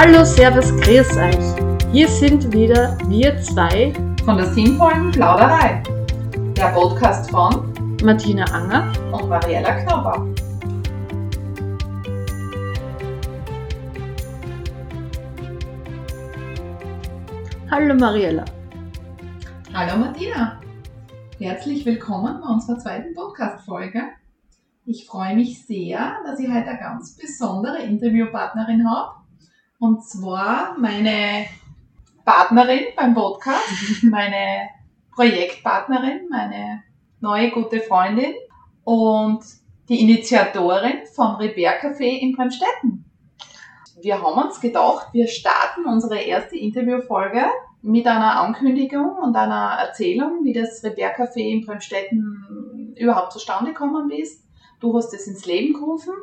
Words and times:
Hallo, 0.00 0.24
Servus, 0.24 0.70
grüß 0.80 1.16
euch. 1.16 1.90
Hier 1.90 2.06
sind 2.06 2.52
wieder 2.52 2.96
wir 3.08 3.36
zwei 3.40 3.92
von 4.24 4.36
der 4.36 4.46
sinnvollen 4.46 5.10
Plauderei. 5.10 5.82
Der 6.56 6.68
Podcast 6.68 7.28
von 7.32 7.96
Martina 8.04 8.44
Anger 8.44 8.92
und 9.10 9.28
Mariella 9.28 9.72
Knauber. 9.80 10.24
Hallo 17.68 17.94
Mariella. 17.96 18.44
Hallo 19.74 19.96
Martina. 19.96 20.60
Herzlich 21.40 21.84
willkommen 21.84 22.40
bei 22.40 22.48
unserer 22.48 22.78
zweiten 22.78 23.14
Podcast-Folge. 23.14 24.02
Ich 24.86 25.06
freue 25.06 25.34
mich 25.34 25.66
sehr, 25.66 26.18
dass 26.24 26.38
ich 26.38 26.46
heute 26.46 26.68
eine 26.68 26.78
ganz 26.78 27.16
besondere 27.16 27.82
Interviewpartnerin 27.82 28.88
habe. 28.88 29.17
Und 29.80 30.04
zwar 30.04 30.76
meine 30.76 31.46
Partnerin 32.24 32.86
beim 32.96 33.14
Podcast, 33.14 34.02
meine 34.02 34.68
Projektpartnerin, 35.14 36.28
meine 36.28 36.82
neue 37.20 37.50
gute 37.52 37.80
Freundin 37.80 38.34
und 38.82 39.40
die 39.88 40.00
Initiatorin 40.00 41.06
vom 41.14 41.36
Repair 41.36 41.80
Café 41.80 42.18
in 42.18 42.34
Bremstetten. 42.34 43.04
Wir 44.02 44.20
haben 44.20 44.46
uns 44.46 44.60
gedacht, 44.60 45.08
wir 45.12 45.28
starten 45.28 45.86
unsere 45.86 46.18
erste 46.18 46.56
Interviewfolge 46.56 47.44
mit 47.80 48.06
einer 48.06 48.40
Ankündigung 48.40 49.16
und 49.22 49.36
einer 49.36 49.78
Erzählung, 49.80 50.40
wie 50.42 50.52
das 50.52 50.82
Repair 50.82 51.16
Café 51.16 51.40
in 51.40 51.64
Bremstetten 51.64 52.94
überhaupt 52.96 53.32
zustande 53.32 53.72
gekommen 53.72 54.10
ist 54.10 54.48
Du 54.80 54.96
hast 54.96 55.12
es 55.12 55.26
ins 55.26 55.44
Leben 55.44 55.74
gerufen. 55.74 56.14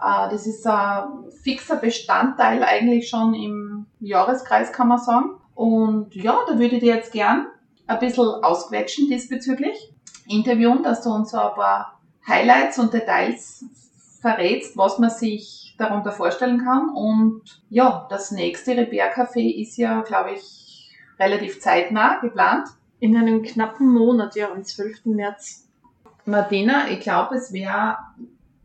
Äh, 0.00 0.30
das 0.30 0.46
ist 0.46 0.66
ein 0.66 1.30
fixer 1.42 1.76
Bestandteil 1.76 2.62
eigentlich 2.62 3.08
schon 3.08 3.34
im 3.34 3.86
Jahreskreis, 4.00 4.72
kann 4.72 4.88
man 4.88 4.98
sagen. 4.98 5.30
Und 5.54 6.14
ja, 6.14 6.38
da 6.48 6.58
würde 6.58 6.76
ich 6.76 6.80
dir 6.80 6.94
jetzt 6.94 7.12
gern 7.12 7.48
ein 7.86 7.98
bisschen 7.98 8.24
ausquetschen 8.42 9.08
diesbezüglich. 9.08 9.92
Interviewen, 10.26 10.82
dass 10.82 11.02
du 11.02 11.10
uns 11.10 11.32
so 11.32 11.38
ein 11.38 11.54
paar 11.54 12.00
Highlights 12.26 12.78
und 12.78 12.94
Details 12.94 13.64
verrätst, 14.20 14.76
was 14.76 14.98
man 14.98 15.10
sich 15.10 15.74
darunter 15.78 16.12
vorstellen 16.12 16.62
kann. 16.64 16.90
Und 16.90 17.62
ja, 17.68 18.06
das 18.10 18.30
nächste 18.30 18.76
Repair 18.76 19.12
Café 19.14 19.60
ist 19.60 19.76
ja, 19.76 20.02
glaube 20.02 20.32
ich, 20.32 20.90
relativ 21.18 21.60
zeitnah 21.60 22.20
geplant. 22.20 22.68
In 23.00 23.16
einem 23.16 23.42
knappen 23.42 23.88
Monat, 23.88 24.36
ja, 24.36 24.50
am 24.52 24.62
12. 24.62 25.06
März. 25.06 25.68
Martina, 26.26 26.88
ich 26.88 27.00
glaube, 27.00 27.34
es 27.36 27.52
wäre 27.52 27.96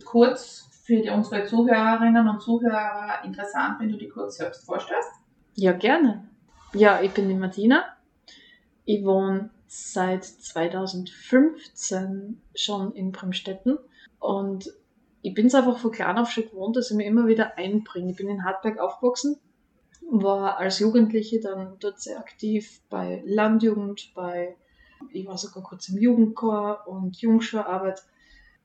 kurz 0.04 0.70
für 0.86 1.02
die, 1.02 1.10
unsere 1.10 1.46
Zuhörerinnen 1.46 2.30
und 2.30 2.42
Zuhörer 2.42 3.24
interessant, 3.24 3.80
wenn 3.80 3.90
du 3.90 3.98
dich 3.98 4.12
kurz 4.12 4.38
selbst 4.38 4.64
vorstellst. 4.66 5.10
Ja, 5.56 5.72
gerne. 5.72 6.30
Ja, 6.74 7.02
ich 7.02 7.12
bin 7.12 7.28
die 7.28 7.34
Martina. 7.34 7.84
Ich 8.86 9.04
wohne 9.04 9.50
seit 9.66 10.24
2015 10.24 12.40
schon 12.54 12.94
in 12.94 13.12
Bremstetten 13.12 13.80
und 14.20 14.72
ich 15.24 15.34
bin 15.34 15.48
es 15.48 15.56
einfach 15.56 15.80
von 15.80 15.92
klein 15.92 16.20
auf 16.20 16.30
schon 16.30 16.46
gewohnt, 16.46 16.76
dass 16.76 16.92
ich 16.92 16.98
mich 16.98 17.08
immer 17.08 17.26
wieder 17.26 17.58
einbringe. 17.58 18.12
Ich 18.12 18.18
bin 18.18 18.30
in 18.30 18.46
Hartberg 18.46 18.78
aufgewachsen, 18.78 19.40
war 20.12 20.60
als 20.60 20.78
Jugendliche 20.78 21.40
dann 21.40 21.78
dort 21.80 22.00
sehr 22.00 22.20
aktiv 22.20 22.80
bei 22.92 23.24
Landjugend, 23.26 24.12
bei 24.14 24.56
ich 25.12 25.26
war 25.26 25.40
sogar 25.40 25.64
kurz 25.64 25.90
im 25.90 25.98
Jugendchor 25.98 26.88
und 26.88 27.18
Jungschularbeit. 27.18 28.04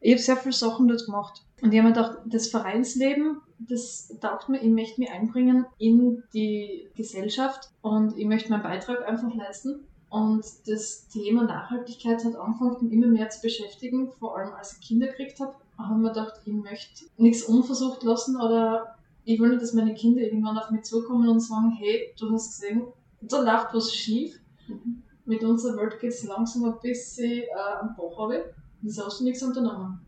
Ich 0.00 0.12
habe 0.12 0.22
sehr 0.22 0.36
viele 0.36 0.52
Sachen 0.52 0.88
dort 0.88 1.04
gemacht. 1.04 1.42
Und 1.62 1.72
ich 1.72 1.78
habe 1.78 1.88
mir 1.88 1.94
gedacht, 1.94 2.18
das 2.24 2.48
Vereinsleben, 2.48 3.40
das 3.58 4.16
taugt 4.20 4.48
mir, 4.48 4.62
ich 4.62 4.70
möchte 4.70 5.00
mich 5.00 5.10
einbringen 5.10 5.66
in 5.78 6.22
die 6.32 6.88
Gesellschaft 6.96 7.70
und 7.82 8.16
ich 8.16 8.26
möchte 8.26 8.50
meinen 8.50 8.62
Beitrag 8.62 9.06
einfach 9.06 9.34
leisten. 9.34 9.86
Und 10.08 10.44
das 10.66 11.06
Thema 11.08 11.44
Nachhaltigkeit 11.44 12.24
hat 12.24 12.34
angefangen, 12.34 12.76
mich 12.80 12.92
immer 12.92 13.06
mehr 13.06 13.28
zu 13.28 13.42
beschäftigen, 13.42 14.10
vor 14.18 14.36
allem 14.36 14.52
als 14.54 14.72
ich 14.72 14.88
Kinder 14.88 15.06
gekriegt 15.06 15.38
habe. 15.38 15.54
habe 15.78 15.94
ich 15.94 16.00
mir 16.00 16.08
gedacht, 16.08 16.40
ich 16.44 16.52
möchte 16.52 17.04
nichts 17.16 17.44
unversucht 17.44 18.02
lassen 18.02 18.40
oder 18.40 18.96
ich 19.24 19.38
will 19.38 19.50
nicht, 19.50 19.62
dass 19.62 19.74
meine 19.74 19.94
Kinder 19.94 20.22
irgendwann 20.22 20.58
auf 20.58 20.70
mich 20.70 20.82
zukommen 20.82 21.28
und 21.28 21.40
sagen, 21.40 21.70
hey, 21.78 22.12
du 22.18 22.32
hast 22.32 22.58
gesehen, 22.58 22.84
da 23.20 23.40
läuft 23.40 23.74
was 23.74 23.94
schief. 23.94 24.40
Mhm 24.66 25.02
mit 25.30 25.44
unserer 25.44 25.76
Welt 25.76 25.98
geht 26.00 26.10
es 26.10 26.24
langsam 26.24 26.64
ein 26.64 26.80
bisschen 26.82 27.42
äh, 27.42 27.80
am 27.80 27.94
Bach 27.96 28.18
runter. 28.18 28.44
Wieso 28.82 29.06
hast 29.06 29.20
du 29.20 29.24
nichts 29.24 29.42
unternommen? 29.42 30.00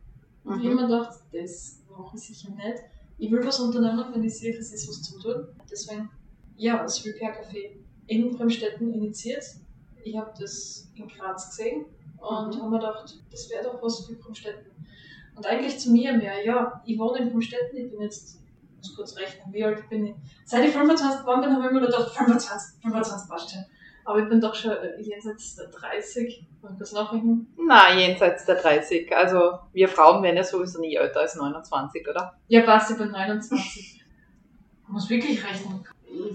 Und 0.44 0.56
mhm. 0.56 0.60
ich 0.60 0.66
habe 0.66 0.76
mir 0.76 0.86
gedacht, 0.86 1.18
das 1.32 1.82
mache 1.90 2.16
ich 2.16 2.22
sicher 2.22 2.50
nicht. 2.50 2.82
Ich 3.18 3.30
will 3.30 3.44
was 3.44 3.60
unternehmen, 3.60 4.04
wenn 4.12 4.24
ich 4.24 4.36
sehe, 4.36 4.56
es 4.56 4.72
ist 4.72 4.88
was 4.88 5.02
zu 5.02 5.18
tun. 5.20 5.46
Deswegen, 5.70 6.10
ja, 6.56 6.82
das 6.82 7.04
Repair 7.04 7.34
Café 7.34 7.76
in 8.06 8.30
Bremstetten 8.36 8.92
initiiert. 8.92 9.44
Ich 10.04 10.16
habe 10.16 10.32
das 10.38 10.90
in 10.94 11.06
Graz 11.08 11.50
gesehen 11.50 11.86
und 12.18 12.56
mhm. 12.56 12.60
habe 12.60 12.70
mir 12.70 12.78
gedacht, 12.78 13.22
das 13.30 13.50
wäre 13.50 13.64
doch 13.64 13.82
was 13.82 14.06
für 14.06 14.14
Bremstetten. 14.14 14.72
Und 15.34 15.46
eigentlich 15.46 15.78
zu 15.78 15.90
mir 15.90 16.12
mehr, 16.14 16.44
ja, 16.44 16.82
ich 16.84 16.98
wohne 16.98 17.18
in 17.18 17.30
Bremstetten, 17.30 17.78
ich 17.78 17.90
bin 17.90 18.00
jetzt, 18.00 18.40
ich 18.44 18.76
muss 18.76 18.96
kurz 18.96 19.16
rechnen, 19.16 19.52
wie 19.52 19.64
alt 19.64 19.88
bin 19.88 20.06
ich? 20.06 20.14
Seit 20.44 20.64
ich 20.64 20.72
25 20.72 21.20
geworden 21.20 21.40
bin, 21.42 21.52
habe 21.52 21.66
ich 21.66 21.72
mir 21.72 21.80
gedacht, 21.80 22.10
25, 22.10 22.82
25 22.82 23.28
passt 23.30 23.50
schon. 23.50 23.64
Aber 24.04 24.18
ich 24.18 24.28
bin 24.28 24.40
doch 24.40 24.54
schon 24.54 24.72
äh, 24.72 25.00
jenseits 25.00 25.56
der 25.56 25.68
30. 25.68 26.46
Und 26.62 26.80
das 26.80 26.92
nachrechnen? 26.92 27.52
Nein, 27.56 27.98
jenseits 27.98 28.44
der 28.44 28.56
30. 28.56 29.14
Also 29.14 29.58
wir 29.72 29.88
Frauen 29.88 30.22
werden 30.22 30.36
ja 30.36 30.44
sowieso 30.44 30.80
nie 30.80 30.96
älter 30.96 31.20
als 31.20 31.36
29, 31.36 32.08
oder? 32.08 32.34
Ja, 32.48 32.62
passt, 32.62 32.90
ich 32.90 32.98
bin 32.98 33.10
29. 33.10 34.02
Ich 34.84 34.88
muss 34.88 35.08
wirklich 35.08 35.44
rechnen. 35.44 35.84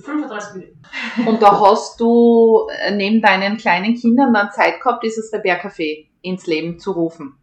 35 0.04 0.76
bin 1.16 1.28
Und 1.28 1.42
da 1.42 1.60
hast 1.60 2.00
du 2.00 2.68
äh, 2.80 2.92
neben 2.96 3.22
deinen 3.22 3.58
kleinen 3.58 3.96
Kindern 3.96 4.34
dann 4.34 4.52
Zeit 4.52 4.82
gehabt, 4.82 5.04
dieses 5.04 5.32
Repair-Café 5.32 6.08
ins 6.22 6.48
Leben 6.48 6.80
zu 6.80 6.92
rufen? 6.92 7.38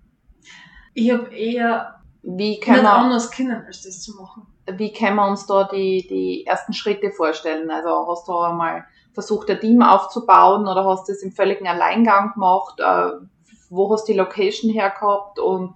Ich 0.94 1.10
habe 1.12 1.34
eher 1.34 2.00
wie 2.24 2.58
kann 2.58 2.76
nicht 2.76 2.84
man, 2.84 3.04
anders 3.04 3.30
kennen, 3.30 3.64
als 3.66 3.82
das 3.82 4.00
zu 4.00 4.16
machen. 4.16 4.46
Wie 4.66 4.92
können 4.92 5.16
wir 5.16 5.28
uns 5.28 5.46
da 5.46 5.64
die, 5.64 6.06
die 6.08 6.46
ersten 6.46 6.72
Schritte 6.72 7.10
vorstellen? 7.10 7.70
Also 7.70 8.06
hast 8.08 8.26
du 8.26 8.36
einmal 8.38 8.86
versucht, 9.14 9.48
ein 9.48 9.60
Team 9.60 9.82
aufzubauen 9.82 10.66
oder 10.66 10.84
hast 10.84 11.08
du 11.08 11.12
es 11.12 11.22
im 11.22 11.32
völligen 11.32 11.66
Alleingang 11.66 12.32
gemacht? 12.34 12.80
Äh, 12.80 13.24
wo 13.70 13.92
hast 13.92 14.08
du 14.08 14.12
die 14.12 14.18
Location 14.18 14.70
hergehabt? 14.70 15.38
Und 15.38 15.74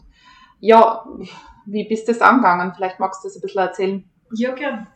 ja, 0.61 1.07
wie 1.67 1.89
bist 1.89 2.09
du 2.09 2.13
das 2.13 2.21
angegangen? 2.21 2.73
Vielleicht 2.75 3.01
magst 3.01 3.23
du 3.23 3.29
das 3.29 3.37
ein 3.37 3.41
bisschen 3.43 3.63
erzählen. 3.63 4.05
Ja, 4.35 4.55
gern. 4.55 4.87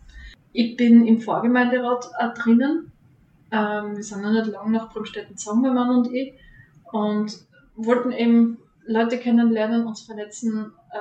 Ich 0.52 0.76
bin 0.76 1.06
im 1.06 1.20
Vorgemeinderat 1.20 2.10
auch 2.19 2.34
drinnen. 2.34 2.92
Ähm, 3.50 3.97
wir 3.97 4.02
sind 4.02 4.22
noch 4.22 4.32
nicht 4.32 4.47
lange 4.47 4.72
nach 4.72 4.92
Bremstetten 4.92 5.36
zusammen, 5.36 5.62
mein 5.62 5.75
Mann 5.75 5.91
und 5.91 6.12
ich. 6.12 6.34
Und 6.91 7.47
wollten 7.75 8.12
eben 8.12 8.58
Leute 8.84 9.19
kennenlernen, 9.19 9.86
uns 9.86 10.02
vernetzen, 10.02 10.72
äh, 10.91 10.98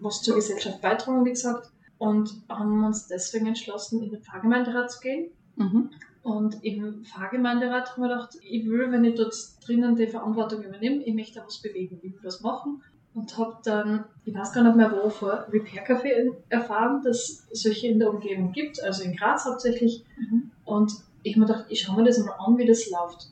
was 0.00 0.22
zur 0.22 0.36
Gesellschaft 0.36 0.80
beitragen, 0.80 1.24
wie 1.24 1.30
gesagt. 1.30 1.70
Und 1.98 2.30
haben 2.48 2.84
uns 2.84 3.06
deswegen 3.06 3.46
entschlossen, 3.46 4.02
in 4.02 4.10
den 4.10 4.22
Pfarrgemeinderat 4.22 4.90
zu 4.90 5.00
gehen. 5.00 5.30
Mhm. 5.56 5.90
Und 6.24 6.64
im 6.64 7.04
Pfarrgemeinderat 7.04 7.92
haben 7.92 8.02
wir 8.02 8.08
gedacht, 8.08 8.38
ich 8.42 8.66
will, 8.66 8.90
wenn 8.90 9.04
ich 9.04 9.14
dort 9.14 9.34
drinnen 9.64 9.94
die 9.94 10.06
Verantwortung 10.06 10.62
übernehme, 10.62 11.02
ich 11.04 11.14
möchte 11.14 11.42
was 11.44 11.60
bewegen, 11.60 12.00
ich 12.02 12.14
will 12.14 12.20
was 12.22 12.40
machen. 12.40 12.82
Und 13.12 13.36
habe 13.36 13.58
dann, 13.62 14.06
ich 14.24 14.34
weiß 14.34 14.54
gar 14.54 14.64
nicht 14.64 14.74
mehr 14.74 14.90
wo, 14.90 15.10
vor 15.10 15.46
Repair 15.52 15.86
Café 15.86 16.34
erfahren, 16.48 17.02
dass 17.04 17.46
es 17.52 17.62
solche 17.62 17.88
in 17.88 17.98
der 17.98 18.08
Umgebung 18.08 18.52
gibt, 18.52 18.82
also 18.82 19.04
in 19.04 19.14
Graz 19.14 19.44
hauptsächlich. 19.44 20.02
Mhm. 20.16 20.50
Und 20.64 20.94
ich 21.22 21.34
habe 21.34 21.40
mir 21.40 21.46
gedacht, 21.46 21.66
ich 21.68 21.82
schaue 21.82 21.96
mir 21.96 22.04
das 22.04 22.18
mal 22.24 22.32
an, 22.38 22.56
wie 22.56 22.66
das 22.66 22.90
läuft. 22.90 23.30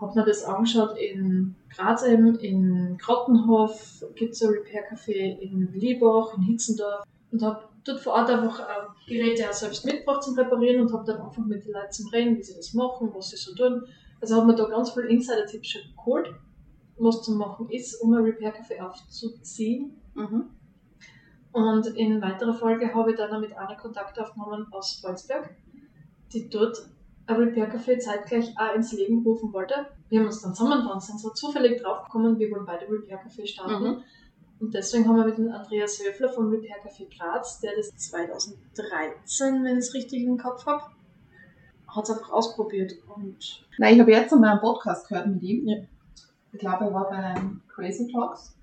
Habe 0.00 0.18
mir 0.18 0.26
das 0.26 0.42
angeschaut 0.42 0.98
in 0.98 1.54
Graz 1.70 2.04
eben, 2.04 2.34
in 2.40 2.98
Grottenhof 2.98 4.04
gibt 4.16 4.32
es 4.32 4.42
ein 4.42 4.50
Repair 4.50 4.82
Café, 4.90 5.38
in 5.38 5.72
Liebach, 5.72 6.36
in 6.36 6.42
Hitzendorf 6.42 7.04
und 7.30 7.42
habe 7.42 7.62
dort 7.84 8.00
vor 8.00 8.14
Ort 8.14 8.30
einfach 8.30 8.60
äh, 8.60 9.08
Geräte 9.08 9.48
auch 9.48 9.52
selbst 9.52 9.84
mitgebracht 9.84 10.22
zum 10.22 10.38
Reparieren 10.38 10.82
und 10.82 10.92
habe 10.92 11.04
dann 11.04 11.20
einfach 11.20 11.44
mit 11.44 11.64
den 11.64 11.72
Leuten 11.72 11.92
zum 11.92 12.08
Reden, 12.08 12.36
wie 12.36 12.42
sie 12.42 12.56
das 12.56 12.74
machen, 12.74 13.10
was 13.14 13.30
sie 13.30 13.36
so 13.36 13.54
tun. 13.54 13.84
Also 14.20 14.36
habe 14.36 14.46
mir 14.46 14.54
da 14.54 14.64
ganz 14.64 14.90
viele 14.90 15.08
Insider-Tipps 15.08 15.68
schon 15.68 15.82
geholt, 15.96 16.34
was 16.98 17.22
zu 17.22 17.32
machen 17.32 17.68
ist, 17.70 18.00
um 18.00 18.14
ein 18.14 18.24
Repair-Café 18.24 18.80
aufzuziehen. 18.80 20.00
Mhm. 20.14 20.50
Und 21.52 21.86
in 21.88 22.20
weiterer 22.20 22.54
Folge 22.54 22.92
habe 22.92 23.12
ich 23.12 23.16
dann 23.16 23.40
mit 23.40 23.56
einer 23.56 23.76
Kontakt 23.76 24.18
aufgenommen 24.18 24.66
aus 24.72 25.00
Volzberg, 25.00 25.54
die 26.32 26.48
dort 26.48 26.88
ein 27.26 27.36
Repair-Café 27.36 27.98
zeitgleich 27.98 28.54
auch 28.58 28.74
ins 28.74 28.92
Leben 28.92 29.22
rufen 29.22 29.52
wollte. 29.52 29.86
Wir 30.08 30.20
haben 30.20 30.26
uns 30.26 30.42
dann 30.42 30.54
zusammengetan, 30.54 31.00
sind 31.00 31.20
so 31.20 31.30
zufällig 31.30 31.80
draufgekommen, 31.80 32.38
wir 32.38 32.50
wollen 32.50 32.66
beide 32.66 32.86
Repair-Café 32.86 33.46
starten. 33.46 33.84
Mhm. 33.84 34.02
Und 34.60 34.72
deswegen 34.72 35.06
haben 35.08 35.16
wir 35.16 35.26
mit 35.26 35.38
dem 35.38 35.50
Andreas 35.50 35.98
Höfler 36.00 36.28
vom 36.28 36.48
Repair 36.50 36.76
Café 36.84 37.06
Graz, 37.16 37.60
der 37.60 37.72
das 37.76 37.94
2013, 37.96 39.64
wenn 39.64 39.78
ich 39.78 39.84
es 39.86 39.94
richtig 39.94 40.22
im 40.24 40.38
Kopf 40.38 40.64
habe, 40.66 40.84
hat 41.88 42.04
es 42.04 42.10
einfach 42.10 42.30
ausprobiert. 42.30 42.92
Und 43.14 43.64
Nein, 43.78 43.94
ich 43.94 44.00
habe 44.00 44.12
jetzt 44.12 44.32
einmal 44.32 44.50
einen 44.52 44.60
Podcast 44.60 45.08
gehört 45.08 45.26
mit 45.26 45.42
ihm. 45.42 45.68
Ja. 45.68 45.76
Ich 46.52 46.60
glaube, 46.60 46.84
er 46.84 46.94
war 46.94 47.08
bei 47.08 47.16
einem 47.16 47.60
Crazy 47.68 48.10
Talks. 48.10 48.54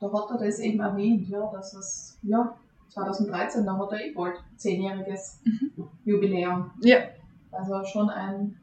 Da 0.00 0.12
hat 0.12 0.30
er 0.30 0.46
das 0.46 0.58
eben 0.60 0.80
erwähnt, 0.80 1.28
ja, 1.28 1.50
dass 1.52 1.74
es 1.74 2.18
ja, 2.22 2.56
2013, 2.90 3.64
da 3.66 3.76
hat 3.78 3.92
er 3.92 4.00
eh 4.06 4.12
bald 4.12 4.36
zehnjähriges 4.56 5.40
Jubiläum. 6.04 6.70
Ja. 6.82 6.98
Also 7.50 7.84
schon 7.84 8.10
ein, 8.10 8.56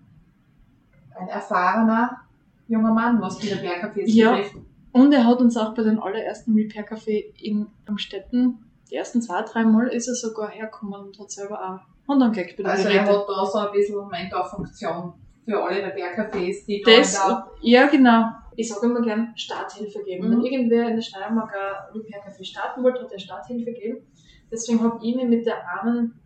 ein 1.19 1.27
erfahrener 1.27 2.21
junger 2.67 2.93
Mann, 2.93 3.19
was 3.21 3.37
die 3.39 3.49
Repair-Cafés 3.49 4.03
Ja. 4.05 4.35
betrifft. 4.35 4.55
Und 4.93 5.11
er 5.11 5.25
hat 5.25 5.41
uns 5.41 5.57
auch 5.57 5.73
bei 5.73 5.83
den 5.83 5.99
allerersten 5.99 6.53
Repair 6.53 6.87
Café 6.87 7.33
in 7.41 7.67
Amstetten, 7.87 8.59
die 8.89 8.95
ersten 8.95 9.21
zwei, 9.21 9.41
drei 9.41 9.63
Mal 9.63 9.87
ist 9.87 10.07
er 10.07 10.13
sogar 10.13 10.49
hergekommen 10.49 11.07
und 11.07 11.19
hat 11.19 11.31
selber 11.31 11.59
auch 11.59 12.07
Hand 12.07 12.21
angelegt 12.21 12.61
bei 12.61 12.69
Also 12.69 12.89
er 12.89 13.05
hat 13.05 13.25
da 13.27 13.45
so 13.45 13.57
ein 13.57 13.71
bisschen 13.71 14.07
Mentorfunktion 14.07 15.13
für 15.45 15.63
alle 15.63 15.83
Repair-Cafés, 15.83 16.65
die 16.65 16.81
da 16.85 16.97
Das, 16.97 17.13
der 17.13 17.47
ja 17.61 17.87
genau. 17.87 18.25
Ich 18.55 18.69
sage 18.69 18.85
immer 18.85 19.01
gern 19.01 19.33
Starthilfe 19.35 20.03
geben. 20.03 20.27
Mhm. 20.27 20.31
Wenn 20.31 20.41
irgendwer 20.41 20.89
in 20.89 20.95
der 20.95 21.01
Steiermark 21.01 21.51
ein 21.53 21.99
Repair 21.99 22.21
Café 22.23 22.43
starten 22.43 22.83
wollte, 22.83 23.01
hat 23.01 23.11
er 23.11 23.19
Starthilfe 23.19 23.65
gegeben. 23.65 24.05
Deswegen 24.51 24.83
habe 24.83 24.99
ich 25.01 25.15
mich 25.15 25.25
mit 25.25 25.45
der 25.45 25.67
armen 25.67 26.19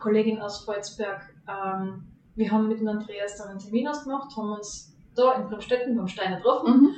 Kollegin 0.00 0.40
aus 0.40 0.64
Volzberg, 0.64 1.34
ähm, 1.48 2.04
wir 2.34 2.50
haben 2.50 2.68
mit 2.68 2.80
dem 2.80 2.88
Andreas 2.88 3.36
dann 3.36 3.48
einen 3.48 3.58
Termin 3.58 3.88
ausgemacht, 3.88 4.34
haben 4.36 4.52
uns 4.52 4.96
da 5.14 5.34
in 5.34 5.48
Bremstetten 5.48 5.96
beim 5.96 6.08
Steiner 6.08 6.36
getroffen 6.36 6.80
Mhm. 6.80 6.94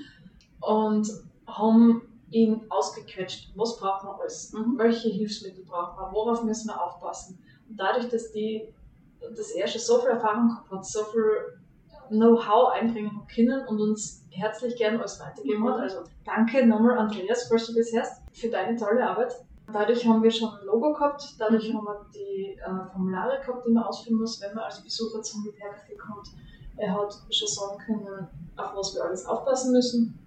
Und 0.61 1.09
haben 1.47 2.03
ihn 2.31 2.63
ausgequetscht, 2.69 3.53
was 3.57 3.79
braucht 3.79 4.05
man 4.05 4.21
alles, 4.21 4.53
Mhm. 4.53 4.77
welche 4.77 5.09
Hilfsmittel 5.09 5.65
braucht 5.65 5.99
man, 5.99 6.13
worauf 6.13 6.43
müssen 6.45 6.69
wir 6.69 6.83
aufpassen. 6.83 7.39
Und 7.69 7.77
dadurch, 7.79 8.09
dass 8.09 8.31
die, 8.33 8.73
dass 9.21 9.51
er 9.53 9.67
schon 9.67 9.81
so 9.81 9.99
viel 9.99 10.11
Erfahrung 10.11 10.49
gehabt 10.49 10.71
hat, 10.71 10.85
so 10.85 11.05
viel 11.05 11.59
Know-how 12.11 12.71
einbringen 12.73 13.11
hat 13.19 13.29
können 13.35 13.67
und 13.67 13.81
uns 13.81 14.25
herzlich 14.31 14.77
gern 14.77 14.97
alles 14.99 15.21
weitergeben 15.21 15.63
Mhm. 15.63 15.69
hat. 15.71 15.81
Also 15.81 15.99
danke 16.25 16.67
nochmal 16.67 16.99
Andreas, 16.99 17.49
falls 17.49 17.67
du 17.67 17.75
das 17.75 17.93
hörst, 17.93 18.23
für 18.33 18.49
deine 18.49 18.77
tolle 18.77 19.07
Arbeit. 19.09 19.35
Dadurch 19.71 20.07
haben 20.07 20.23
wir 20.23 20.31
schon 20.31 20.49
ein 20.49 20.65
Logo 20.65 20.93
gehabt, 20.95 21.35
dadurch 21.39 21.69
Mhm. 21.69 21.77
haben 21.79 21.85
wir 21.85 22.07
die 22.15 22.59
äh, 22.59 22.91
Formulare 22.93 23.39
gehabt, 23.45 23.67
die 23.67 23.73
man 23.73 23.85
ausfüllen 23.85 24.19
muss, 24.19 24.41
wenn 24.41 24.55
man 24.55 24.65
als 24.65 24.83
Besucher 24.83 25.21
zum 25.23 25.45
Repair 25.45 25.73
Café 25.75 25.97
kommt. 25.99 26.29
Er 26.77 26.95
hat 26.95 27.13
schon 27.31 27.49
sagen 27.49 27.79
können, 27.85 28.29
auf 28.57 28.75
was 28.75 28.95
wir 28.95 29.05
alles 29.05 29.27
aufpassen 29.27 29.73
müssen. 29.73 30.19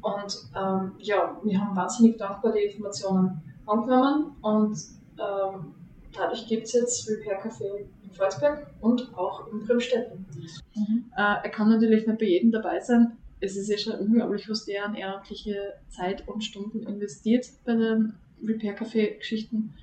Und 0.00 0.50
ähm, 0.56 0.92
ja, 0.98 1.38
wir 1.42 1.60
haben 1.60 1.76
wahnsinnig 1.76 2.16
dankbar 2.16 2.52
die 2.52 2.60
Informationen 2.60 3.42
angenommen 3.66 4.36
und 4.40 4.78
ähm, 5.18 5.74
dadurch 6.14 6.46
gibt 6.46 6.64
es 6.64 6.72
jetzt 6.72 7.08
Repair 7.08 7.42
Café 7.44 7.84
in 8.02 8.10
Volzberg 8.10 8.66
und 8.80 9.14
auch 9.16 9.52
in 9.52 9.60
Bremstetten. 9.60 10.26
Mhm. 10.74 11.04
Äh, 11.16 11.20
er 11.44 11.50
kann 11.50 11.68
natürlich 11.68 12.06
nicht 12.06 12.18
bei 12.18 12.26
jedem 12.26 12.50
dabei 12.50 12.80
sein. 12.80 13.18
Es 13.40 13.56
ist 13.56 13.68
ja 13.68 13.78
schon 13.78 13.94
unglaublich, 13.94 14.48
was 14.48 14.64
der 14.64 14.84
an 14.84 14.94
ehrenamtliche 14.94 15.74
Zeit 15.88 16.26
und 16.26 16.42
Stunden 16.42 16.84
investiert 16.84 17.46
bei 17.64 17.74
den 17.74 18.14
Repair 18.42 18.76
Café 18.76 19.18
Geschichten. 19.18 19.74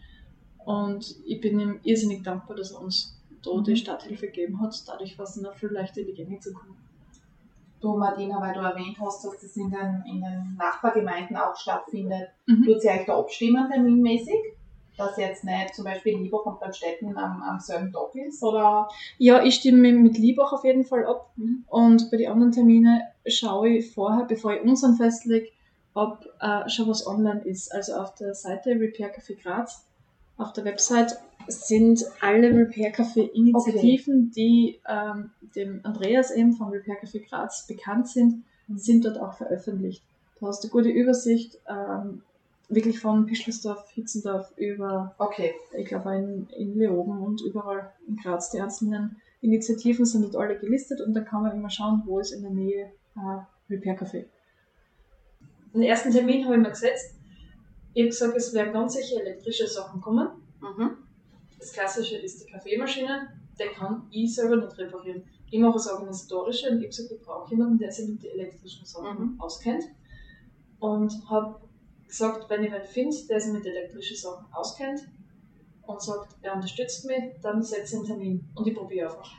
Und 0.66 1.16
ich 1.26 1.40
bin 1.42 1.60
ihm 1.60 1.80
irrsinnig 1.84 2.24
dankbar, 2.24 2.58
dass 2.58 2.72
er 2.72 2.82
uns 2.82 3.22
da 3.44 3.54
Mhm. 3.54 3.64
die 3.64 3.76
Starthilfe 3.76 4.26
gegeben 4.28 4.60
hat. 4.62 4.76
Dadurch 4.88 5.18
war 5.18 5.26
es 5.26 5.36
noch 5.38 5.54
viel 5.54 5.70
leichter 5.70 6.02
in 6.02 6.08
die 6.08 6.14
Gänge 6.14 6.40
zu 6.40 6.52
kommen. 6.54 6.76
Du, 7.82 7.98
Martina, 7.98 8.40
weil 8.42 8.54
du 8.54 8.62
erwähnt 8.62 8.98
hast, 9.00 9.24
dass 9.26 9.40
das 9.42 9.56
in 9.58 9.70
den, 9.70 10.04
in 10.08 10.22
den 10.22 10.56
Nachbargemeinden 10.58 11.36
auch 11.38 11.56
stattfindet, 11.56 12.30
Mhm. 12.48 12.64
tut 12.66 12.84
ihr 12.84 12.92
euch 12.92 13.06
da 13.06 13.18
abstimmen 13.20 13.70
terminmäßig? 13.70 14.40
Dass 14.98 15.18
jetzt 15.18 15.44
nicht 15.44 15.76
zum 15.76 15.84
Beispiel 15.84 16.18
Liebach 16.18 16.46
und 16.46 16.58
Bremstetten 16.60 17.18
am, 17.18 17.44
am 17.44 17.60
selben 17.60 17.92
Tag 17.92 18.16
ist? 18.16 18.42
Oder? 18.42 18.88
Ja, 19.18 19.44
ich 19.44 19.56
stimme 19.56 19.92
mit 19.92 20.18
Liebach 20.18 20.54
auf 20.54 20.64
jeden 20.64 20.86
Fall 20.86 21.06
ab. 21.06 21.32
Mhm. 21.36 21.66
Und 21.68 22.10
bei 22.12 22.18
den 22.18 22.32
anderen 22.32 22.54
Terminen 22.54 23.02
schaue 23.28 23.70
ich 23.70 23.94
vorher, 23.94 24.26
bevor 24.26 24.54
ich 24.54 24.62
unseren 24.62 24.96
festlege, 24.96 25.50
ob 25.94 26.26
äh, 26.40 26.70
schon 26.70 26.88
was 26.88 27.06
online 27.06 27.42
ist. 27.42 27.74
Also 27.74 27.96
auf 27.96 28.16
der 28.16 28.34
Seite 28.34 28.70
Repair 28.72 29.14
Café 29.14 29.36
Graz, 29.42 29.86
auf 30.38 30.54
der 30.54 30.66
Website 30.66 31.18
sind 31.48 32.04
alle 32.22 32.50
Repair 32.50 32.94
Café 32.94 33.30
Initiativen, 33.32 34.32
die 34.32 34.80
ähm, 34.88 35.32
dem 35.56 35.80
Andreas 35.84 36.32
eben 36.32 36.54
von 36.54 36.70
Repair 36.70 36.96
Café 37.02 37.28
Graz 37.28 37.66
bekannt 37.68 38.08
sind, 38.10 38.44
sind 38.76 39.06
dort 39.06 39.20
auch 39.20 39.34
veröffentlicht. 39.34 40.04
Du 40.40 40.48
hast 40.48 40.64
eine 40.64 40.72
gute 40.72 40.90
Übersicht, 40.90 41.60
ähm, 41.70 42.24
wirklich 42.68 43.00
von 43.00 43.26
Pischelsdorf, 43.28 43.88
Hitzendorf 43.92 44.52
über 44.58 45.14
Okay. 45.20 45.54
ich 45.78 45.88
glaube 45.88 46.16
in, 46.16 46.48
in 46.58 46.78
Leoben 46.78 47.20
und 47.20 47.42
überall 47.42 47.92
in 48.08 48.18
Graz. 48.18 48.50
Die 48.50 48.60
einzelnen 48.60 49.18
Initiativen 49.42 50.06
sind 50.06 50.24
dort 50.24 50.36
alle 50.36 50.58
gelistet 50.58 51.00
und 51.02 51.14
dann 51.14 51.26
kann 51.26 51.44
man 51.44 51.56
immer 51.56 51.70
schauen, 51.70 52.02
wo 52.06 52.20
ist 52.20 52.32
in 52.32 52.42
der 52.42 52.52
Nähe 52.52 52.92
äh, 53.16 53.72
Repair 53.74 54.00
Café. 54.00 54.26
Den 55.74 55.84
ersten 55.84 56.12
Termin 56.12 56.46
habe 56.46 56.56
ich 56.56 56.62
mir 56.62 56.70
gesetzt. 56.70 57.16
Ich 57.96 58.02
habe 58.02 58.10
gesagt, 58.10 58.38
es 58.38 58.54
werden 58.54 58.74
ganz 58.74 58.94
sicher 58.94 59.22
elektrische 59.22 59.66
Sachen 59.68 60.02
kommen. 60.02 60.28
Mhm. 60.60 60.98
Das 61.58 61.72
Klassische 61.72 62.18
ist 62.18 62.44
die 62.44 62.52
Kaffeemaschine. 62.52 63.30
Der 63.58 63.70
kann 63.70 64.06
ich 64.12 64.36
selber 64.36 64.58
nicht 64.58 64.78
reparieren. 64.78 65.24
Ich 65.50 65.60
mache 65.62 65.76
das 65.76 65.88
Organisatorische 65.88 66.70
und 66.72 66.80
ich 66.80 66.84
habe 66.84 66.88
gesagt, 66.90 67.12
ich 67.14 67.22
brauche 67.22 67.50
jemanden, 67.52 67.78
der 67.78 67.90
sich 67.90 68.10
mit 68.10 68.22
den 68.22 68.32
elektrischen 68.32 68.86
Sachen 68.86 69.18
Mhm. 69.36 69.40
auskennt. 69.42 69.86
Und 70.80 71.14
habe 71.30 71.62
gesagt, 72.06 72.50
wenn 72.50 72.66
ich 72.66 72.74
einen 72.74 72.84
finde, 72.84 73.16
der 73.30 73.40
sich 73.40 73.54
mit 73.54 73.66
elektrischen 73.66 74.18
Sachen 74.18 74.46
auskennt 74.54 75.08
und 75.84 76.02
sagt, 76.02 76.36
er 76.42 76.54
unterstützt 76.54 77.06
mich, 77.06 77.24
dann 77.42 77.64
setze 77.64 77.94
ich 77.94 78.00
einen 78.00 78.06
Termin 78.08 78.50
und 78.56 78.68
ich 78.68 78.76
probiere 78.76 79.10
einfach. 79.10 79.32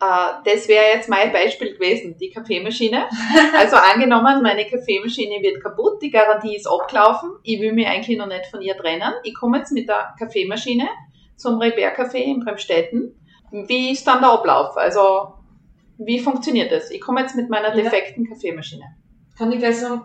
Äh, 0.00 0.42
das 0.44 0.68
wäre 0.68 0.94
jetzt 0.94 1.08
mein 1.08 1.32
Beispiel 1.32 1.74
gewesen, 1.74 2.16
die 2.18 2.30
Kaffeemaschine. 2.30 3.08
Also 3.58 3.76
angenommen, 3.76 4.42
meine 4.42 4.64
Kaffeemaschine 4.66 5.42
wird 5.42 5.62
kaputt, 5.62 6.00
die 6.02 6.10
Garantie 6.10 6.56
ist 6.56 6.66
abgelaufen, 6.66 7.30
ich 7.42 7.60
will 7.60 7.72
mich 7.72 7.86
eigentlich 7.86 8.16
noch 8.16 8.28
nicht 8.28 8.46
von 8.46 8.60
ihr 8.60 8.76
trennen. 8.76 9.12
Ich 9.24 9.34
komme 9.34 9.58
jetzt 9.58 9.72
mit 9.72 9.88
der 9.88 10.14
Kaffeemaschine 10.18 10.88
zum 11.36 11.58
Repair 11.60 11.96
Café 11.96 12.18
in 12.18 12.40
Bremstetten. 12.40 13.14
Wie 13.50 13.90
ist 13.92 14.06
dann 14.06 14.20
der 14.20 14.30
Ablauf? 14.30 14.76
Also, 14.76 15.34
wie 15.98 16.20
funktioniert 16.20 16.70
das? 16.70 16.90
Ich 16.90 17.00
komme 17.00 17.20
jetzt 17.22 17.34
mit 17.34 17.48
meiner 17.48 17.74
Ja. 17.74 17.82
defekten 17.82 18.28
Kaffeemaschine. 18.28 18.84
Kann 19.36 19.50
ich 19.52 19.58
gleich 19.58 19.78
sagen, 19.78 20.02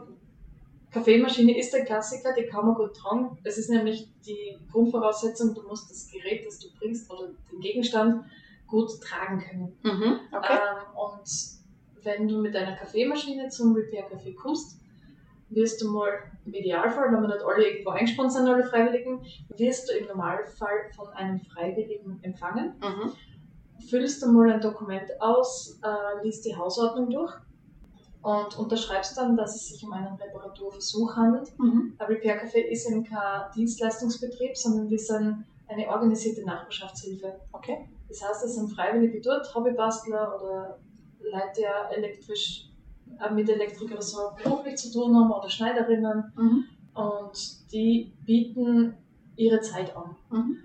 Kaffeemaschine 0.92 1.58
ist 1.58 1.74
der 1.74 1.86
Klassiker, 1.86 2.34
die 2.34 2.46
kann 2.46 2.66
man 2.66 2.76
gut 2.76 2.96
tragen. 2.96 3.38
Es 3.44 3.58
ist 3.58 3.70
nämlich 3.70 4.08
die 4.26 4.58
Grundvoraussetzung, 4.72 5.54
du 5.54 5.64
musst 5.64 5.90
das 5.90 6.08
Gerät, 6.12 6.46
das 6.46 6.60
du 6.60 6.68
bringst 6.80 7.12
oder 7.12 7.30
den 7.52 7.60
Gegenstand 7.60 8.26
gut 8.74 8.90
tragen 9.02 9.40
können. 9.40 9.78
Mhm, 9.84 10.20
okay. 10.32 10.58
Ähm, 10.58 10.98
und 10.98 11.30
wenn 12.04 12.28
du 12.28 12.42
mit 12.42 12.56
deiner 12.56 12.76
Kaffeemaschine 12.76 13.48
zum 13.50 13.76
Repair 13.76 14.10
Café 14.10 14.36
kommst, 14.36 14.80
wirst 15.50 15.80
du 15.80 15.92
mal 15.92 16.10
im 16.44 16.56
Idealfall, 16.56 17.12
wenn 17.12 17.22
wir 17.22 17.28
nicht 17.28 17.46
alle 17.46 17.70
irgendwo 17.70 17.92
eingespannt 17.92 18.34
sind, 18.34 18.48
alle 18.48 18.64
Freiwilligen, 18.64 19.24
wirst 19.56 19.88
du 19.88 19.96
im 19.96 20.08
Normalfall 20.08 20.90
von 20.96 21.08
einem 21.10 21.40
Freiwilligen 21.40 22.20
empfangen. 22.24 22.74
Mhm. 22.82 23.12
Füllst 23.88 24.24
du 24.24 24.32
mal 24.32 24.52
ein 24.52 24.62
Dokument 24.62 25.10
aus, 25.20 25.80
äh, 25.84 26.24
liest 26.26 26.44
die 26.44 26.56
Hausordnung 26.56 27.12
durch 27.12 27.32
und 28.24 28.58
unterschreibst 28.58 29.16
dann, 29.18 29.38
dass 29.38 29.56
es 29.56 29.68
sich 29.68 29.84
um 29.84 29.94
einen 29.94 30.16
Reparaturversuch 30.16 31.16
handelt. 31.16 31.48
Mhm. 31.60 31.94
Ein 32.00 32.08
Repair 32.08 32.44
Café 32.44 32.58
ist 32.58 32.90
eben 32.90 33.04
kein 33.04 33.52
Dienstleistungsbetrieb, 33.56 34.58
sondern 34.58 34.90
wir 34.90 34.98
sind 34.98 35.46
eine 35.68 35.88
organisierte 35.88 36.44
Nachbarschaftshilfe. 36.44 37.40
Okay. 37.52 37.88
Das 38.14 38.30
heißt, 38.30 38.46
es 38.46 38.56
sind 38.56 38.70
Freiwillige 38.70 39.20
dort, 39.22 39.54
Hobbybastler 39.56 40.36
oder 40.40 40.80
Leute, 41.20 41.48
die 41.58 41.96
elektrisch, 41.96 42.70
mit 43.34 43.50
Elektrik 43.50 43.92
oder 43.92 44.02
so 44.02 44.32
beruflich 44.42 44.76
zu 44.76 44.92
tun 44.92 45.16
haben 45.16 45.32
oder 45.32 45.50
Schneiderinnen 45.50 46.32
Mhm. 46.36 46.66
und 46.94 47.72
die 47.72 48.14
bieten 48.26 48.96
ihre 49.36 49.62
Zeit 49.62 49.96
an. 49.96 50.16
Mhm. 50.30 50.58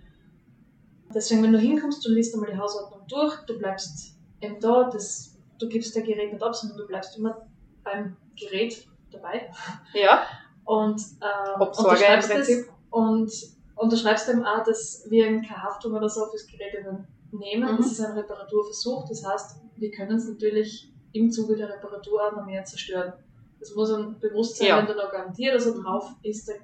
Deswegen, 1.14 1.42
wenn 1.42 1.52
du 1.52 1.58
hinkommst, 1.58 2.04
du 2.04 2.10
liest 2.12 2.34
einmal 2.34 2.50
die 2.50 2.58
Hausordnung 2.58 3.06
durch, 3.08 3.34
du 3.46 3.58
bleibst 3.58 4.18
eben 4.42 4.60
da, 4.60 4.90
das, 4.92 5.38
du 5.58 5.68
gibst 5.68 5.96
dein 5.96 6.04
Gerät 6.04 6.32
nicht 6.32 6.42
ab, 6.42 6.54
sondern 6.54 6.78
du 6.78 6.86
bleibst 6.86 7.16
immer 7.16 7.46
beim 7.82 8.16
Gerät 8.36 8.86
dabei 9.10 9.50
Ja, 9.94 10.22
und 10.64 11.00
ähm, 11.22 11.60
unterschreibst 11.62 12.30
es 12.30 12.66
und 12.90 13.32
unterschreibst 13.74 14.28
eben 14.28 14.44
auch, 14.44 14.64
dass 14.64 15.06
wir 15.08 15.26
keine 15.40 15.62
Haftung 15.62 15.94
oder 15.94 16.08
so 16.08 16.26
fürs 16.26 16.46
Gerät 16.46 16.74
übernehmen. 16.78 17.06
Mhm. 17.30 17.76
Das 17.76 17.92
ist 17.92 18.00
ein 18.00 18.12
Reparaturversuch, 18.12 19.08
das 19.08 19.24
heißt, 19.24 19.60
wir 19.76 19.90
können 19.90 20.16
es 20.16 20.28
natürlich 20.28 20.92
im 21.12 21.30
Zuge 21.30 21.56
der 21.56 21.68
Reparatur 21.68 22.22
auch 22.26 22.32
noch 22.36 22.46
mehr 22.46 22.64
zerstören. 22.64 23.12
Das 23.58 23.74
muss 23.74 23.90
ein 23.90 24.18
bewusst 24.20 24.56
sein, 24.56 24.68
Ja. 24.68 24.78
wenn 24.78 24.86
da 24.86 24.94
noch 24.94 25.10
Garantie 25.10 25.48
oder 25.50 25.60
so 25.60 25.80
drauf 25.82 26.10
ist, 26.22 26.48
dann 26.48 26.56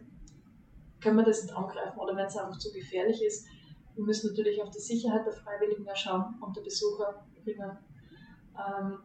können 1.01 1.17
wir 1.17 1.25
das 1.25 1.43
nicht 1.43 1.55
angreifen 1.55 1.99
oder 1.99 2.17
wenn 2.17 2.27
es 2.27 2.37
einfach 2.37 2.59
zu 2.59 2.73
gefährlich 2.73 3.23
ist. 3.23 3.47
Wir 3.95 4.05
müssen 4.05 4.31
natürlich 4.31 4.63
auf 4.63 4.71
die 4.71 4.81
Sicherheit 4.81 5.27
der 5.27 5.33
Freiwilligen 5.33 5.87
schauen 5.95 6.35
und 6.41 6.57
der 6.57 6.63
Besucherinnen. 6.63 7.79
Ähm, 8.57 8.99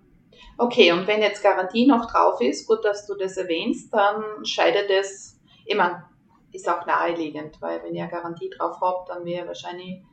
Okay, 0.58 0.92
und 0.92 1.08
wenn 1.08 1.22
jetzt 1.22 1.42
Garantie 1.44 1.88
noch 1.88 2.10
drauf 2.10 2.40
ist, 2.40 2.68
gut, 2.68 2.86
dass 2.86 3.06
du 3.08 3.16
das 3.16 3.36
erwähnst, 3.38 3.94
dann 3.94 4.46
scheidet 4.46 4.90
es, 4.90 5.40
ich 5.66 5.76
meine, 5.76 6.06
ist 6.52 6.70
auch 6.70 6.86
naheliegend, 6.86 7.62
weil 7.62 7.84
wenn 7.84 7.96
ihr 7.96 8.08
Garantie 8.08 8.50
drauf 8.50 8.78
habt, 8.80 9.10
dann 9.10 9.26
wir 9.26 9.48
wahrscheinlich 9.48 10.04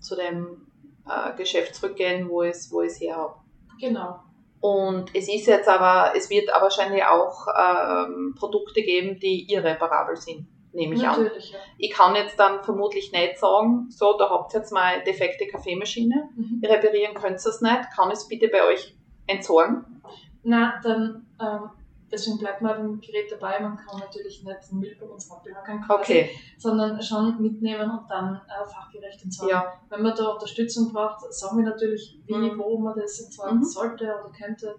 zu 0.00 0.16
dem 0.16 0.66
äh, 1.08 1.36
Geschäft 1.36 1.74
zurückgehen, 1.74 2.28
wo 2.28 2.42
es, 2.42 2.70
wo 2.72 2.82
es 2.82 3.00
her 3.00 3.16
habt. 3.16 3.40
genau. 3.80 4.20
Und 4.60 5.14
es 5.14 5.28
ist 5.28 5.46
jetzt 5.46 5.68
aber, 5.68 6.12
es 6.16 6.28
wird 6.30 6.50
aber 6.52 6.62
wahrscheinlich 6.64 7.04
auch 7.04 7.46
ähm, 7.56 8.34
Produkte 8.38 8.82
geben, 8.82 9.20
die 9.20 9.52
irreparabel 9.52 10.16
sind. 10.16 10.48
nehme 10.72 10.94
ich 10.94 11.06
an. 11.06 11.22
Natürlich, 11.22 11.52
ja. 11.52 11.58
Ich 11.78 11.90
kann 11.92 12.14
jetzt 12.16 12.38
dann 12.40 12.64
vermutlich 12.64 13.12
nicht 13.12 13.38
sagen, 13.38 13.86
so, 13.90 14.16
da 14.18 14.28
habt 14.30 14.52
ihr 14.54 14.60
jetzt 14.60 14.72
mal 14.72 15.02
defekte 15.04 15.46
Kaffeemaschine, 15.46 16.30
Mhm. 16.36 16.62
reparieren 16.64 17.14
könnt 17.14 17.36
ihr 17.44 17.50
es 17.50 17.60
nicht, 17.60 17.90
kann 17.94 18.08
ich 18.08 18.14
es 18.18 18.28
bitte 18.28 18.48
bei 18.48 18.64
euch 18.66 18.96
entsorgen? 19.26 20.02
Na, 20.42 20.80
dann, 20.82 21.26
ähm, 21.40 21.70
deswegen 22.10 22.38
bleibt 22.38 22.62
man 22.62 22.76
beim 22.76 23.00
Gerät 23.00 23.30
dabei. 23.30 23.58
Man 23.60 23.76
kann 23.76 23.98
natürlich 23.98 24.42
nicht 24.44 24.70
den 24.70 24.78
Müll 24.80 24.96
bei 25.00 25.06
uns 25.06 25.28
quasi, 25.28 25.50
Okay, 25.88 26.30
sondern 26.58 27.00
schon 27.02 27.40
mitnehmen 27.40 27.90
und 27.90 28.08
dann 28.10 28.36
äh, 28.46 28.64
fachgerecht 28.68 29.22
entsorgen. 29.24 29.50
ja, 29.50 29.72
Wenn 29.88 30.02
man 30.02 30.14
da 30.14 30.28
Unterstützung 30.28 30.92
braucht, 30.92 31.32
sagen 31.32 31.58
wir 31.58 31.64
natürlich, 31.70 32.20
wie, 32.26 32.34
Mhm. 32.34 32.58
wo 32.58 32.78
man 32.78 32.98
das 32.98 33.20
entsorgen 33.20 33.58
Mhm. 33.58 33.64
sollte 33.64 34.04
oder 34.04 34.30
könnte. 34.32 34.76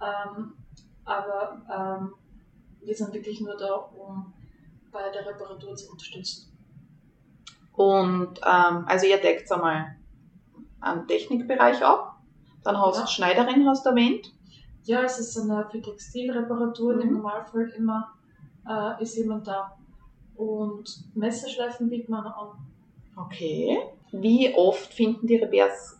Ähm, 0.00 0.54
aber 1.04 1.62
ähm, 2.00 2.14
wir 2.80 2.94
sind 2.94 3.12
wirklich 3.14 3.40
nur 3.40 3.56
da, 3.56 3.74
um 3.74 4.32
bei 4.90 5.10
der 5.10 5.26
Reparatur 5.26 5.74
zu 5.76 5.90
unterstützen. 5.92 6.50
und 7.76 8.38
ähm, 8.46 8.84
also 8.86 9.06
ihr 9.06 9.20
deckt 9.20 9.50
einmal 9.50 9.96
am 10.80 11.06
Technikbereich 11.08 11.82
ab, 11.82 12.18
dann 12.62 12.78
hast 12.80 12.96
du 12.96 13.00
Ja. 13.00 13.06
Schneiderin, 13.06 13.66
hast 13.66 13.84
du 13.84 13.90
erwähnt. 13.90 14.33
Ja, 14.84 15.02
es 15.02 15.18
ist 15.18 15.38
eine 15.38 15.66
für 15.70 15.80
Textilreparaturen 15.80 17.00
im 17.00 17.08
Mhm. 17.08 17.14
Normalfall 17.18 17.72
immer 17.76 18.12
äh, 18.68 19.02
ist 19.02 19.16
jemand 19.16 19.46
da. 19.46 19.76
Und 20.36 21.04
Messerschleifen 21.14 21.88
bieten 21.88 22.10
wir 22.12 22.22
noch 22.22 22.36
an. 22.36 22.58
Okay. 23.16 23.78
Wie 24.12 24.52
oft 24.54 24.92
finden 24.92 25.26
die 25.26 25.36
Repairs, 25.36 25.98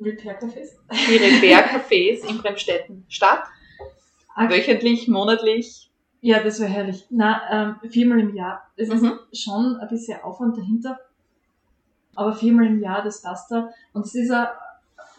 Repair-Cafés. 0.00 0.70
die 0.90 1.16
Repair-Cafés 1.16 2.26
in 2.28 2.38
Bremstetten 2.38 3.04
statt? 3.08 3.44
Wöchentlich, 4.36 5.08
monatlich? 5.08 5.90
Ja, 6.22 6.42
das 6.42 6.60
wäre 6.60 6.70
herrlich. 6.70 7.06
Na, 7.10 7.40
ähm, 7.82 7.90
viermal 7.90 8.20
im 8.20 8.34
Jahr. 8.34 8.62
Es 8.76 8.88
Mhm. 8.88 9.18
ist 9.30 9.42
schon 9.44 9.76
ein 9.76 9.88
bisschen 9.88 10.20
Aufwand 10.22 10.56
dahinter. 10.56 10.98
Aber 12.14 12.34
viermal 12.34 12.66
im 12.66 12.80
Jahr, 12.80 13.02
das 13.02 13.22
passt 13.22 13.50
da. 13.50 13.70
Und 13.92 14.04
es 14.06 14.14
ist 14.14 14.30
ich 14.30 14.36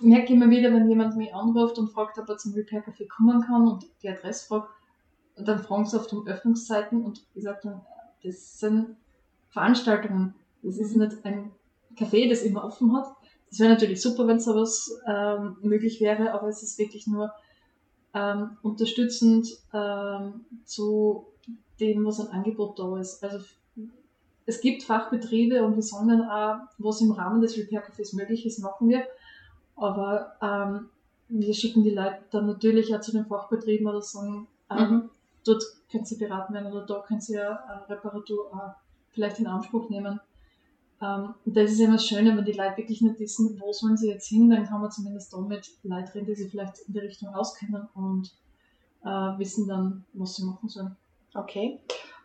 merke 0.01 0.34
immer 0.34 0.50
wieder, 0.50 0.74
wenn 0.74 0.89
jemand 0.89 1.15
mich 1.17 1.34
anruft 1.34 1.77
und 1.77 1.89
fragt, 1.89 2.17
ob 2.17 2.29
er 2.29 2.38
zum 2.38 2.53
Repair 2.53 2.84
Café 2.84 3.08
kommen 3.08 3.41
kann 3.41 3.67
und 3.67 3.86
die 4.01 4.10
Adresse 4.10 4.48
fragt, 4.48 4.70
und 5.36 5.48
dann 5.48 5.60
fragen 5.60 5.86
sie 5.86 5.98
oft 5.98 6.12
um 6.13 6.27
Öffnungszeiten 6.27 7.03
und 7.03 7.25
ich 7.34 7.43
sage 7.43 7.60
dann, 7.63 7.81
das 8.24 8.60
sind 8.60 8.96
Veranstaltungen. 9.50 10.36
Das 10.62 10.77
ist 10.77 10.96
nicht 10.96 11.25
ein 11.25 11.51
Café, 11.96 12.29
das 12.29 12.43
immer 12.43 12.63
offen 12.63 12.96
hat. 12.96 13.08
Das 13.50 13.60
wäre 13.60 13.72
natürlich 13.72 14.01
super, 14.01 14.27
wenn 14.27 14.39
sowas 14.39 15.00
ähm, 15.08 15.58
möglich 15.62 16.00
wäre, 16.00 16.34
aber 16.34 16.48
es 16.48 16.63
ist 16.63 16.77
wirklich 16.77 17.08
nur 17.08 17.31
ähm, 18.13 18.58
unterstützend 18.62 19.48
ähm, 19.74 20.46
zu 20.65 21.25
dem, 21.79 22.05
was 22.05 22.20
ein 22.20 22.27
Angebot 22.27 22.77
da 22.77 23.00
ist. 23.00 23.24
Also 23.24 23.43
es 24.46 24.62
gibt 24.62 24.84
Fachbetriebe 24.84 25.63
und 25.63 25.75
wir 25.75 25.84
sollen 25.84 26.10
dann 26.10 26.29
auch, 26.29 26.67
was 26.77 27.01
im 27.01 27.12
Rahmen 27.12 27.41
des 27.41 27.58
Repair 27.58 27.84
Cafés 27.84 28.15
möglich 28.15 28.46
ist, 28.46 28.60
machen 28.60 28.89
wir. 28.89 29.03
Aber 29.75 30.33
ähm, 30.41 30.89
wir 31.29 31.53
schicken 31.53 31.83
die 31.83 31.91
Leute 31.91 32.19
dann 32.31 32.45
natürlich 32.45 32.93
auch 32.93 33.01
zu 33.01 33.11
den 33.11 33.25
Fachbetrieben 33.25 33.87
oder 33.87 34.01
sagen, 34.01 34.47
ähm, 34.69 34.77
Mhm. 34.77 35.09
dort 35.45 35.63
können 35.91 36.05
sie 36.05 36.17
beraten 36.17 36.53
werden 36.53 36.71
oder 36.71 36.85
da 36.85 36.99
können 37.01 37.21
sie 37.21 37.35
ja 37.35 37.63
eine 37.65 37.89
Reparatur 37.89 38.53
auch 38.53 38.75
vielleicht 39.09 39.39
in 39.39 39.47
Anspruch 39.47 39.89
nehmen. 39.89 40.19
Ähm, 41.01 41.33
das 41.45 41.71
ist 41.71 41.79
immer 41.79 41.93
das 41.93 42.05
Schöne, 42.05 42.37
wenn 42.37 42.45
die 42.45 42.51
Leute 42.51 42.77
wirklich 42.77 43.01
nicht 43.01 43.19
wissen, 43.19 43.59
wo 43.59 43.73
sollen 43.73 43.97
sie 43.97 44.09
jetzt 44.09 44.27
hin, 44.27 44.49
dann 44.49 44.65
kann 44.65 44.81
man 44.81 44.91
zumindest 44.91 45.33
da 45.33 45.39
mit 45.39 45.69
Leuten 45.83 46.09
reden, 46.09 46.25
die 46.27 46.35
sich 46.35 46.51
vielleicht 46.51 46.79
in 46.87 46.93
die 46.93 46.99
Richtung 46.99 47.29
auskennen 47.33 47.87
und 47.95 48.31
äh, 49.03 49.07
wissen 49.39 49.67
dann, 49.67 50.05
was 50.13 50.35
sie 50.35 50.45
machen 50.45 50.69
sollen. 50.69 50.95
Okay. 51.33 51.79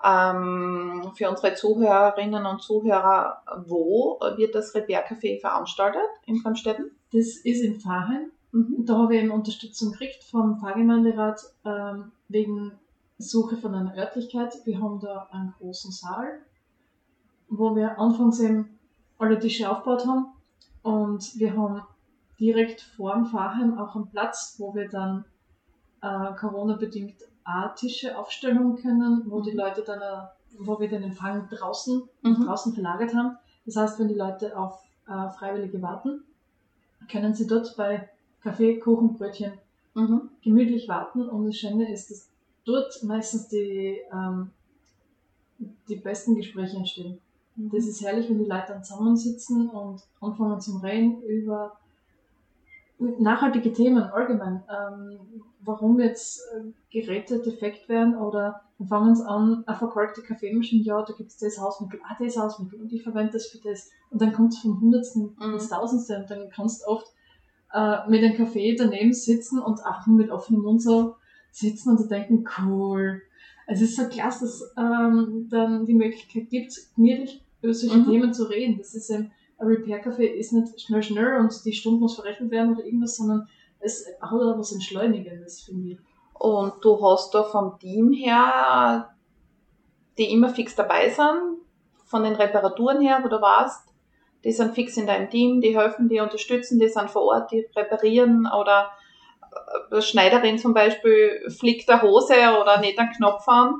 Ähm, 0.04 1.10
für 1.14 1.30
unsere 1.30 1.54
Zuhörerinnen 1.54 2.46
und 2.46 2.62
Zuhörer, 2.62 3.42
wo 3.66 4.20
wird 4.36 4.54
das 4.54 4.74
Repair-Café 4.74 5.40
veranstaltet 5.40 6.02
in 6.26 6.42
Bremstetten? 6.42 6.90
Das 7.12 7.36
ist 7.36 7.62
in 7.62 7.80
Fahrheim. 7.80 8.30
Mhm. 8.52 8.84
Da 8.86 8.96
habe 8.98 9.14
ich 9.14 9.22
eben 9.22 9.30
Unterstützung 9.30 9.92
gekriegt 9.92 10.24
vom 10.24 10.58
Pfarrgemeinderat 10.58 11.40
ähm, 11.64 12.12
wegen 12.28 12.72
Suche 13.18 13.56
von 13.56 13.74
einer 13.74 13.96
Örtlichkeit. 13.96 14.54
Wir 14.64 14.80
haben 14.80 15.00
da 15.00 15.28
einen 15.32 15.54
großen 15.58 15.90
Saal, 15.90 16.40
wo 17.48 17.74
wir 17.74 17.98
anfangs 17.98 18.40
eben 18.40 18.78
alle 19.18 19.38
Tische 19.38 19.70
aufgebaut 19.70 20.06
haben. 20.06 20.26
Und 20.82 21.38
wir 21.38 21.56
haben 21.56 21.82
direkt 22.38 22.80
vor 22.80 23.14
dem 23.14 23.26
Fahrheim 23.26 23.78
auch 23.78 23.96
einen 23.96 24.08
Platz, 24.08 24.56
wo 24.58 24.74
wir 24.74 24.88
dann 24.88 25.24
äh, 26.02 26.34
Corona-bedingt 26.34 27.16
auch 27.46 27.74
Tische 27.74 28.18
aufstellen 28.18 28.76
können, 28.76 29.22
wo 29.26 29.40
die 29.40 29.52
Leute 29.52 29.82
dann, 29.82 30.00
äh, 30.00 30.26
wo 30.58 30.78
wir 30.80 30.88
den 30.88 31.02
Empfang 31.04 31.48
draußen 31.48 32.02
Mhm. 32.22 32.44
draußen 32.44 32.72
verlagert 32.74 33.14
haben. 33.14 33.36
Das 33.64 33.76
heißt, 33.76 33.98
wenn 33.98 34.08
die 34.08 34.14
Leute 34.14 34.56
auf 34.58 34.82
äh, 35.08 35.30
Freiwillige 35.30 35.80
warten, 35.80 36.24
können 37.10 37.34
sie 37.34 37.46
dort 37.46 37.76
bei 37.76 38.08
Kaffee, 38.42 38.78
Kuchen, 38.78 39.14
Brötchen 39.16 39.52
Mhm. 39.94 40.30
gemütlich 40.42 40.88
warten. 40.88 41.28
Und 41.28 41.46
das 41.46 41.56
Schöne 41.56 41.92
ist, 41.92 42.10
dass 42.10 42.28
dort 42.64 43.02
meistens 43.04 43.48
die, 43.48 44.00
ähm, 44.12 44.50
die 45.88 45.96
besten 45.96 46.34
Gespräche 46.34 46.76
entstehen. 46.76 47.18
Das 47.56 47.86
ist 47.86 48.02
herrlich, 48.02 48.28
wenn 48.28 48.38
die 48.38 48.44
Leute 48.44 48.66
dann 48.68 48.84
zusammensitzen 48.84 49.70
und 49.70 50.02
anfangen 50.20 50.60
zum 50.60 50.80
Reden 50.80 51.22
über 51.22 51.78
nachhaltige 52.98 53.72
Themen 53.72 54.02
allgemein. 54.02 54.62
Ähm, 54.70 55.18
warum 55.60 56.00
jetzt 56.00 56.40
äh, 56.54 56.72
Geräte 56.90 57.40
defekt 57.40 57.88
werden 57.88 58.16
oder 58.16 58.62
dann 58.78 58.88
fangen 58.88 59.14
sie 59.14 59.26
an, 59.26 59.64
eine 59.66 59.76
verkalkte 59.76 60.22
Kaffeemaschine, 60.22 60.82
ja, 60.82 61.02
da 61.02 61.12
gibt 61.14 61.30
es 61.30 61.38
das 61.38 61.58
Hausmittel, 61.58 62.00
ah, 62.04 62.16
das 62.18 62.36
Hausmittel 62.36 62.80
und 62.80 62.92
ich 62.92 63.02
verwende 63.02 63.32
das 63.32 63.46
für 63.46 63.58
das. 63.58 63.90
Und 64.10 64.20
dann 64.20 64.32
kommt 64.32 64.52
es 64.52 64.60
vom 64.60 64.80
Hundertsten 64.80 65.34
Mhm. 65.38 65.54
ins 65.54 65.68
Tausendste 65.68 66.18
und 66.18 66.30
dann 66.30 66.48
kannst 66.50 66.82
du 66.82 66.86
oft 66.90 67.06
äh, 67.72 68.08
mit 68.08 68.22
einem 68.22 68.36
Kaffee 68.36 68.76
daneben 68.76 69.12
sitzen 69.12 69.58
und 69.58 69.80
auch 69.84 70.06
nur 70.06 70.16
mit 70.16 70.30
offenem 70.30 70.62
Mund 70.62 70.82
so 70.82 71.16
sitzen 71.50 71.96
und 71.96 72.10
denken, 72.10 72.44
cool. 72.62 73.22
Es 73.66 73.80
ist 73.80 73.96
so 73.96 74.08
klasse, 74.08 74.44
dass 74.44 74.62
ähm, 74.76 75.48
dann 75.50 75.84
die 75.86 75.94
Möglichkeit 75.94 76.48
gibt, 76.50 76.72
gemütlich 76.94 77.42
über 77.62 77.74
solche 77.74 77.98
Mhm. 77.98 78.04
Themen 78.04 78.32
zu 78.34 78.44
reden. 78.44 78.78
Das 78.78 78.94
ist 78.94 79.10
ein, 79.10 79.32
ein 79.58 79.66
Repair-Café 79.66 80.24
ist 80.24 80.52
nicht 80.52 80.80
schnell, 80.80 81.02
schnell 81.02 81.38
und 81.38 81.64
die 81.64 81.72
Stunde 81.72 82.00
muss 82.00 82.16
verrechnet 82.16 82.50
werden 82.50 82.74
oder 82.74 82.84
irgendwas, 82.84 83.16
sondern 83.16 83.48
es 83.80 84.06
hat 84.20 84.32
auch 84.32 84.58
was 84.58 84.72
Entschleunigendes, 84.72 85.62
finde 85.62 85.92
ich. 85.92 85.98
Und 86.34 86.74
du 86.82 87.02
hast 87.02 87.34
da 87.34 87.42
vom 87.42 87.78
Team 87.78 88.12
her, 88.12 89.14
die 90.18 90.30
immer 90.32 90.50
fix 90.50 90.74
dabei 90.74 91.08
sind, 91.08 91.60
von 92.04 92.22
den 92.22 92.34
Reparaturen 92.34 93.00
her, 93.00 93.20
wo 93.22 93.28
du 93.28 93.40
warst, 93.40 93.88
die 94.44 94.52
sind 94.52 94.74
fix 94.74 94.96
in 94.96 95.06
deinem 95.06 95.30
Team, 95.30 95.60
die 95.60 95.76
helfen, 95.76 96.08
die 96.08 96.20
unterstützen, 96.20 96.78
die 96.78 96.88
sind 96.88 97.10
vor 97.10 97.22
Ort, 97.22 97.50
die 97.50 97.66
reparieren 97.74 98.46
oder 98.46 98.90
äh, 99.90 100.00
Schneiderin 100.00 100.58
zum 100.58 100.74
Beispiel 100.74 101.50
flickt 101.50 101.88
eine 101.90 102.02
Hose 102.02 102.34
oder 102.60 102.78
nicht 102.80 102.98
einen 102.98 103.10
Knopf 103.12 103.48
an. 103.48 103.74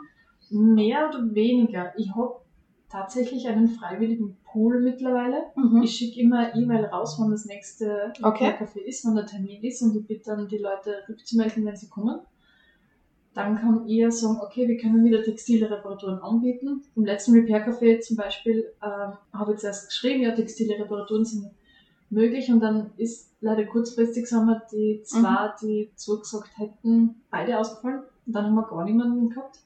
Mehr 0.50 1.08
oder 1.08 1.34
weniger. 1.34 1.92
Ich 1.96 2.10
habe 2.14 2.40
tatsächlich 2.88 3.48
einen 3.48 3.68
freiwilligen 3.68 4.36
Pool 4.44 4.80
mittlerweile. 4.80 5.44
Mhm. 5.56 5.82
Ich 5.82 5.96
schicke 5.96 6.20
immer 6.20 6.38
eine 6.38 6.62
E-Mail 6.62 6.84
raus, 6.86 7.16
wann 7.18 7.30
das 7.30 7.44
nächste 7.46 8.12
Okay. 8.22 8.54
Café 8.58 8.78
ist, 8.78 9.04
wann 9.04 9.16
der 9.16 9.26
Termin 9.26 9.62
ist 9.62 9.82
und 9.82 9.96
ich 9.96 10.06
bitte 10.06 10.30
dann 10.30 10.48
die 10.48 10.58
Leute 10.58 11.02
rückzumelden, 11.08 11.64
wenn 11.64 11.76
sie 11.76 11.88
kommen. 11.88 12.20
Dann 13.34 13.56
kann 13.56 13.86
ihr 13.86 14.10
sagen, 14.10 14.38
okay, 14.40 14.66
wir 14.66 14.78
können 14.78 15.04
wieder 15.04 15.22
textile 15.22 15.70
Reparaturen 15.70 16.20
anbieten. 16.20 16.82
Im 16.94 17.04
letzten 17.04 17.32
Repair 17.32 17.68
Café 17.68 18.00
zum 18.00 18.16
Beispiel 18.16 18.72
ähm, 18.82 19.12
habe 19.32 19.52
ich 19.52 19.58
zuerst 19.58 19.88
geschrieben, 19.88 20.22
ja, 20.22 20.34
textile 20.34 20.78
Reparaturen 20.78 21.24
sind 21.24 21.50
möglich 22.08 22.50
und 22.50 22.60
dann 22.60 22.92
ist 22.96 23.34
leider 23.40 23.64
kurzfristig, 23.66 24.26
sagen 24.26 24.46
wir, 24.46 24.62
die 24.72 25.02
zwei, 25.02 25.52
die 25.60 25.90
zugesagt 25.96 26.56
hätten, 26.56 27.22
beide 27.30 27.58
ausgefallen 27.58 28.04
und 28.26 28.32
dann 28.32 28.46
haben 28.46 28.54
wir 28.54 28.66
gar 28.68 28.84
niemanden 28.84 29.28
gehabt. 29.28 29.58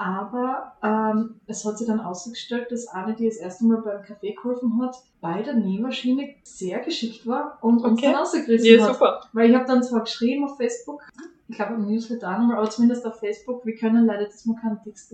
Aber 0.00 0.74
ähm, 0.82 1.40
es 1.46 1.64
hat 1.64 1.76
sich 1.76 1.88
dann 1.88 1.98
ausgestellt, 2.00 2.70
dass 2.70 2.86
eine, 2.86 3.14
die 3.16 3.26
das 3.26 3.36
erste 3.36 3.64
Mal 3.66 3.82
beim 3.82 4.02
Café 4.02 4.34
geholfen 4.36 4.80
hat, 4.80 4.94
bei 5.20 5.42
der 5.42 5.54
Nähmaschine 5.54 6.36
sehr 6.44 6.78
geschickt 6.80 7.26
war 7.26 7.58
und 7.62 7.78
uns 7.84 7.98
Okay. 7.98 8.06
dann 8.12 8.14
rausgerissen 8.14 8.80
hat. 8.80 8.92
super. 8.94 9.20
Weil 9.32 9.50
ich 9.50 9.56
habe 9.56 9.66
dann 9.66 9.82
zwar 9.82 10.00
geschrieben 10.02 10.44
auf 10.44 10.56
Facebook, 10.56 11.02
ich 11.48 11.56
glaube 11.56 11.74
im 11.74 11.86
Newsletter 11.86 12.28
auch 12.32 12.38
nochmal, 12.38 12.58
aber 12.58 12.70
zumindest 12.70 13.04
auf 13.06 13.18
Facebook, 13.18 13.66
wir 13.66 13.74
können 13.76 14.06
leider 14.06 14.26
diesmal 14.26 14.56
keine 14.60 14.80
Text 14.84 15.12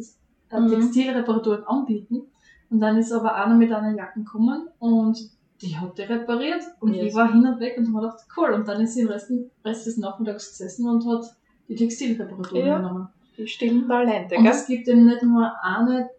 äh, 0.51 0.61
Mhm. 0.61 0.69
Textilreparaturen 0.69 1.65
anbieten. 1.65 2.23
Und 2.71 2.81
dann 2.81 2.99
ist 2.99 3.11
aber 3.13 3.35
einer 3.35 3.55
mit 3.55 3.73
einer 3.73 3.97
Jacke 3.97 4.21
gekommen 4.21 4.69
und 4.79 5.19
die 5.63 5.77
hat 5.79 5.97
die 5.97 6.03
repariert 6.03 6.63
und 6.81 6.93
Yes. 6.93 7.07
ich 7.07 7.15
war 7.15 7.33
hin 7.33 7.47
und 7.47 7.59
weg 7.61 7.77
und 7.79 7.87
habe 7.95 8.07
gedacht, 8.07 8.27
cool. 8.37 8.53
Und 8.53 8.69
dann 8.69 8.83
ist 8.83 8.95
sie 8.95 9.01
den 9.03 9.11
Rest, 9.11 9.33
Rest 9.65 9.87
des 9.87 9.97
Nachmittags 9.97 10.51
gesessen 10.51 10.87
und 10.89 11.07
hat 11.07 11.25
die 11.69 11.75
Textilreparaturen 11.77 12.67
Ja. 12.67 12.77
genommen. 12.79 13.09
Die 13.37 13.47
stillen 13.49 13.89
Talente, 13.89 14.37
Und 14.37 14.45
gell? 14.45 14.53
es 14.53 14.67
gibt 14.67 14.87
eben 14.89 15.07
nicht 15.07 15.23
nur 15.23 15.53
eine, 15.63 16.11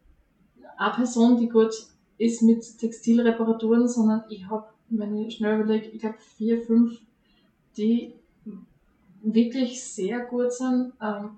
eine 0.77 0.93
Person, 0.93 1.37
die 1.37 1.47
gut 1.49 1.73
ist 2.17 2.41
mit 2.41 2.63
Textilreparaturen, 2.79 3.87
sondern 3.87 4.23
ich 4.29 4.47
habe, 4.49 4.65
wenn 4.89 5.15
ich 5.15 5.35
schnell 5.35 5.59
überlege, 5.61 5.87
ich 5.87 5.99
glaube 5.99 6.17
vier, 6.37 6.61
fünf, 6.61 6.99
die 7.77 8.13
wirklich 9.21 9.83
sehr 9.83 10.19
gut 10.25 10.51
sind. 10.53 10.93
Ähm, 11.01 11.31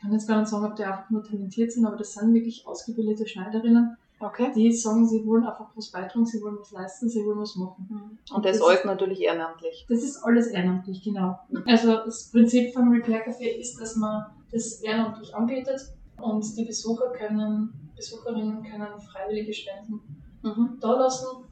kann 0.00 0.12
jetzt 0.12 0.26
gar 0.26 0.40
nicht 0.40 0.48
sagen, 0.48 0.64
ob 0.64 0.74
die 0.76 0.84
einfach 0.84 1.08
nur 1.10 1.22
talentiert 1.22 1.70
sind, 1.70 1.86
aber 1.86 1.96
das 1.96 2.12
sind 2.12 2.34
wirklich 2.34 2.66
ausgebildete 2.66 3.26
Schneiderinnen, 3.26 3.96
Okay. 4.18 4.52
die 4.54 4.72
sagen, 4.72 5.06
sie 5.08 5.24
wollen 5.26 5.44
einfach 5.44 5.70
was 5.74 5.90
beitragen, 5.90 6.24
sie 6.26 6.40
wollen 6.42 6.56
was 6.60 6.70
leisten, 6.72 7.08
sie 7.08 7.24
wollen 7.24 7.38
was 7.40 7.56
machen. 7.56 8.18
Und 8.32 8.44
das 8.44 8.60
alles 8.60 8.84
natürlich 8.84 9.20
ehrenamtlich. 9.20 9.86
Das 9.88 10.02
ist 10.02 10.22
alles 10.22 10.48
ehrenamtlich, 10.48 11.02
genau. 11.02 11.38
Also 11.66 11.96
das 12.04 12.30
Prinzip 12.30 12.72
vom 12.72 12.90
Repair 12.92 13.26
Café 13.26 13.46
ist, 13.58 13.80
dass 13.80 13.96
man 13.96 14.26
das 14.52 14.80
ehrenamtlich 14.82 15.34
anbietet 15.34 15.80
und 16.20 16.56
die 16.56 16.64
Besucher 16.64 17.10
können, 17.10 17.90
Besucherinnen 17.96 18.62
können 18.62 19.00
freiwillige 19.00 19.52
Spenden 19.52 20.00
Mhm. 20.42 20.78
da 20.80 20.92
lassen 20.94 21.44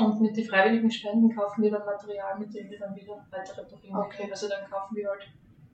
und 0.00 0.20
mit 0.20 0.36
den 0.36 0.44
freiwilligen 0.44 0.90
Spenden 0.90 1.34
kaufen 1.34 1.62
wir 1.62 1.70
dann 1.70 1.84
Material, 1.84 2.38
mit 2.38 2.52
dem 2.52 2.68
wir 2.68 2.78
dann 2.78 2.94
wieder 2.96 3.24
weiter 3.30 3.56
reparieren 3.58 3.96
Okay. 3.96 4.28
Also 4.30 4.48
dann 4.48 4.68
kaufen 4.68 4.96
wir 4.96 5.08
halt, 5.08 5.22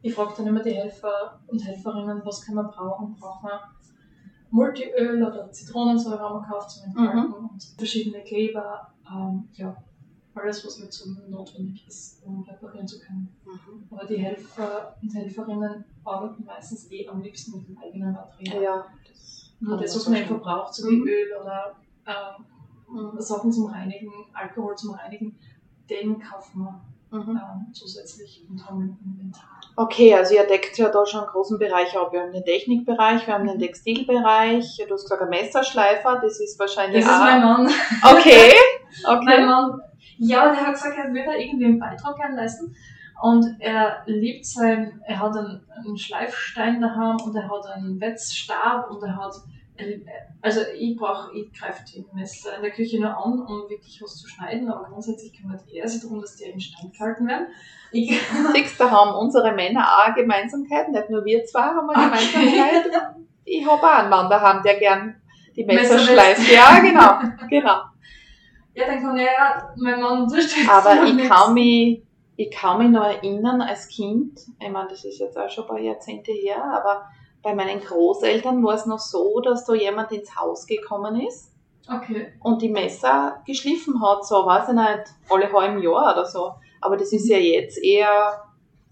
ich 0.03 0.15
frage 0.15 0.35
dann 0.37 0.47
immer 0.49 0.63
die 0.63 0.73
Helfer 0.73 1.41
und 1.47 1.65
Helferinnen, 1.65 2.21
was 2.25 2.45
kann 2.45 2.57
man 2.57 2.69
brauchen? 2.69 3.17
Braucht 3.17 3.43
man 3.43 3.59
Multiöl 4.51 5.23
oder 5.23 5.51
Zitronensäure 5.51 6.19
haben 6.21 6.37
wir 6.37 6.41
gekauft 6.43 6.71
zum 6.71 6.85
Entfalten 6.85 7.33
und 7.33 7.63
verschiedene 7.77 8.23
Kleber, 8.23 8.93
ähm, 9.11 9.49
ja, 9.53 9.77
alles 10.37 10.65
was 10.67 10.79
mit 10.79 10.93
so 10.93 11.11
notwendig 11.29 11.87
ist, 11.87 12.23
um 12.25 12.43
reparieren 12.43 12.87
zu 12.87 12.99
können. 13.01 13.29
Mhm. 13.45 13.85
Aber 13.91 14.07
die 14.07 14.17
Helfer 14.19 14.97
und 15.03 15.15
Helferinnen 15.15 15.85
arbeiten 16.05 16.45
meistens 16.45 16.91
eh 16.91 17.09
am 17.09 17.23
liebsten 17.23 17.59
mit 17.59 17.69
dem 17.69 17.79
eigenen 17.79 18.13
Material. 18.13 18.63
Ja. 18.63 18.87
Das 19.09 19.51
Nur 19.61 19.77
das, 19.79 19.97
was 19.97 20.09
man 20.09 20.19
eben 20.19 20.29
vorstellen. 20.29 20.43
verbraucht, 20.45 20.75
so 20.75 20.89
wie 20.89 20.97
Mhm. 20.97 21.07
Öl 21.09 21.27
oder 21.43 21.77
ähm, 22.07 22.45
Mhm. 22.89 23.21
Sachen 23.21 23.51
zum 23.53 23.67
Reinigen, 23.67 24.13
Alkohol 24.33 24.77
zum 24.77 24.95
Reinigen, 24.95 25.37
den 25.91 26.21
kaufen 26.21 26.61
wir 26.61 26.81
Mhm. 27.11 27.31
ähm, 27.31 27.73
zusätzlich 27.73 28.45
und 28.51 28.65
haben 28.69 28.83
im 28.83 29.13
Inventar. 29.13 29.61
Okay, 29.77 30.15
also 30.15 30.35
ihr 30.35 30.47
deckt 30.47 30.77
ja 30.79 30.89
da 30.89 31.05
schon 31.07 31.21
einen 31.21 31.29
großen 31.31 31.59
Bereich 31.59 31.97
ab. 31.97 32.13
Wir 32.13 32.21
haben 32.23 32.33
den 32.33 32.45
Technikbereich, 32.45 33.27
wir 33.27 33.35
haben 33.35 33.47
den 33.47 33.59
Textilbereich, 33.59 34.77
du 34.87 34.93
hast 34.95 35.03
gesagt, 35.03 35.23
ein 35.23 35.29
Messerschleifer, 35.31 36.21
das 36.23 36.41
ist 36.41 36.59
wahrscheinlich 36.59 37.05
Das 37.05 37.13
ist 37.15 37.21
mein 37.21 37.43
Mann. 37.43 37.67
Okay, 38.03 38.53
Mein 39.07 39.19
okay. 39.19 39.45
Mann, 39.47 39.81
ja, 40.19 40.51
der 40.51 40.67
hat 40.67 40.75
gesagt, 40.75 40.97
er 40.97 41.13
würde 41.13 41.37
irgendwie 41.37 41.67
einen 41.67 41.79
Beitrag 41.79 42.17
gerne 42.17 42.37
leisten. 42.37 42.75
Und 43.23 43.57
er 43.61 44.03
liebt 44.07 44.45
sein, 44.45 45.01
er 45.07 45.21
hat 45.21 45.37
einen, 45.37 45.63
einen 45.75 45.97
Schleifstein 45.97 46.81
daheim 46.81 47.17
und 47.25 47.35
er 47.35 47.49
hat 47.49 47.67
einen 47.75 47.99
Wetzstab 48.01 48.91
und 48.91 49.03
er 49.03 49.17
hat, 49.17 49.35
also 50.43 50.61
ich 50.79 50.97
brauche, 50.97 51.35
ich 51.35 51.51
greife 51.59 51.83
die 51.85 52.05
Messer 52.13 52.57
in 52.57 52.63
der 52.63 52.73
Küche 52.73 53.01
nur 53.01 53.17
an, 53.17 53.41
um 53.41 53.71
wirklich 53.71 54.01
was 54.03 54.17
zu 54.17 54.29
schneiden, 54.29 54.71
aber 54.71 54.89
grundsätzlich 54.91 55.33
kümmert 55.33 55.63
er 55.73 55.89
sich 55.89 56.03
darum, 56.03 56.21
dass 56.21 56.37
die 56.37 56.45
instand 56.45 56.93
gehalten 56.93 57.27
werden. 57.27 57.47
Ich, 57.91 58.11
Siehst, 58.55 58.79
da 58.79 58.91
haben 58.91 59.15
unsere 59.15 59.53
Männer 59.53 59.81
auch 59.81 60.07
eine 60.07 60.15
Gemeinsamkeit, 60.15 60.91
nicht 60.91 61.09
nur 61.09 61.25
wir 61.25 61.43
zwei 61.47 61.63
haben 61.63 61.89
eine 61.89 62.07
Okay. 62.07 62.51
Gemeinsamkeit. 62.51 63.17
Ich 63.47 63.67
habe 63.67 63.83
auch 63.83 63.99
einen 63.99 64.11
Mann 64.11 64.29
daheim, 64.29 64.63
der 64.63 64.79
gern 64.79 65.23
die 65.55 65.65
Messer 65.65 65.95
Messer 65.95 66.13
schleift. 66.13 66.53
Ja, 66.53 66.81
genau, 66.81 67.19
genau. 67.49 67.83
Ja, 68.77 68.87
dann 68.87 69.01
kann 69.03 69.19
er 69.19 69.25
ja 69.33 69.75
mein 69.77 70.01
Mann 70.01 70.23
unterstützen. 70.23 70.69
Aber 70.71 71.03
ich 71.05 71.15
nichts. 71.15 71.29
kann 71.29 71.55
mich, 71.55 72.03
ich 72.37 72.51
kann 72.51 72.79
mich 72.79 72.91
noch 72.91 73.05
erinnern 73.05 73.61
als 73.63 73.89
Kind, 73.89 74.39
ich 74.61 74.69
meine, 74.71 74.89
das 74.89 75.05
ist 75.05 75.19
jetzt 75.19 75.37
auch 75.39 75.49
schon 75.51 75.65
ein 75.65 75.69
paar 75.69 75.81
Jahrzehnte 75.81 76.33
her, 76.33 76.63
aber 76.63 77.07
bei 77.43 77.55
meinen 77.55 77.81
Großeltern 77.81 78.63
war 78.65 78.75
es 78.75 78.87
noch 78.87 78.99
so, 78.99 79.41
dass 79.41 79.65
da 79.65 79.75
jemand 79.75 80.13
ins 80.13 80.37
Haus 80.37 80.67
gekommen 80.67 81.21
ist 81.21 81.53
Okay. 81.89 82.33
und 82.43 82.61
die 82.63 82.69
Messer 82.69 83.43
geschliffen 83.47 84.03
hat, 84.03 84.27
so 84.27 84.45
weiß 84.45 84.69
ich 84.69 84.75
nicht, 84.75 85.05
alle 85.31 85.53
halben 85.53 85.81
Jahr 85.81 86.13
oder 86.13 86.27
so. 86.27 86.53
Aber 86.81 86.97
das 86.97 87.13
ist 87.13 87.29
ja 87.29 87.39
jetzt 87.39 87.79
eher, 87.83 88.43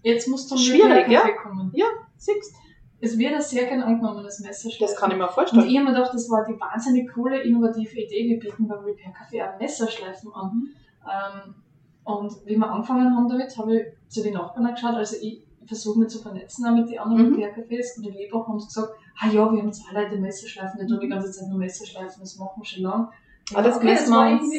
Jetzt 0.01 0.27
musst 0.27 0.49
du 0.51 0.57
Schwierig, 0.57 1.07
ja? 1.09 1.23
kommen. 1.43 1.73
siehst, 2.17 2.53
Es 3.05 3.17
wird 3.17 3.33
ein 3.35 3.41
sehr 3.41 3.65
gern 3.65 3.81
angenommenes 3.83 4.39
Messer. 4.39 4.69
das 4.79 4.95
kann 4.95 5.11
ich 5.11 5.17
mir 5.17 5.25
Und 5.27 5.33
vorstellen. 5.33 5.67
ich 5.67 5.77
habe 5.77 5.85
mir 5.89 5.93
gedacht, 5.93 6.13
das 6.13 6.29
war 6.29 6.43
die 6.45 6.59
wahnsinnig 6.59 7.11
coole, 7.13 7.41
innovative 7.41 7.99
Idee. 8.01 8.29
Wir 8.29 8.39
bieten 8.39 8.67
beim 8.67 8.79
Repair 8.83 9.13
Café 9.13 9.47
auch 9.55 9.59
Messerschleifen 9.59 10.31
an. 10.33 10.67
Ähm, 11.05 11.55
und 12.03 12.33
wie 12.45 12.55
wir 12.57 12.69
angefangen 12.69 13.15
haben 13.15 13.29
damit, 13.29 13.55
habe 13.57 13.75
ich 13.77 13.85
zu 14.07 14.23
den 14.23 14.33
Nachbarn 14.33 14.73
geschaut. 14.73 14.95
Also 14.95 15.17
ich 15.21 15.43
versuche 15.67 15.99
mich 15.99 16.09
zu 16.09 16.19
vernetzen 16.19 16.65
auch 16.67 16.71
mit 16.75 16.89
den 16.89 16.99
anderen 16.99 17.29
Mhm. 17.29 17.35
Repair 17.35 17.55
Cafés. 17.63 17.97
Und 17.97 18.07
in 18.07 18.13
Lebach 18.13 18.47
haben 18.47 18.59
sie 18.59 18.67
gesagt, 18.67 18.93
ah 19.19 19.27
ja, 19.27 19.51
wir 19.51 19.61
haben 19.61 19.71
zwei 19.73 20.01
Leute 20.01 20.17
Messerschleifen, 20.17 20.79
die 20.79 20.87
tun 20.87 20.99
die 20.99 21.07
ganze 21.07 21.31
Zeit 21.31 21.47
nur 21.49 21.57
Messerschleifen, 21.59 22.19
das 22.21 22.37
machen 22.37 22.61
wir 22.61 22.65
schon 22.65 22.83
lange. 22.83 23.09
Ah, 23.53 23.61
das 23.61 23.81
müssen 23.83 24.11
wir 24.11 24.31
uns. 24.41 24.51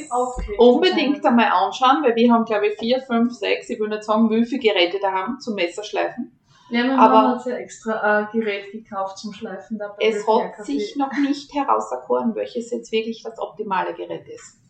Unbedingt 0.59 1.25
einmal 1.27 1.47
anschauen, 1.51 2.05
weil 2.05 2.15
wir 2.15 2.33
haben, 2.33 2.45
glaube 2.45 2.69
ich, 2.69 2.79
vier, 2.79 3.01
fünf, 3.01 3.33
sechs, 3.33 3.69
ich 3.69 3.81
will 3.81 3.89
nicht 3.89 4.05
sagen, 4.05 4.31
wie 4.31 4.45
viele 4.45 4.61
Geräte 4.63 4.99
da 5.01 5.11
haben 5.11 5.41
zum 5.41 5.55
Messerschleifen. 5.57 6.31
Ja, 6.71 6.97
aber- 6.97 7.15
Mann 7.15 7.29
hat 7.33 7.43
sich 7.43 7.53
extra 7.53 8.01
ein 8.01 8.29
Gerät 8.33 8.73
gekauft 8.73 9.19
zum 9.19 9.33
Schleifen. 9.33 9.79
Da 9.79 9.89
beim 9.89 9.97
Es 10.01 10.27
hat 10.27 10.65
sich 10.65 10.97
noch 10.97 11.13
nicht 11.13 11.53
herauserkoren, 11.55 12.35
welches 12.35 12.71
jetzt 12.71 12.91
wirklich 12.91 13.23
das 13.23 13.39
optimale 13.39 13.95
Gerät 13.95 14.27
ist. 14.29 14.61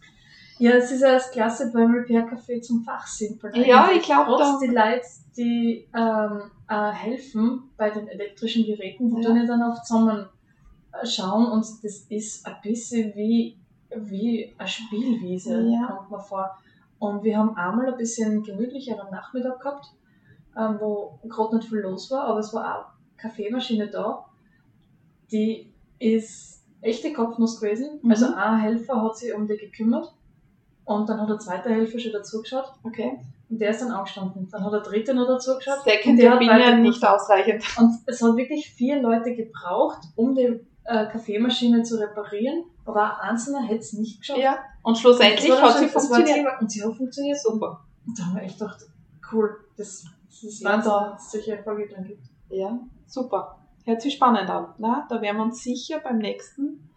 Ja, 0.59 0.71
es 0.73 0.91
ist 0.91 1.03
ja 1.03 1.13
das 1.13 1.31
Klasse 1.31 1.71
beim 1.73 1.93
Repair 1.95 2.27
Café 2.27 2.61
zum 2.63 2.83
Fachsimpeln. 2.83 3.55
Ja, 3.65 3.91
ich 3.95 4.03
glaub, 4.03 4.27
Trotz 4.27 4.59
die 4.61 4.69
Leute, 4.69 5.03
die 5.37 5.89
ähm, 5.95 6.51
äh, 6.69 6.91
helfen 6.93 7.71
bei 7.77 7.91
den 7.91 8.09
elektrischen 8.09 8.65
Geräten, 8.65 9.11
die 9.15 9.23
Ja. 9.23 9.29
tun 9.29 9.37
ja 9.37 9.47
dann 9.47 9.63
auf 9.63 9.83
zusammen 9.83 10.27
äh, 10.93 11.07
schauen 11.07 11.47
und 11.53 11.61
das 11.61 12.07
ist 12.09 12.47
ein 12.47 12.57
bisschen 12.63 13.15
wie, 13.15 13.59
wie 13.95 14.55
eine 14.57 14.67
Spielwiese, 14.69 15.61
Ja. 15.61 15.89
kommt 15.89 16.11
mir 16.11 16.21
vor. 16.21 16.57
Und 16.99 17.23
wir 17.23 17.37
haben 17.37 17.55
einmal 17.57 17.89
ein 17.91 17.97
bisschen 17.99 18.43
gemütlicheren 18.43 19.11
Nachmittag 19.11 19.61
gehabt, 19.61 19.93
ähm, 20.57 20.77
wo 20.81 21.19
gerade 21.25 21.57
nicht 21.57 21.69
viel 21.69 21.81
los 21.81 22.11
war, 22.11 22.25
aber 22.25 22.41
es 22.41 22.53
war 22.53 22.65
auch 22.65 22.85
eine 22.85 23.17
Kaffeemaschine 23.17 23.89
da, 23.89 24.25
die 25.31 25.73
ist 25.99 26.65
echte 26.81 27.13
Kopfnuss 27.13 27.61
gewesen. 27.61 28.01
Mhm. 28.03 28.11
Also 28.11 28.27
ein 28.35 28.61
Helfer 28.61 29.03
hat 29.03 29.17
sich 29.17 29.35
um 29.35 29.47
die 29.47 29.57
gekümmert 29.57 30.13
und 30.85 31.09
dann 31.09 31.21
hat 31.21 31.29
der 31.29 31.39
zweite 31.39 31.71
Helfer 31.71 31.99
schon 31.99 32.13
dazugeschaut 32.13 32.73
Okay. 32.85 33.19
und 33.51 33.61
der 33.61 33.71
ist 33.71 33.83
dann 33.83 33.91
angestanden. 33.91 34.49
Dann 34.51 34.65
hat 34.65 34.73
der 34.73 34.81
dritte 34.81 35.15
noch 35.15 35.27
dazugeschaut 35.27 35.83
Second 35.85 36.19
der 36.19 36.31
hat 36.31 36.37
Opinion 36.37 36.59
weiter 36.59 36.77
nicht 36.77 37.05
ausreichend. 37.05 37.65
Und 37.79 37.99
es 38.07 38.23
hat 38.23 38.37
wirklich 38.37 38.71
vier 38.71 39.03
Leute 39.03 39.35
gebraucht, 39.35 40.01
um 40.15 40.35
die 40.35 40.61
äh, 40.85 41.07
Kaffeemaschine 41.07 41.83
zu 41.83 41.99
reparieren, 41.99 42.65
aber 42.85 43.21
ein 43.21 43.31
einzelner 43.31 43.63
hätte 43.65 43.81
es 43.81 43.93
nicht 43.95 44.21
geschafft. 44.21 44.41
Ja. 44.41 44.59
Und 44.83 44.97
schlussendlich 44.97 45.51
hat 45.61 45.79
sie 45.79 45.89
funktioniert. 45.89 46.47
Und 46.61 46.71
sie 46.71 46.85
hat 46.85 46.95
funktioniert. 46.95 47.39
Super. 47.41 47.81
Und 48.07 48.19
da 48.19 48.27
haben 48.27 48.37
wir 48.37 48.43
echt 48.43 48.59
gedacht, 48.59 48.87
cool, 49.33 49.57
das, 49.77 50.05
das 50.43 50.53
ist 50.53 50.63
Ja, 50.63 50.71
Wahnsinn, 50.73 50.91
da- 50.91 51.19
solche 51.19 51.63
dann 51.65 52.05
gibt. 52.05 52.27
Ja, 52.51 52.79
super. 53.07 53.59
Hört 53.85 54.03
sich 54.03 54.15
spannend 54.15 54.51
an. 54.51 54.75
Na, 54.79 55.07
da 55.09 55.21
werden 55.21 55.37
wir 55.37 55.45
uns 55.45 55.63
sicher 55.63 56.01
beim 56.01 56.19
nächsten, 56.19 56.91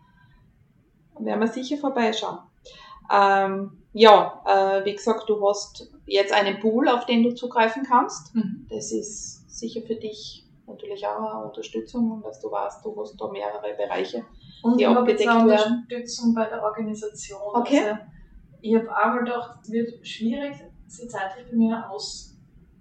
werden 1.19 1.39
wir 1.39 1.47
sicher 1.47 1.78
vorbeischauen. 1.78 2.39
Ähm, 3.12 3.78
ja, 3.93 4.41
äh, 4.45 4.86
wie 4.86 4.93
gesagt, 4.93 5.28
du 5.30 5.47
hast 5.47 5.91
jetzt 6.06 6.34
einen 6.34 6.60
Pool, 6.60 6.88
auf 6.89 7.06
den 7.06 7.23
du 7.23 7.34
zugreifen 7.34 7.84
kannst. 7.84 8.34
Mhm. 8.36 8.67
Das 8.69 8.91
ist 8.91 9.49
sicher 9.49 9.82
für 9.82 9.95
dich 9.95 10.45
natürlich 10.67 11.06
auch 11.08 11.34
eine 11.34 11.45
Unterstützung, 11.45 12.21
dass 12.23 12.39
du 12.39 12.52
weißt, 12.52 12.86
du 12.86 12.95
hast 13.02 13.19
da 13.19 13.28
mehrere 13.28 13.75
Bereiche. 13.75 14.23
Und 14.62 14.80
Die 14.80 14.84
ich 14.84 14.89
abgedeckt 14.89 15.30
auch 15.30 15.45
werden. 15.47 15.84
Unterstützung 15.88 16.34
bei 16.36 16.45
der 16.45 16.62
Organisation. 16.63 17.41
Okay. 17.54 17.89
Also, 17.89 18.02
ich 18.62 18.75
habe 18.75 18.95
einmal 18.95 19.19
gedacht, 19.23 19.60
es 19.63 19.71
wird 19.71 20.08
schwierig, 20.08 20.56
sie 20.88 21.08
zeitlich 21.08 21.49
bei 21.49 21.56
mir 21.56 21.89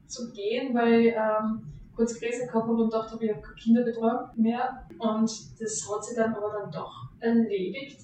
auszugehen, 0.09 0.75
weil 0.75 0.93
ich 1.01 1.15
ähm, 1.15 1.63
kurz 1.95 2.19
Krise 2.19 2.47
gehabt 2.47 2.67
habe 2.67 2.83
und 2.83 2.93
dachte, 2.93 3.19
ich 3.21 3.31
habe 3.31 3.43
keine 3.43 3.55
Kinderbetreuung 3.55 4.29
mehr. 4.37 4.85
Und 4.99 5.31
das 5.61 5.89
hat 5.93 6.05
sich 6.05 6.17
dann 6.17 6.35
aber 6.35 6.53
dann 6.61 6.71
doch 6.71 6.93
erledigt. 7.21 8.01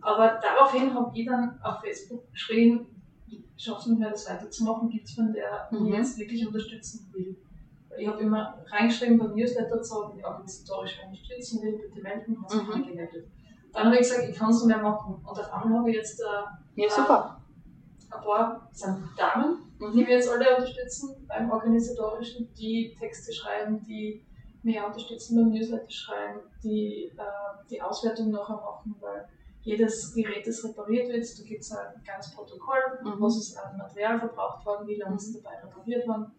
Aber 0.00 0.38
daraufhin 0.42 0.92
habe 0.94 1.10
ich 1.14 1.26
dann 1.26 1.58
auf 1.62 1.80
Facebook 1.80 2.30
geschrieben, 2.32 2.86
ich 3.26 3.42
schaffe 3.56 3.80
es 3.80 3.86
nicht 3.86 3.98
mehr, 3.98 4.10
das 4.10 4.28
weiterzumachen, 4.28 4.88
gibt 4.88 5.06
es 5.08 5.14
von 5.14 5.32
der 5.32 5.68
Mhm. 5.70 5.84
mich 5.88 5.94
jetzt 5.94 6.18
wirklich 6.18 6.46
unterstützen 6.46 7.10
will. 7.12 7.36
Ich 7.96 8.06
habe 8.06 8.20
immer 8.20 8.58
reingeschrieben 8.70 9.18
beim 9.18 9.34
Newsletter 9.34 9.82
zu 9.82 9.94
sagen, 9.94 10.12
die 10.16 10.24
organisatorisch 10.24 11.00
unterstützen 11.04 11.62
will, 11.62 11.78
bitte 11.78 12.00
melden, 12.00 12.40
hat 12.42 12.50
sich 12.50 12.62
Mhm. 12.62 12.86
gemeldet. 12.86 13.26
Dann 13.72 13.86
habe 13.86 13.94
ich 13.96 14.00
gesagt, 14.02 14.28
ich 14.28 14.36
kann 14.36 14.50
es 14.50 14.58
nicht 14.64 14.68
mehr 14.68 14.82
machen. 14.82 15.14
Und 15.16 15.38
auf 15.38 15.52
einmal 15.52 15.80
habe 15.80 15.90
ich 15.90 15.96
jetzt 15.96 16.20
äh, 16.20 16.80
Ja, 16.82 16.88
super. 16.88 17.37
Ein 18.10 18.20
paar 18.22 18.68
sind 18.72 19.04
Damen, 19.16 19.58
die 19.80 19.84
Mhm. 19.84 20.06
wir 20.06 20.14
jetzt 20.16 20.30
alle 20.30 20.56
unterstützen 20.56 21.24
beim 21.28 21.50
Organisatorischen, 21.50 22.52
die 22.54 22.94
Texte 22.98 23.32
schreiben, 23.32 23.80
die 23.86 24.24
auch 24.80 24.86
unterstützen 24.88 25.36
beim 25.36 25.50
Newsletter 25.50 25.90
schreiben, 25.90 26.40
die 26.62 27.12
äh, 27.16 27.68
die 27.70 27.80
Auswertung 27.80 28.30
nachher 28.30 28.56
machen, 28.56 28.94
weil 29.00 29.26
jedes 29.62 30.12
Gerät, 30.14 30.46
das 30.46 30.64
repariert 30.64 31.08
wird, 31.08 31.24
da 31.38 31.42
gibt 31.44 31.60
es 31.60 31.72
ein 31.72 32.02
kleines 32.04 32.34
Protokoll, 32.34 32.78
Mhm. 33.02 33.16
was 33.20 33.36
ist 33.38 33.56
an 33.56 33.76
Material 33.76 34.18
verbraucht 34.18 34.64
worden, 34.66 34.86
wie 34.86 34.96
lange 34.96 35.16
ist 35.16 35.34
dabei 35.42 35.56
repariert 35.60 36.06
worden. 36.08 36.32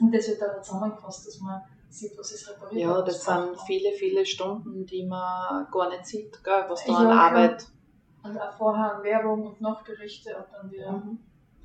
Und 0.00 0.14
das 0.14 0.28
wird 0.28 0.40
dann 0.42 0.62
zusammengefasst, 0.62 1.26
dass 1.26 1.40
man 1.40 1.60
sieht, 1.88 2.16
was 2.18 2.32
ist 2.32 2.48
repariert 2.50 2.80
Ja, 2.82 3.02
das 3.02 3.24
sind 3.24 3.60
viele, 3.66 3.92
viele 3.92 4.24
Stunden, 4.24 4.84
die 4.86 5.04
man 5.06 5.66
gar 5.70 5.88
nicht 5.90 6.06
sieht, 6.06 6.42
gell, 6.44 6.64
was 6.68 6.84
da 6.84 6.92
Ja, 6.92 6.98
an. 6.98 7.06
Arbeit. 7.18 7.62
Und 7.62 7.77
auch 8.22 8.52
vorher 8.56 9.00
Werbung 9.02 9.46
und 9.46 9.60
Nachberichte 9.60 10.36
und 10.36 10.46
dann 10.52 10.70
wieder 10.70 10.92
Mhm. 10.92 11.18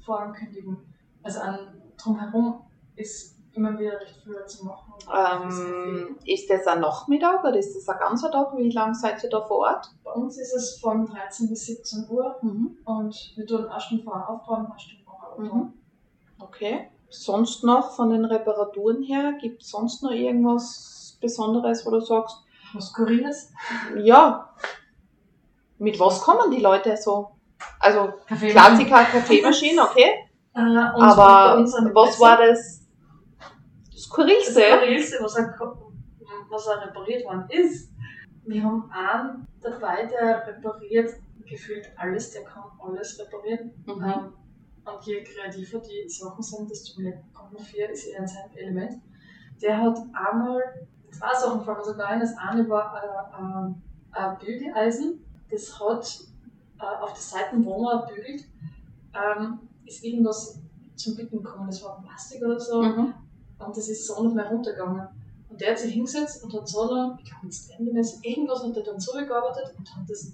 vorankündigen. 0.06 0.78
Also 1.24 1.40
an 1.42 1.82
drumherum 1.98 2.62
ist 2.96 3.38
immer 3.54 3.78
wieder 3.78 4.00
recht 4.02 4.18
viel 4.24 4.44
zu 4.46 4.66
machen. 4.66 4.94
Ähm, 5.14 6.18
ist 6.26 6.50
das 6.50 6.66
ein 6.68 6.82
Nachmittag 6.82 7.44
oder 7.44 7.56
ist 7.58 7.76
das 7.76 7.88
ein 7.88 8.00
ganzer 8.00 8.32
Tag? 8.32 8.56
Wie 8.58 8.70
lange 8.72 8.96
seid 8.96 9.24
ihr 9.24 9.30
da 9.30 9.42
vor 9.42 9.58
Ort? 9.60 9.92
Bei 10.04 10.12
uns 10.12 10.38
ist 10.40 10.54
es 10.56 10.80
von 10.80 11.06
13 11.06 11.50
bis 11.50 11.66
17 11.68 12.08
Uhr 12.10 12.36
Mhm. 12.42 12.78
und 12.86 13.34
wir 13.36 13.46
tun 13.46 13.68
eine 13.68 13.80
Stunde 13.80 14.04
vorher 14.04 14.30
aufbauen, 14.30 14.66
eine 14.70 14.80
Stunde 14.80 15.04
vorher 15.06 15.30
abbauen. 15.32 15.46
Mhm. 15.68 15.74
Okay. 16.40 16.90
Sonst 17.10 17.64
noch 17.64 17.92
von 17.96 18.10
den 18.10 18.26
Reparaturen 18.26 19.04
her, 19.04 19.34
gibt 19.40 19.62
es 19.62 19.70
sonst 19.70 20.02
noch 20.02 20.12
irgendwas 20.12 21.18
Besonderes, 21.22 21.86
wo 21.86 21.92
du 21.92 22.00
sagst, 22.00 22.38
Was 22.74 22.88
Skurriles? 22.88 23.52
ja, 23.98 24.50
mit 25.78 26.00
was 26.00 26.22
kommen 26.22 26.52
die 26.52 26.62
Leute 26.62 26.96
so? 26.98 27.32
Also 27.80 28.14
Kaffee. 28.28 28.52
Klassiker, 28.52 29.04
Kaffeemaschine, 29.04 29.82
okay. 29.82 30.12
Äh, 30.56 30.60
Aber 30.60 31.66
was 31.96 32.20
war 32.20 32.38
das 32.38 32.86
Das 33.92 34.02
Skurrilste? 34.04 34.62
Skurrilste, 34.62 35.18
was 35.24 35.36
er, 35.36 35.56
was 36.48 36.68
er 36.68 36.88
repariert 36.88 37.26
worden 37.26 37.46
ist. 37.50 37.92
Wir 38.46 38.62
haben 38.62 38.88
einen 38.92 39.48
dabei, 39.60 40.06
der 40.06 40.46
repariert 40.46 41.16
gefühlt 41.44 41.92
alles, 41.98 42.32
der 42.32 42.44
kann 42.44 42.66
alles 42.80 43.20
reparieren. 43.20 43.72
Mhm. 43.86 44.04
Ähm, 44.04 44.34
und 44.86 45.06
je 45.06 45.24
kreativer 45.24 45.80
die 45.80 46.08
Sachen 46.10 46.44
sind, 46.44 46.70
desto 46.70 47.02
mehr 47.02 47.24
kommt 47.34 47.54
man 47.54 47.64
für, 47.64 47.86
ist 47.86 48.06
eher 48.06 48.20
ein 48.20 48.28
sein 48.28 48.52
Element. 48.56 49.02
Der 49.62 49.82
hat 49.82 49.98
einmal 50.14 50.62
zwei 51.10 51.34
Sachen 51.34 51.64
vor 51.64 51.78
mir 51.78 51.84
sogar 51.84 52.08
ein. 52.10 52.20
Das 52.20 52.36
eine 52.38 52.68
war 52.68 52.94
äh, 53.02 54.20
äh, 54.20 54.22
ein 54.22 54.38
Bügeleisen, 54.38 55.26
das 55.54 55.80
hat 55.80 56.20
äh, 56.80 57.04
auf 57.04 57.14
der 57.14 57.22
Seite, 57.22 57.56
wo 57.64 57.82
man 57.84 58.06
bügelt, 58.08 58.46
ähm, 59.14 59.60
ist 59.86 60.04
irgendwas 60.04 60.60
zum 60.96 61.16
Bicken 61.16 61.44
gekommen. 61.44 61.68
Das 61.68 61.84
war 61.84 62.02
Plastik 62.02 62.42
oder 62.42 62.60
so. 62.60 62.82
Mhm. 62.82 63.14
Und 63.60 63.78
das 63.78 63.88
ist 63.88 64.08
so 64.08 64.24
nicht 64.24 64.36
mehr 64.36 64.48
runtergegangen. 64.50 65.08
Und 65.50 65.62
der 65.62 65.72
hat 65.72 65.80
sich 65.80 65.94
hingesetzt 65.94 66.44
und 66.44 66.54
hat 66.54 66.68
so 66.68 66.88
dann, 66.88 67.18
ich 67.20 67.26
glaube 67.26 67.46
mit 67.46 67.54
Standymäßig, 67.54 68.26
irgendwas 68.26 68.64
hat 68.64 68.76
er 68.76 68.84
dann 68.84 69.00
so 69.00 69.12
gearbeitet 69.14 69.76
und 69.78 69.96
hat 69.96 70.10
das 70.10 70.34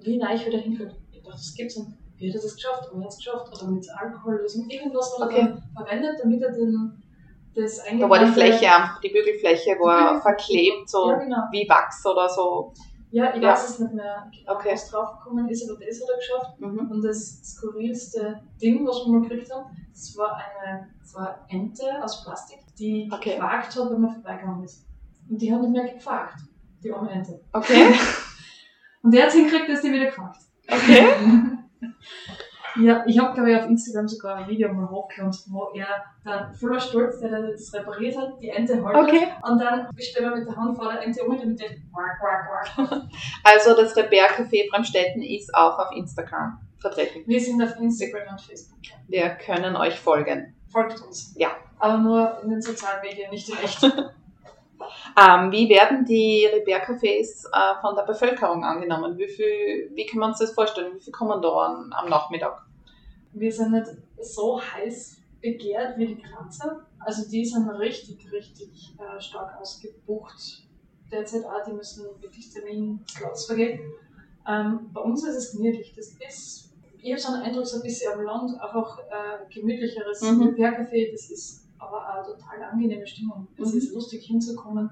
wie 0.00 0.18
neu 0.18 0.46
wieder 0.46 0.58
hingeführt. 0.58 0.94
Ich 1.12 1.22
dachte, 1.22 1.38
das 1.38 1.54
gibt's 1.54 1.76
nicht. 1.78 1.88
Wie 2.18 2.28
hat 2.28 2.36
er 2.36 2.42
das 2.42 2.54
geschafft? 2.54 2.92
Und 2.92 3.00
er 3.00 3.04
hat 3.04 3.12
es 3.12 3.16
geschafft. 3.16 3.48
Oder 3.54 3.70
mit 3.70 3.86
Alkohollösung. 3.90 4.68
Irgendwas 4.68 5.12
hat 5.18 5.20
er 5.20 5.26
Okay. 5.26 5.40
dann 5.74 5.86
verwendet, 5.86 6.20
damit 6.22 6.42
er 6.42 6.52
den, 6.52 7.02
das 7.54 7.80
Da 7.98 8.08
war 8.10 8.18
die 8.18 8.32
Fläche 8.32 8.66
einfach, 8.66 9.00
die 9.00 9.08
Bügelfläche 9.08 9.70
war 9.80 10.16
Die 10.16 10.20
verklebt, 10.20 10.88
so 10.90 11.10
Ja, 11.10 11.18
genau. 11.18 11.36
wie 11.52 11.66
Wachs 11.68 12.04
oder 12.04 12.28
so. 12.28 12.72
Ja, 13.14 13.32
ich 13.32 13.40
Ja. 13.42 13.52
weiß 13.52 13.68
es 13.70 13.78
nicht 13.78 13.94
mehr 13.94 14.28
Okay. 14.46 14.72
was 14.72 14.90
draufgekommen 14.90 15.48
ist, 15.48 15.70
aber 15.70 15.78
das 15.84 16.00
hat 16.02 16.08
er 16.10 16.16
geschafft. 16.16 16.60
Mhm. 16.60 16.90
Und 16.90 17.02
das 17.02 17.40
skurrilste 17.44 18.40
Ding, 18.60 18.84
was 18.84 18.96
wir 19.06 19.12
mal 19.12 19.20
gekriegt 19.28 19.52
haben, 19.54 19.66
das 19.92 20.16
war 20.18 20.34
eine, 20.36 20.88
das 21.00 21.14
war 21.14 21.28
eine 21.48 21.60
Ente 21.62 21.84
aus 22.02 22.24
Plastik, 22.24 22.58
die 22.76 23.08
Okay. 23.12 23.34
gequakt 23.36 23.76
hat, 23.76 23.90
wenn 23.90 24.00
man 24.00 24.10
vorbeigegangen 24.14 24.64
ist. 24.64 24.84
Und 25.30 25.40
die 25.40 25.52
hat 25.54 25.60
nicht 25.60 25.70
mehr 25.70 25.84
gequakt, 25.94 26.40
die 26.82 26.92
arme 26.92 27.08
Ente. 27.10 27.40
Okay. 27.52 27.94
Und 29.04 29.12
der 29.14 29.22
hat 29.22 29.28
es 29.28 29.34
hingekriegt, 29.36 29.68
dass 29.68 29.82
die 29.82 29.92
wieder 29.92 30.10
quakt. 30.10 30.38
Okay. 30.68 31.06
Ja, 32.76 33.04
ich 33.06 33.18
habe, 33.18 33.34
glaube 33.34 33.50
ich, 33.50 33.56
auf 33.56 33.66
Instagram 33.66 34.08
sogar 34.08 34.36
ein 34.36 34.48
Video 34.48 34.72
mal 34.72 34.88
hochgeladen, 34.88 35.38
wo 35.48 35.70
er 35.74 35.86
dann 36.24 36.52
voller 36.54 36.80
Stolz, 36.80 37.20
der 37.20 37.30
das 37.30 37.72
repariert 37.72 38.16
hat, 38.16 38.40
die 38.40 38.48
Ente 38.48 38.82
haltet. 38.84 39.02
Okay. 39.02 39.28
Und 39.42 39.58
dann 39.58 39.88
stellt 39.98 40.24
er 40.24 40.36
mit 40.36 40.46
der 40.46 40.56
Hand 40.56 40.76
vor 40.76 40.92
der 40.92 41.02
Ente 41.02 41.22
um, 41.22 41.38
damit 41.38 41.60
der 41.60 41.68
quack, 41.68 42.18
quack, 42.18 42.88
quack. 42.88 43.02
Also 43.44 43.74
das 43.76 43.96
Repair-Café 43.96 44.70
Bramstetten 44.70 45.22
ist 45.22 45.54
auch 45.54 45.78
auf 45.78 45.92
Instagram 45.94 46.60
vertreten. 46.78 47.22
Wir 47.26 47.40
sind 47.40 47.62
auf 47.62 47.78
Instagram 47.78 48.32
und 48.32 48.40
Facebook. 48.40 48.78
Wir 49.08 49.30
können 49.30 49.76
euch 49.76 49.98
folgen. 49.98 50.54
Folgt 50.70 51.00
uns. 51.02 51.34
Ja. 51.36 51.52
Aber 51.78 51.98
nur 51.98 52.40
in 52.42 52.50
den 52.50 52.62
sozialen 52.62 53.00
Medien, 53.02 53.30
nicht 53.30 53.48
in 53.48 53.56
echt. 53.58 53.82
Ähm, 55.18 55.50
wie 55.52 55.68
werden 55.68 56.04
die 56.04 56.46
Repair-Cafés 56.52 57.46
äh, 57.52 57.80
von 57.80 57.94
der 57.96 58.02
Bevölkerung 58.04 58.64
angenommen? 58.64 59.16
Wie, 59.18 59.28
viel, 59.28 59.90
wie 59.94 60.06
kann 60.06 60.20
man 60.20 60.30
uns 60.30 60.38
das 60.38 60.52
vorstellen? 60.52 60.94
Wie 60.94 61.00
viel 61.00 61.12
kommen 61.12 61.40
da 61.42 61.48
an, 61.50 61.92
am 61.92 62.08
Nachmittag? 62.08 62.64
Wir 63.32 63.52
sind 63.52 63.72
nicht 63.72 63.86
so 64.20 64.60
heiß 64.60 65.18
begehrt 65.40 65.98
wie 65.98 66.06
die 66.06 66.22
Grazer. 66.22 66.86
Also 67.00 67.28
die 67.28 67.44
sind 67.44 67.68
richtig, 67.68 68.30
richtig 68.32 68.94
äh, 68.98 69.20
stark 69.20 69.60
ausgebucht. 69.60 70.62
Derzeit 71.12 71.44
auch, 71.44 71.62
die 71.66 71.72
müssen 71.72 72.06
wirklich 72.20 72.50
Terminslots 72.50 73.46
vergeben. 73.46 73.92
Ähm, 74.48 74.90
bei 74.92 75.00
uns 75.00 75.24
ist 75.26 75.36
es 75.36 75.52
gemütlich. 75.52 75.92
Das 75.94 76.08
ist, 76.26 76.72
ich 76.98 77.10
habe 77.10 77.20
so 77.20 77.32
einen 77.32 77.42
Eindruck, 77.42 77.66
so 77.66 77.76
ein 77.76 77.82
bisschen 77.82 78.12
am 78.12 78.22
Land 78.22 78.58
einfach 78.60 78.98
äh, 78.98 79.52
gemütlicheres 79.52 80.22
Mhm. 80.22 80.42
Repair-Café. 80.42 81.12
Das 81.12 81.30
ist 81.30 81.63
aber 81.86 82.08
eine 82.14 82.22
total 82.24 82.62
angenehme 82.70 83.06
Stimmung. 83.06 83.46
Es 83.56 83.72
Mhm. 83.72 83.78
ist 83.78 83.94
lustig 83.94 84.24
hinzukommen. 84.26 84.90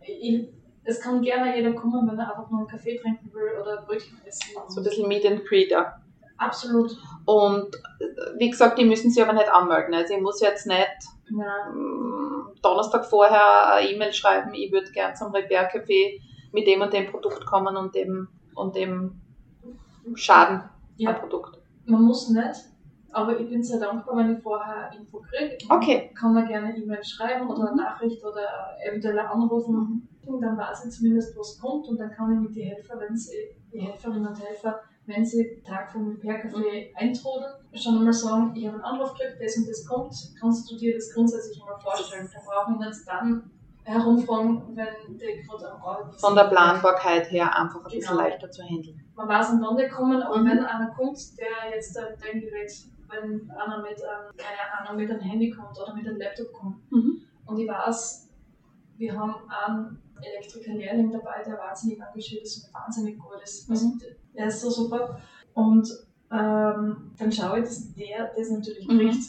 Ich, 0.00 0.48
es 0.84 1.00
kann 1.00 1.20
gerne 1.22 1.56
jeder 1.56 1.72
kommen, 1.72 2.08
wenn 2.08 2.18
er 2.18 2.28
einfach 2.30 2.48
nur 2.50 2.60
einen 2.60 2.68
Kaffee 2.68 2.96
trinken 2.96 3.30
will 3.32 3.60
oder 3.60 3.82
Brötchen 3.82 4.18
essen. 4.24 4.50
So 4.68 4.80
ein 4.80 4.84
bisschen 4.84 5.08
Meet 5.08 5.26
and 5.26 5.44
Greeter. 5.44 6.00
Absolut. 6.38 6.90
Und 7.24 7.74
äh, 7.98 8.38
wie 8.38 8.50
gesagt, 8.50 8.78
die 8.78 8.84
müssen 8.84 9.10
sich 9.10 9.22
aber 9.22 9.32
nicht 9.32 9.48
anmelden. 9.52 9.94
Also 9.94 10.14
ich 10.14 10.20
muss 10.20 10.40
jetzt 10.40 10.66
nicht 10.66 10.86
Ja. 11.30 11.68
ähm, 11.70 12.48
Donnerstag 12.62 13.04
vorher 13.06 13.74
eine 13.74 13.88
E-Mail 13.90 14.12
schreiben, 14.12 14.52
ich 14.54 14.70
würde 14.70 14.90
gern 14.92 15.14
zum 15.16 15.32
Repair-Café 15.32 16.20
mit 16.52 16.66
dem 16.66 16.80
und 16.82 16.92
dem 16.92 17.10
Produkt 17.10 17.44
kommen 17.46 17.76
und 17.76 17.94
dem 17.94 18.28
und 18.54 18.74
dem 18.76 19.20
Schaden 20.14 20.62
Ja. 20.96 21.10
am 21.10 21.20
Produkt. 21.20 21.58
Man 21.86 22.02
muss 22.02 22.30
nicht, 22.30 22.60
aber 23.16 23.40
ich 23.40 23.48
bin 23.48 23.62
sehr 23.62 23.80
dankbar, 23.80 24.16
wenn 24.18 24.36
ich 24.36 24.42
vorher 24.42 24.90
Info 24.96 25.20
kriege. 25.20 25.56
Okay. 25.70 26.10
Kann 26.18 26.34
man 26.34 26.46
gerne 26.46 26.76
E-Mail 26.76 27.02
schreiben 27.02 27.48
oder 27.48 27.62
eine 27.62 27.70
Mhm. 27.72 27.76
Nachricht 27.78 28.22
oder 28.22 28.46
eventuell 28.86 29.18
anrufen. 29.18 30.06
Und 30.26 30.40
dann 30.40 30.56
weiß 30.56 30.84
ich 30.84 30.90
zumindest, 30.92 31.36
was 31.38 31.58
kommt 31.60 31.88
und 31.88 31.98
dann 31.98 32.10
kann 32.10 32.32
ich 32.34 32.40
mit 32.40 32.56
den 32.56 32.68
Helfer, 32.74 32.98
wenn 33.00 33.16
sie, 33.16 33.36
die 33.72 33.78
Helferinnen 33.80 34.26
und 34.26 34.38
Helfer, 34.44 34.80
wenn 35.06 35.24
sie 35.24 35.62
Tag 35.64 35.90
vom 35.92 36.08
Repair-Café 36.10 36.92
eintrudeln, 36.96 37.52
schon 37.72 37.98
einmal 37.98 38.12
sagen, 38.12 38.52
ich 38.56 38.66
habe 38.66 38.74
einen 38.76 38.84
Anruf 38.84 39.14
gekriegt, 39.14 39.40
das 39.40 39.56
und 39.56 39.68
das 39.68 39.86
kommt, 39.86 40.14
kannst 40.40 40.70
du 40.70 40.76
dir 40.76 40.94
das 40.94 41.12
grundsätzlich 41.14 41.60
einmal 41.62 41.78
vorstellen. 41.80 42.28
Da 42.34 42.40
brauchen 42.44 42.78
wir 42.80 42.88
nicht 42.88 43.06
dann 43.06 43.50
herumfragen, 43.84 44.62
wenn 44.74 45.16
die 45.16 45.42
gerade 45.46 45.70
am 45.72 45.80
Arbeiten 45.80 46.10
sind. 46.10 46.20
Von 46.20 46.34
der 46.34 46.44
Planbarkeit 46.44 47.30
her 47.30 47.56
einfach 47.56 47.78
ein 47.78 47.84
bisschen 47.84 48.00
Genau. 48.16 48.20
leichter 48.20 48.50
zu 48.50 48.62
handeln. 48.64 49.00
man 49.14 49.28
weiß 49.28 49.52
nicht, 49.52 49.62
wann 49.64 49.76
die 49.76 49.88
kommen, 49.88 50.20
aber 50.22 50.38
Mhm. 50.38 50.46
wenn 50.50 50.58
einer 50.64 50.90
kommt, 50.90 51.18
der 51.38 51.70
jetzt 51.74 51.96
dein 51.96 52.40
Gerät, 52.40 52.72
wenn 53.08 53.50
einer 53.50 53.82
mit, 53.82 53.98
ähm, 54.00 54.32
keine 54.36 54.78
Ahnung, 54.88 54.96
mit 55.00 55.10
einem 55.10 55.20
Handy 55.20 55.50
kommt 55.50 55.78
oder 55.80 55.94
mit 55.94 56.06
einem 56.06 56.18
Laptop 56.18 56.52
kommt 56.52 56.90
Mhm. 56.90 57.20
und 57.46 57.58
ich 57.58 57.68
weiß, 57.68 58.28
wir 58.98 59.16
haben 59.18 59.34
einen 59.50 60.02
Elektriker-Lehrling 60.22 61.10
dabei, 61.10 61.42
der 61.44 61.58
wahnsinnig 61.58 61.98
engagiert 62.00 62.42
ist 62.42 62.64
und 62.66 62.74
wahnsinnig 62.74 63.18
gut 63.18 63.40
ist. 63.42 63.68
Also, 63.70 63.88
Mhm. 63.88 64.00
der 64.34 64.46
ist 64.46 64.60
so 64.60 64.70
super. 64.70 65.20
Und 65.54 65.88
ähm, 66.30 67.12
dann 67.18 67.30
schaue 67.32 67.58
ich, 67.58 67.64
dass 67.64 67.92
der 67.94 68.32
das 68.36 68.50
natürlich 68.50 68.86
Mhm. 68.88 68.98
kriegt. 68.98 69.24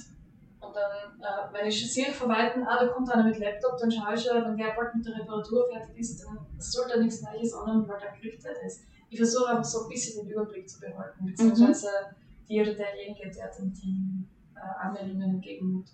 Und 0.60 0.76
dann, 0.76 1.20
äh, 1.22 1.54
wenn 1.54 1.68
ich 1.68 1.94
sehe 1.94 2.08
Weitem, 2.28 2.64
ah, 2.68 2.78
da 2.80 2.88
kommt 2.88 3.10
einer 3.12 3.24
mit 3.26 3.38
Laptop, 3.38 3.78
dann 3.78 3.92
schaue 3.92 4.16
ich 4.16 4.24
schon, 4.24 4.44
wenn 4.44 4.58
der 4.58 4.74
bald 4.76 4.96
mit 4.96 5.06
der 5.06 5.18
Reparatur 5.20 5.68
fertig 5.72 5.98
ist, 6.00 6.24
dann 6.24 6.38
sollte 6.58 6.94
er 6.94 7.00
nichts 7.02 7.22
Neues 7.22 7.54
annehmen, 7.54 7.88
weil 7.88 8.00
dann 8.00 8.20
kriegt 8.20 8.44
er 8.44 8.54
das. 8.64 8.82
Ich 9.10 9.18
versuche 9.18 9.50
einfach 9.50 9.64
so 9.64 9.84
ein 9.84 9.90
bisschen 9.90 10.26
den 10.26 10.32
Überblick 10.34 10.68
zu 10.68 10.80
behalten, 10.80 11.26
beziehungsweise 11.26 11.88
die 12.27 12.27
oder 12.50 12.74
derjenige, 12.74 13.30
der 13.30 13.52
dann 13.58 13.74
die 13.74 14.26
äh, 14.56 14.86
Anmeldungen 14.86 15.36
entgegennimmt. 15.36 15.90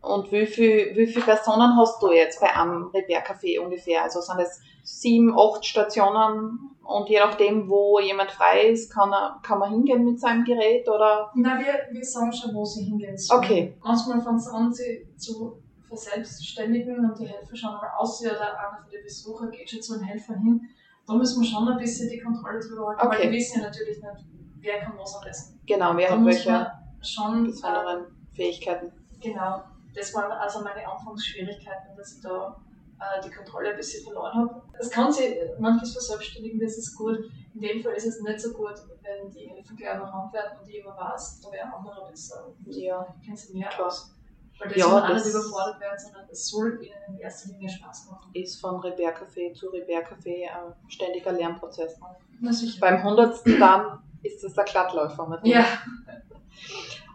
Und 0.00 0.30
wie 0.30 0.46
viel, 0.46 0.94
wie 0.94 1.06
viele 1.06 1.24
Personen 1.24 1.76
hast 1.76 2.00
du 2.02 2.12
jetzt 2.12 2.40
bei 2.40 2.54
einem 2.54 2.90
Repair-Café 2.94 3.58
ungefähr? 3.60 4.04
Also 4.04 4.20
sind 4.20 4.38
es 4.38 4.60
sieben, 4.84 5.36
acht 5.36 5.64
Stationen 5.64 6.70
und 6.84 7.08
je 7.08 7.18
nachdem, 7.18 7.68
wo 7.68 7.98
jemand 7.98 8.30
frei 8.30 8.68
ist, 8.68 8.92
kann, 8.92 9.12
er, 9.12 9.40
kann 9.42 9.58
man 9.58 9.70
hingehen 9.70 10.04
mit 10.04 10.20
seinem 10.20 10.44
Gerät 10.44 10.88
oder? 10.88 11.32
Na, 11.34 11.58
wir, 11.58 11.74
wir 11.90 12.04
sagen 12.04 12.32
schon, 12.32 12.54
wo 12.54 12.64
sie 12.64 12.84
hingehen 12.84 13.16
sollen. 13.18 13.40
Okay. 13.42 13.74
Manchmal 13.82 14.20
fangen 14.20 14.38
sie 14.38 14.52
an, 14.52 14.72
sie 14.72 15.08
zu 15.16 15.60
verselbstständigen 15.88 17.04
und 17.10 17.18
die 17.18 17.26
Helfer 17.26 17.56
schauen 17.56 17.74
mal 17.74 17.90
aus, 17.98 18.20
oder 18.20 18.40
einer 18.40 18.78
von 18.82 18.90
den 18.90 19.02
Besuchern 19.02 19.50
geht 19.50 19.68
schon 19.70 19.82
zu 19.82 19.94
einem 19.94 20.04
Helfer 20.04 20.34
hin. 20.34 20.60
Da 21.06 21.14
müssen 21.14 21.42
wir 21.42 21.48
schon 21.48 21.68
ein 21.68 21.78
bisschen 21.78 22.08
die 22.08 22.20
Kontrolle 22.20 22.60
drüber 22.60 22.88
halten, 22.88 23.06
Okay. 23.06 23.18
weil 23.18 23.30
die 23.30 23.36
wissen 23.38 23.60
ja 23.60 23.66
natürlich 23.66 23.96
nicht, 23.96 24.26
wer 24.60 24.80
kann 24.80 24.94
was 24.98 25.14
am 25.16 25.24
besten. 25.24 25.60
Genau, 25.66 25.96
wer 25.96 26.08
Da 26.08 26.16
hat 26.18 26.24
welche 26.24 26.72
schon, 27.02 27.44
äh, 27.44 27.48
besonderen 27.48 28.06
Fähigkeiten? 28.34 28.92
genau, 29.20 29.62
das 29.94 30.14
waren 30.14 30.30
also 30.32 30.62
meine 30.62 30.86
Anfangsschwierigkeiten, 30.86 31.96
dass 31.96 32.16
ich 32.16 32.22
da 32.22 32.56
äh, 33.00 33.20
die 33.24 33.30
Kontrolle 33.30 33.70
ein 33.70 33.76
bisschen 33.76 34.04
verloren 34.04 34.34
habe. 34.34 34.62
Es 34.78 34.90
kann 34.90 35.10
sich 35.12 35.34
manches 35.58 35.92
verselbstständigen, 35.92 36.60
das 36.60 36.76
ist 36.78 36.96
gut. 36.96 37.18
In 37.54 37.60
dem 37.60 37.82
Fall 37.82 37.92
ist 37.94 38.06
es 38.06 38.20
nicht 38.20 38.40
so 38.40 38.52
gut, 38.52 38.74
wenn 39.02 39.30
die 39.30 39.48
Helfer 39.48 39.74
gleich 39.74 39.96
überrannt 39.96 40.32
werden 40.32 40.58
und 40.60 40.68
ich 40.68 40.78
immer 40.78 40.96
weiß, 40.96 41.40
da 41.40 41.50
wäre 41.52 41.64
ein 41.66 41.72
anderer 41.72 42.06
besser. 42.08 42.52
Ja, 42.66 43.06
Ich 43.20 43.24
kenne 43.26 43.36
sie 43.36 43.54
mehr 43.56 43.68
Klar. 43.68 43.86
aus. 43.88 44.12
Weil 44.58 44.68
das 44.68 44.78
Ja, 44.78 44.84
soll 44.88 45.14
nicht 45.14 45.26
überfordert 45.26 45.80
werden, 45.80 45.98
sondern 45.98 46.28
es 46.30 46.48
soll 46.48 46.82
ihnen 46.82 46.94
in 47.08 47.18
erster 47.18 47.50
Linie 47.50 47.68
Spaß 47.68 48.08
machen. 48.10 48.30
ist 48.34 48.58
von 48.60 48.76
Repair-Café 48.80 49.52
zu 49.54 49.68
Repair-Café 49.68 50.48
ein 50.48 50.72
ständiger 50.88 51.32
Lernprozess. 51.32 51.98
Na 52.40 52.52
sicher. 52.52 52.78
Beim 52.80 53.02
hundertsten 53.04 53.58
dann 53.60 54.02
ist 54.22 54.42
das 54.42 54.54
der 54.54 54.64
Glattläufer. 54.64 55.26
Martina. 55.26 55.60
ja, 55.60 55.64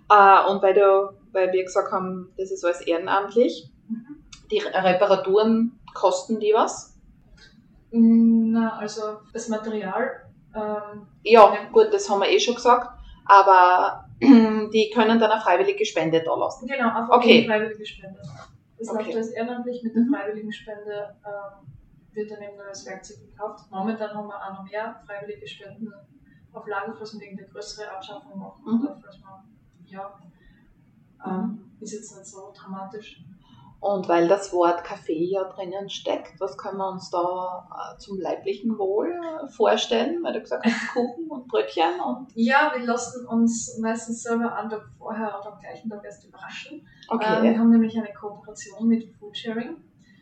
Äh, 0.10 0.50
und 0.52 0.62
weil, 0.62 0.74
du, 0.74 1.14
weil 1.32 1.52
wir 1.52 1.64
gesagt 1.64 1.92
haben, 1.92 2.34
das 2.38 2.52
ist 2.52 2.64
alles 2.66 2.82
ehrenamtlich, 2.82 3.70
Mhm. 3.88 4.24
die 4.50 4.60
Reparaturen 4.60 5.80
kosten 5.94 6.40
die 6.40 6.54
was? 6.54 6.98
Na, 7.92 8.78
also 8.78 9.20
das 9.34 9.50
Material, 9.50 10.26
ähm, 10.56 11.08
Ja, 11.24 11.54
gut, 11.74 11.94
das 11.94 12.10
haben 12.10 12.22
wir 12.22 12.30
eh 12.30 12.40
schon 12.40 12.56
gesagt, 12.56 12.88
aber 13.26 14.06
die 14.22 14.92
können 14.94 15.20
dann 15.20 15.32
eine 15.32 15.42
freiwillige 15.42 15.86
Spende 15.86 16.22
da 16.24 16.36
lassen. 16.36 16.68
genau, 16.68 16.88
einfach 16.90 17.18
Okay. 17.18 17.40
gegen 17.42 17.48
freiwillige 17.52 17.86
Spende. 17.86 18.22
Das 18.80 18.90
Okay. 18.90 19.04
läuft 19.04 19.16
alles 19.16 19.30
ehrenamtlich 19.32 19.84
mit 19.84 19.94
der 19.96 20.04
Mhm. 20.04 20.14
freiwilligen 20.16 20.54
Spende, 20.54 21.16
ähm, 21.26 21.68
wird 22.14 22.32
dann 22.32 22.42
eben 22.42 22.58
neues 22.58 22.86
Werkzeug 22.86 23.18
gekauft. 23.30 23.66
Momentan 23.72 24.14
haben 24.14 24.28
wir 24.28 24.36
auch 24.36 24.54
noch 24.64 24.64
mehr 24.72 25.02
freiwillige 25.06 25.48
Spenden 25.48 25.92
auf 26.54 26.68
Lager, 26.68 26.94
falls 26.94 27.14
wir 27.14 27.22
irgendeine 27.22 27.50
größere 27.50 27.92
Anschaffung 27.96 28.40
machen 28.40 28.64
Mhm. 28.66 28.90
falls 29.02 29.20
man, 29.22 29.44
ja, 29.86 30.20
ähm, 31.26 31.72
ist 31.80 31.94
jetzt 31.94 32.16
nicht 32.16 32.28
so 32.28 32.52
dramatisch. 32.56 33.24
Und 33.80 34.08
weil 34.08 34.28
das 34.28 34.54
Wort 34.54 34.84
Kaffee 34.84 35.24
ja 35.26 35.44
drinnen 35.46 35.90
steckt, 35.90 36.40
was 36.40 36.56
können 36.56 36.78
wir 36.78 36.88
uns 36.88 37.10
da 37.10 37.68
äh, 37.96 37.98
zum 37.98 38.20
leiblichen 38.20 38.78
Wohl 38.78 39.10
äh, 39.10 39.48
vorstellen? 39.48 40.22
Weil 40.22 40.34
du 40.34 40.42
gesagt 40.42 40.64
hast, 40.64 40.76
Kuchen 40.94 41.28
und 41.32 41.48
Brötchen 41.48 42.00
und 42.00 42.32
Ja, 42.36 42.72
wir 42.76 42.86
lassen 42.86 43.26
uns 43.26 43.80
meistens 43.82 44.22
selber 44.22 44.56
einen 44.56 44.70
Tag 44.70 44.88
vorher 45.00 45.30
oder 45.30 45.54
am 45.54 45.60
gleichen 45.60 45.90
Tag 45.90 46.06
erst 46.06 46.24
überraschen. 46.28 46.88
Ähm, 47.12 47.20
wir 47.20 47.26
okay. 47.28 47.58
haben 47.58 47.72
nämlich 47.72 47.98
eine 47.98 48.14
Kooperation 48.14 48.88
mit 48.88 49.16
Foodsharing. 49.16 49.78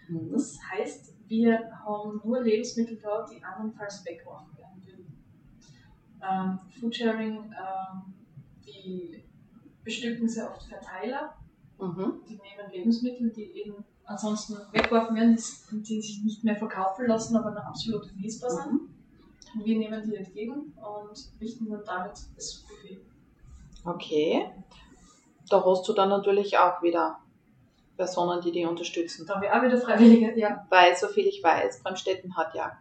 Mhm. 0.07 0.31
Das 0.31 0.57
heißt, 0.71 1.15
wir 1.27 1.59
haben 1.85 2.21
nur 2.23 2.41
Lebensmittel 2.41 2.97
da, 2.97 3.25
die 3.29 3.43
andernfalls 3.43 4.05
würden. 4.05 4.58
Ähm, 6.21 6.59
Foodsharing, 6.79 7.53
ähm, 7.53 8.13
die 8.65 9.23
bestücken 9.83 10.27
sehr 10.27 10.51
oft 10.51 10.63
Verteiler, 10.63 11.35
Mhm. 11.79 12.21
die 12.27 12.35
nehmen 12.35 12.71
Lebensmittel, 12.71 13.31
die 13.31 13.51
eben 13.53 13.85
ansonsten 14.03 14.57
weggeworfen 14.73 15.15
werden, 15.15 15.35
die, 15.35 15.81
die 15.81 16.01
sich 16.01 16.23
nicht 16.23 16.43
mehr 16.43 16.55
verkaufen 16.55 17.07
lassen, 17.07 17.37
aber 17.37 17.51
noch 17.51 17.63
absolut 17.63 18.07
genießbar 18.09 18.49
sind. 18.49 18.73
Mhm. 18.73 18.89
Und 19.55 19.65
wir 19.65 19.77
nehmen 19.77 20.03
die 20.03 20.15
entgegen 20.15 20.73
und 20.75 21.31
richten 21.39 21.69
dann 21.69 21.83
damit 21.85 22.17
das 22.35 22.65
Buffet. 22.67 22.99
Okay. 23.85 24.51
Da 25.49 25.63
hast 25.65 25.87
du 25.87 25.93
dann 25.93 26.09
natürlich 26.09 26.57
auch 26.57 26.83
wieder 26.83 27.19
Personen, 27.97 28.41
die 28.41 28.51
die 28.51 28.65
unterstützen. 28.65 29.25
Da 29.25 29.35
haben 29.35 29.41
wir 29.41 29.55
auch 29.55 29.63
wieder 29.63 29.77
Freiwillige, 29.77 30.37
ja, 30.39 30.65
Weil, 30.69 30.95
soviel 30.95 31.25
ich 31.25 31.41
weiß, 31.41 31.81
Bremstetten 31.81 32.35
hat 32.37 32.53
ja 32.53 32.77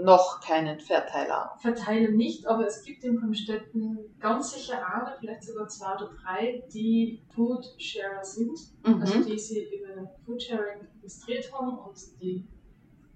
noch 0.00 0.40
keinen 0.40 0.78
Verteiler. 0.80 1.52
verteile 1.60 2.10
nicht, 2.12 2.46
aber 2.46 2.66
es 2.66 2.82
gibt 2.82 3.04
in 3.04 3.18
Bremstetten 3.20 3.98
ganz 4.20 4.52
sicher 4.54 4.78
eine, 4.86 5.16
vielleicht 5.18 5.42
sogar 5.44 5.68
zwei 5.68 5.94
oder 5.94 6.10
drei, 6.22 6.62
die 6.72 7.22
Foodsharer 7.34 8.22
sind. 8.24 8.58
Also 8.84 9.18
Mhm. 9.18 9.26
die 9.26 9.38
sie 9.38 9.68
über 9.74 10.10
Foodsharing 10.24 10.86
registriert 10.96 11.52
haben 11.52 11.78
und 11.78 11.96
die 12.20 12.46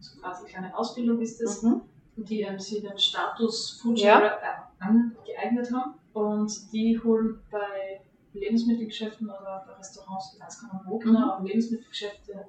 so 0.01 0.20
quasi 0.20 0.42
eine 0.44 0.48
kleine 0.53 0.77
Ausbildung 0.77 1.20
ist 1.20 1.40
es, 1.40 1.62
Mhm. 1.62 1.83
die 2.16 2.42
ähm, 2.42 2.59
sie 2.59 2.81
den 2.83 2.98
Status 2.98 3.79
Foodsharer 3.83 4.38
äh, 4.42 4.83
angeeignet 4.85 5.72
haben 5.72 5.94
und 6.12 6.72
die 6.72 7.01
holen 7.03 7.40
bei 7.51 8.01
Lebensmittelgeschäften 8.35 9.29
oder 9.29 9.64
bei 9.66 9.75
Restaurants, 9.75 10.35
ich 10.35 10.42
weiß 10.44 10.61
gar 10.62 10.75
nicht 10.75 10.87
wo 10.90 10.98
genau, 10.98 11.18
Mhm. 11.20 11.31
aber 11.31 11.44
Lebensmittelgeschäfte 11.44 12.46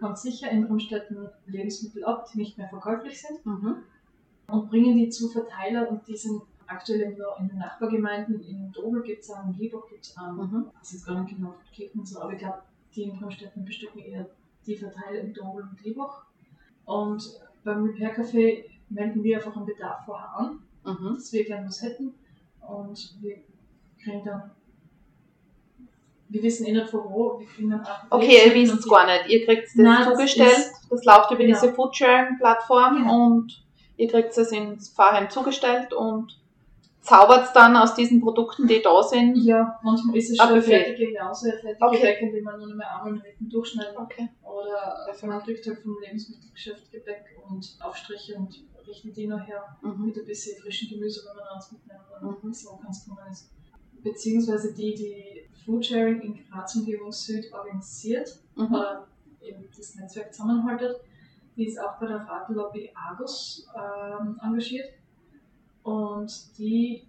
ganz 0.00 0.22
sicher 0.22 0.50
in 0.50 0.66
Bremstetten 0.66 1.28
Lebensmittel 1.46 2.04
ab, 2.04 2.26
die 2.32 2.38
nicht 2.38 2.56
mehr 2.58 2.68
verkäuflich 2.68 3.20
sind 3.20 3.44
Mhm. 3.44 3.76
und 4.48 4.68
bringen 4.70 4.96
die 4.96 5.08
zu 5.08 5.28
Verteiler 5.28 5.88
und 5.90 6.06
die 6.06 6.16
sind 6.16 6.42
aktuell 6.66 7.16
noch 7.16 7.40
in 7.40 7.48
den 7.48 7.58
Nachbargemeinden. 7.58 8.40
In 8.42 8.70
Dobel 8.72 9.02
gibt 9.02 9.22
es 9.22 9.30
einen, 9.30 9.52
in 9.54 9.58
Liebach 9.58 9.86
gibt 9.88 10.04
es 10.04 10.16
einen, 10.16 10.36
Mhm. 10.36 10.66
weiß 10.80 10.92
jetzt 10.92 11.06
gar 11.06 11.20
nicht 11.22 11.34
genau, 11.36 11.54
und 11.94 12.06
so, 12.08 12.20
aber 12.20 12.32
ich 12.32 12.38
glaube, 12.38 12.62
die 12.94 13.02
in 13.04 13.18
Bremstetten 13.18 13.64
bestücken 13.64 14.00
eher 14.00 14.28
die 14.66 14.76
Verteiler 14.76 15.20
in 15.20 15.32
Dobel 15.32 15.62
und 15.62 15.82
Liebach. 15.84 16.24
Und 16.84 17.40
beim 17.64 17.84
Repair 17.84 18.16
Café 18.16 18.64
melden 18.90 19.22
wir 19.22 19.36
einfach 19.36 19.56
einen 19.56 19.66
Bedarf 19.66 20.04
vorher 20.04 20.30
an, 20.36 20.58
Mhm. 20.84 21.14
dass 21.14 21.32
wir 21.32 21.44
gerne 21.44 21.66
was 21.66 21.82
hätten 21.82 22.14
und 22.66 23.16
wir 23.20 23.38
kriegen 24.02 24.24
dann, 24.24 24.50
wir 26.30 26.42
wissen 26.42 26.66
eh 26.66 26.72
nicht 26.72 26.88
von 26.88 27.00
wo, 27.04 27.40
wir 27.56 27.82
auch 28.10 28.18
Okay, 28.18 28.46
ihr 28.46 28.54
wisst 28.54 28.74
es 28.78 28.88
gar 28.88 29.06
nicht. 29.06 29.28
Ihr 29.28 29.44
kriegt 29.46 29.64
es 29.68 29.74
das 29.74 30.04
zugestellt. 30.06 30.50
ist- 30.58 30.74
Das 30.90 31.04
läuft 31.04 31.30
über 31.30 31.44
Genau. 31.44 31.60
diese 31.60 31.72
Foodsharing-Plattform 31.74 32.96
Genau. 32.96 33.26
und 33.26 33.62
ihr 33.96 34.08
kriegt 34.08 34.36
es 34.36 34.52
ins 34.52 34.88
Fahrheim 34.90 35.28
zugestellt 35.30 35.92
und 35.92 36.38
zaubert 37.02 37.46
es 37.46 37.52
dann 37.52 37.76
aus 37.76 37.94
diesen 37.94 38.20
Produkten, 38.20 38.66
die 38.66 38.82
da 38.82 39.02
sind. 39.02 39.36
Ja, 39.36 39.78
manchmal 39.82 40.16
ist 40.16 40.30
es 40.30 40.36
schon 40.36 40.48
eine 40.48 40.62
fertige 40.62 41.12
Jause, 41.14 41.52
eine 41.52 41.60
fertige 41.60 41.86
Okay. 41.86 41.96
Gebäck, 41.96 42.20
in 42.22 42.32
dem 42.34 42.44
man 42.44 42.58
nur 42.58 42.68
noch 42.68 42.76
mal 42.76 42.84
einmal 42.86 43.12
eine 43.14 43.24
Rippen 43.24 43.48
durchschneiden 43.48 43.96
Okay. 43.96 44.28
Oder 44.42 45.06
man 45.26 45.42
kriegt 45.42 45.66
halt 45.66 45.78
vom 45.78 45.96
Lebensmittelgeschäft 46.00 46.90
Gebäck 46.92 47.24
und 47.48 47.76
Aufstriche 47.80 48.34
und 48.36 48.64
richten 48.86 49.12
die 49.12 49.26
noch 49.26 49.46
her 49.46 49.64
Mhm. 49.82 50.06
mit 50.06 50.16
ein 50.18 50.24
bisschen 50.26 50.60
frischen 50.60 50.88
Gemüse, 50.90 51.22
wenn 51.28 51.36
man 51.36 51.46
ans 51.48 51.72
mitnehmen 51.72 52.00
oder 52.10 52.30
Mhm. 52.42 52.52
so 52.52 52.78
ganz 52.82 53.06
normal 53.06 53.30
ist. 53.30 53.50
Beziehungsweise 54.02 54.74
die, 54.74 54.94
die 54.94 55.48
Foodsharing 55.68 56.20
in 56.22 56.38
Graz 56.50 56.74
Umgebung 56.76 57.12
Süd 57.12 57.52
organisiert 57.52 58.40
Mhm. 58.56 58.74
oder 58.74 59.06
eben 59.42 59.64
das 59.76 59.94
Netzwerk 59.96 60.32
zusammenhaltet, 60.32 60.96
die 61.56 61.66
ist 61.66 61.78
auch 61.78 61.98
bei 62.00 62.06
der 62.06 62.20
Radlobby 62.26 62.90
Argus 62.94 63.68
ähm, 63.76 64.40
engagiert. 64.42 64.88
Und 65.82 66.58
die, 66.58 67.04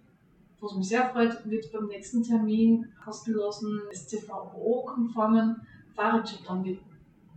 was 0.60 0.74
mich 0.74 0.88
sehr 0.88 1.08
freut, 1.10 1.48
wird 1.48 1.72
beim 1.72 1.86
nächsten 1.86 2.22
Termin 2.22 2.86
kostenlosen 3.02 3.80
STVO-konformen 3.92 5.56
Fahrradcheck 5.96 6.48
anbieten. 6.50 6.84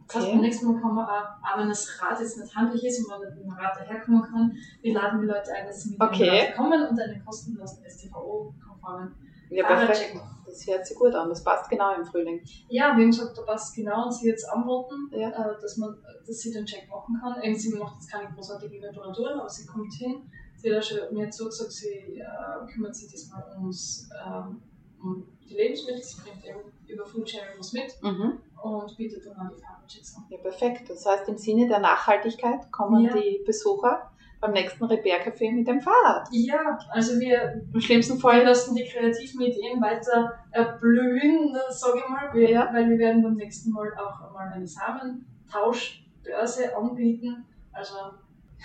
Das 0.07 0.17
heißt, 0.17 0.31
beim 0.31 0.41
nächsten 0.41 0.65
Mal 0.71 0.81
kann 0.81 0.93
man 0.95 1.05
auch, 1.07 1.29
auch 1.41 1.57
wenn 1.57 1.69
das 1.69 2.01
Rad 2.01 2.19
jetzt 2.19 2.37
nicht 2.37 2.55
handlich 2.55 2.83
ist 2.83 2.99
und 2.99 3.07
man 3.09 3.21
mit 3.21 3.43
dem 3.43 3.49
Rad 3.51 3.77
daherkommen 3.77 4.21
kann, 4.23 4.55
wir 4.81 4.93
laden 4.93 5.21
die 5.21 5.27
Leute 5.27 5.53
ein, 5.55 5.65
dass 5.65 5.81
sie 5.83 5.91
mit 5.91 6.01
Okay. 6.01 6.25
dem 6.25 6.33
Rad 6.35 6.55
kommen 6.55 6.87
und 6.87 6.99
einen 6.99 7.25
kostenlosen 7.25 7.83
STVO-konformen 7.89 9.15
Ja, 9.55 9.65
perfekt. 9.67 10.19
Das 10.45 10.67
hört 10.67 10.85
sich 10.85 10.97
gut 10.97 11.15
an. 11.15 11.29
Das 11.29 11.43
passt 11.43 11.69
genau 11.69 11.95
im 11.95 12.05
Frühling. 12.05 12.41
Ja, 12.69 12.85
wir 12.95 13.03
haben 13.03 13.11
gesagt, 13.11 13.37
da 13.37 13.41
passt 13.43 13.75
genau 13.75 14.05
und 14.05 14.11
sie 14.13 14.27
jetzt 14.27 14.47
anboten, 14.49 15.09
Ja. 15.11 15.29
äh, 15.29 15.59
dass, 15.61 15.77
man, 15.77 15.97
dass 16.27 16.37
sie 16.39 16.51
den 16.51 16.65
Check 16.65 16.87
machen 16.89 17.19
kann. 17.21 17.41
Eben, 17.41 17.55
sie 17.55 17.73
macht 17.75 17.95
jetzt 17.95 18.11
keine 18.11 18.29
großartigen 18.33 18.83
Reparaturen, 18.83 19.39
aber 19.39 19.49
sie 19.49 19.65
kommt 19.65 19.91
hin. 19.93 20.29
Sie 20.57 20.71
hat 20.71 20.79
auch 20.79 20.83
schon 20.85 20.99
mir 21.13 21.29
zugesagt, 21.29 21.71
sie 21.71 21.89
äh, 22.19 22.71
kümmert 22.71 22.95
sich 22.95 23.09
diesmal 23.11 23.43
ums, 23.57 24.09
ähm, 24.25 24.61
um 25.01 25.25
die 25.49 25.55
Lebensmittel. 25.55 26.01
Sie 26.03 26.21
bringt 26.21 26.45
eben 26.45 26.59
über 26.87 27.05
Foodsharing 27.05 27.57
was 27.57 27.73
mit 27.73 27.91
Mhm. 28.01 28.39
und 28.61 28.95
bietet 28.97 29.25
dann 29.25 29.35
auch 29.35 29.51
die 29.55 29.61
Fahrradchecks 29.61 30.15
an. 30.15 30.23
Ja, 30.29 30.37
perfekt. 30.37 30.89
Das 30.89 31.05
heißt, 31.05 31.27
im 31.27 31.37
Sinne 31.37 31.67
der 31.67 31.79
Nachhaltigkeit 31.79 32.71
kommen 32.71 33.03
Ja. 33.05 33.13
die 33.13 33.41
Besucher 33.45 34.11
beim 34.43 34.51
nächsten 34.51 34.83
Repair-Café 34.83 35.51
mit 35.53 35.65
dem 35.67 35.79
Fahrrad. 35.79 36.27
Ja, 36.31 36.77
also 36.89 37.17
wir, 37.19 37.61
Im 37.73 37.79
schlimmsten 37.79 38.19
Fall. 38.19 38.43
lassen 38.43 38.75
die 38.75 38.83
kreativen 38.85 39.41
Ideen 39.41 39.81
weiter 39.81 40.33
erblühen, 40.51 41.55
sage 41.69 41.99
ich 41.99 42.09
mal, 42.09 42.33
wir, 42.33 42.49
Ja. 42.49 42.69
weil 42.73 42.89
wir 42.89 42.97
werden 42.99 43.23
beim 43.23 43.35
nächsten 43.35 43.71
Mal 43.71 43.87
auch 43.97 44.33
mal 44.33 44.51
eine 44.53 44.67
Samentauschbörse 44.67 46.75
anbieten. 46.75 47.45
Also, 47.71 47.93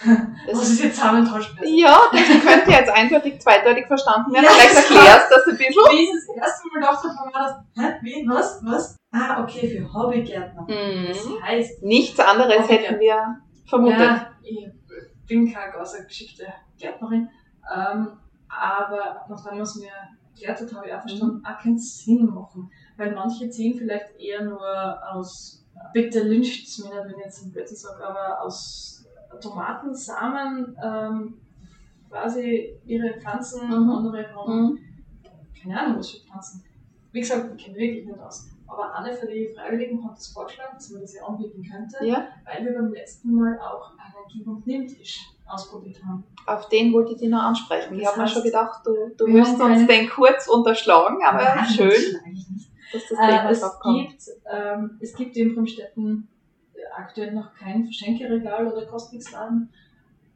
Das 0.47 0.59
was 0.59 0.71
ist 0.71 0.83
jetzt 0.85 0.97
Samentauschbörse? 1.01 1.71
Ja, 1.73 1.99
das 2.13 2.29
könnte 2.45 2.71
jetzt 2.71 2.91
eindeutig 2.91 3.41
zweideutig 3.41 3.87
verstanden 3.87 4.33
werden. 4.33 4.45
Ja, 4.45 4.51
Vielleicht 4.51 4.77
das 4.77 4.91
erklärst 4.91 5.31
du 5.31 5.35
das 5.37 5.47
ein 5.47 5.57
bisschen. 5.59 5.83
Wie 5.91 6.03
ich 6.05 6.11
das 6.11 6.29
erste 6.37 6.69
Mal 6.69 6.75
gedacht 6.81 7.05
habe, 7.05 7.35
war 7.35 7.43
das, 7.43 7.55
hä, 7.85 7.93
wie, 8.03 8.27
was, 8.29 8.61
was? 8.65 8.97
Ah, 9.13 9.43
okay, 9.43 9.69
für 9.69 9.93
Hobbygärtner. 9.95 10.67
Das 10.69 11.25
Mhm. 11.25 11.43
heißt, 11.43 11.83
Nichts 11.83 12.21
anderes 12.21 12.69
hätten 12.69 12.99
wir 13.01 13.39
vermutet. 13.67 13.99
ja, 14.01 14.27
bin 15.29 15.53
keine 15.53 15.73
ganz 15.73 15.93
geschickte 16.07 16.47
Gärtnerin, 16.79 17.29
ähm, 17.75 18.19
aber 18.49 19.25
nachdem 19.29 19.55
man 19.55 19.63
es 19.63 19.77
mir 19.77 19.91
erklärt 20.33 20.61
hat, 20.61 20.75
habe 20.75 20.87
ich 20.87 20.95
auch 20.95 21.03
verstanden, 21.03 21.45
auch 21.45 21.59
keinen 21.59 21.79
Sinn 21.79 22.27
machen. 22.27 22.71
Weil 22.97 23.15
manche 23.15 23.51
ziehen 23.51 23.77
vielleicht 23.79 24.19
eher 24.19 24.43
nur 24.45 25.13
aus, 25.13 25.65
bitte 25.93 26.23
lyncht's 26.23 26.79
mir 26.79 26.91
nicht, 26.91 27.05
wenn 27.05 27.19
ich 27.19 27.25
jetzt 27.25 27.45
ein 27.45 27.53
Blödsinn 27.53 27.77
sage, 27.77 28.05
aber 28.05 28.43
aus 28.43 29.07
Tomaten, 29.41 29.95
Samen, 29.95 30.77
ähm, 30.83 31.41
quasi 32.09 32.81
ihre 32.87 33.21
Pflanzen, 33.21 33.69
Mhm. 33.69 33.91
andere 33.91 34.35
haben 34.35 34.65
Mhm. 34.71 34.79
keine 35.61 35.81
Ahnung, 35.81 35.99
was 35.99 36.11
für 36.11 36.27
Pflanzen. 36.27 36.65
Wie 37.13 37.21
gesagt, 37.21 37.51
ich 37.55 37.65
kenne 37.65 37.77
wirklich 37.79 38.07
nicht 38.07 38.19
aus. 38.19 38.49
Aber 38.71 38.95
eine 38.95 39.13
von 39.17 39.29
den 39.29 39.55
Freiwilligen 39.55 40.05
hat 40.05 40.17
das 40.19 40.27
vorgeschlagen, 40.29 40.73
dass 40.75 40.91
man 40.91 41.01
das 41.01 41.15
ja 41.15 41.25
anbieten 41.25 41.63
könnte, 41.63 42.05
Ja, 42.07 42.29
weil 42.45 42.65
wir 42.67 42.75
beim 42.75 42.93
letzten 42.93 43.33
Mal 43.35 43.59
auch 43.59 43.91
einen 43.93 43.99
Gib- 44.31 44.47
und 44.47 44.67
Nimmtisch 44.67 45.21
ausprobiert 45.47 45.97
haben. 46.05 46.23
auf 46.47 46.69
den 46.69 46.93
wollte 46.93 47.13
ich 47.13 47.19
dich 47.19 47.29
noch 47.31 47.43
ansprechen. 47.43 47.95
Ich 47.95 48.03
Das 48.03 48.13
habe 48.13 48.23
mir 48.23 48.29
schon 48.29 48.43
gedacht, 48.43 48.81
du, 48.87 48.93
du 49.17 49.27
wir 49.27 49.35
wirst 49.35 49.59
uns 49.59 49.87
den 49.87 50.09
kurz 50.11 50.47
unterschlagen, 50.49 51.19
aber 51.25 51.43
Nein, 51.43 51.65
schön, 51.65 51.91
dass 52.93 53.03
das 53.09 53.19
Thema 53.19 53.49
Äh, 53.49 53.51
es, 53.53 53.79
kommt. 53.81 54.09
gibt, 54.11 54.23
ähm, 54.53 54.99
es 55.01 55.15
gibt 55.15 55.37
in 55.37 55.55
Bremstetten 55.55 56.29
aktuell 56.95 57.33
noch 57.33 57.55
kein 57.55 57.85
Verschenkeregal 57.85 58.67
oder 58.71 58.85
Kostnixladen. 58.87 59.71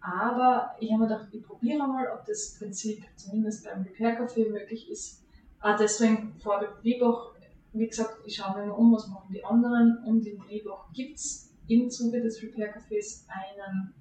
Aber 0.00 0.74
ich 0.80 0.90
habe 0.92 1.02
mir 1.02 1.08
gedacht, 1.08 1.28
ich 1.32 1.42
probiere 1.42 1.86
mal, 1.86 2.06
ob 2.12 2.24
das 2.26 2.56
Prinzip 2.58 3.04
zumindest 3.16 3.64
beim 3.64 3.82
Repair 3.82 4.18
Café 4.20 4.50
möglich 4.50 4.90
ist. 4.90 5.22
auch 5.60 5.76
deswegen 5.76 6.34
vor 6.42 6.58
dem 6.58 6.70
Bliebach, 6.80 7.31
wie 7.72 7.86
gesagt, 7.86 8.18
ich 8.26 8.36
schaue 8.36 8.56
mir 8.56 8.64
immer 8.64 8.78
um, 8.78 8.92
was 8.92 9.08
machen 9.08 9.32
die 9.32 9.44
anderen. 9.44 10.02
Um 10.04 10.22
den 10.22 10.38
Bliebach 10.38 10.92
gibt 10.92 11.16
es 11.16 11.50
im 11.68 11.90
Zuge 11.90 12.20
des 12.20 12.42
Repair 12.42 12.74
Cafés 12.74 13.24
einen 13.28 13.94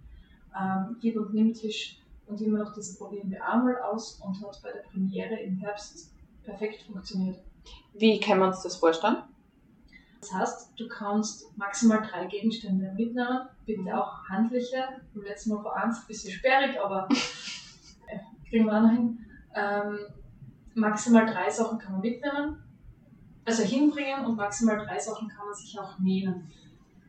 ähm, 0.60 0.98
Gib- 1.00 1.18
und 1.18 1.34
Nimmtisch 1.34 2.02
und 2.28 2.42
immer 2.42 2.60
noch 2.60 2.74
das 2.74 2.98
probieren 2.98 3.30
wir 3.30 3.46
einmal 3.46 3.82
aus 3.82 4.20
und 4.26 4.42
hat 4.46 4.62
bei 4.64 4.72
der 4.72 4.82
Premiere 4.82 5.40
im 5.40 5.56
Herbst 5.58 6.14
perfekt 6.44 6.84
funktioniert. 6.84 7.38
Wie 7.94 8.20
können 8.20 8.40
wir 8.40 8.48
uns 8.48 8.64
das 8.64 8.78
vorstellen? 8.78 9.18
Das 10.20 10.34
heißt, 10.34 10.74
du 10.78 10.88
kannst 10.88 11.58
maximal 11.58 12.02
drei 12.02 12.26
Gegenstände 12.26 12.94
mitnehmen, 12.96 13.48
bitte 13.66 13.98
auch 13.98 14.24
handliche. 14.30 14.88
Beim 15.14 15.24
letzten 15.24 15.54
Mal 15.54 15.64
war 15.64 15.76
eins 15.78 16.00
ein 16.00 16.08
bisschen 16.08 16.32
sperrig, 16.32 16.80
aber 16.80 17.10
äh, 18.08 18.20
kriegen 18.48 18.66
wir 18.66 18.78
auch 18.78 18.82
noch 18.82 18.92
hin. 18.92 19.26
Ähm, 19.56 20.00
maximal 20.76 21.26
drei 21.26 21.50
Sachen 21.50 21.80
kann 21.80 21.94
man 21.94 22.02
mitnehmen, 22.02 22.64
also 23.46 23.64
hinbringen 23.64 24.26
und 24.26 24.36
maximal 24.36 24.78
drei 24.86 25.00
Sachen 25.00 25.28
kann 25.28 25.46
man 25.46 25.56
sich 25.56 25.78
auch 25.80 25.98
nehmen. 26.00 26.52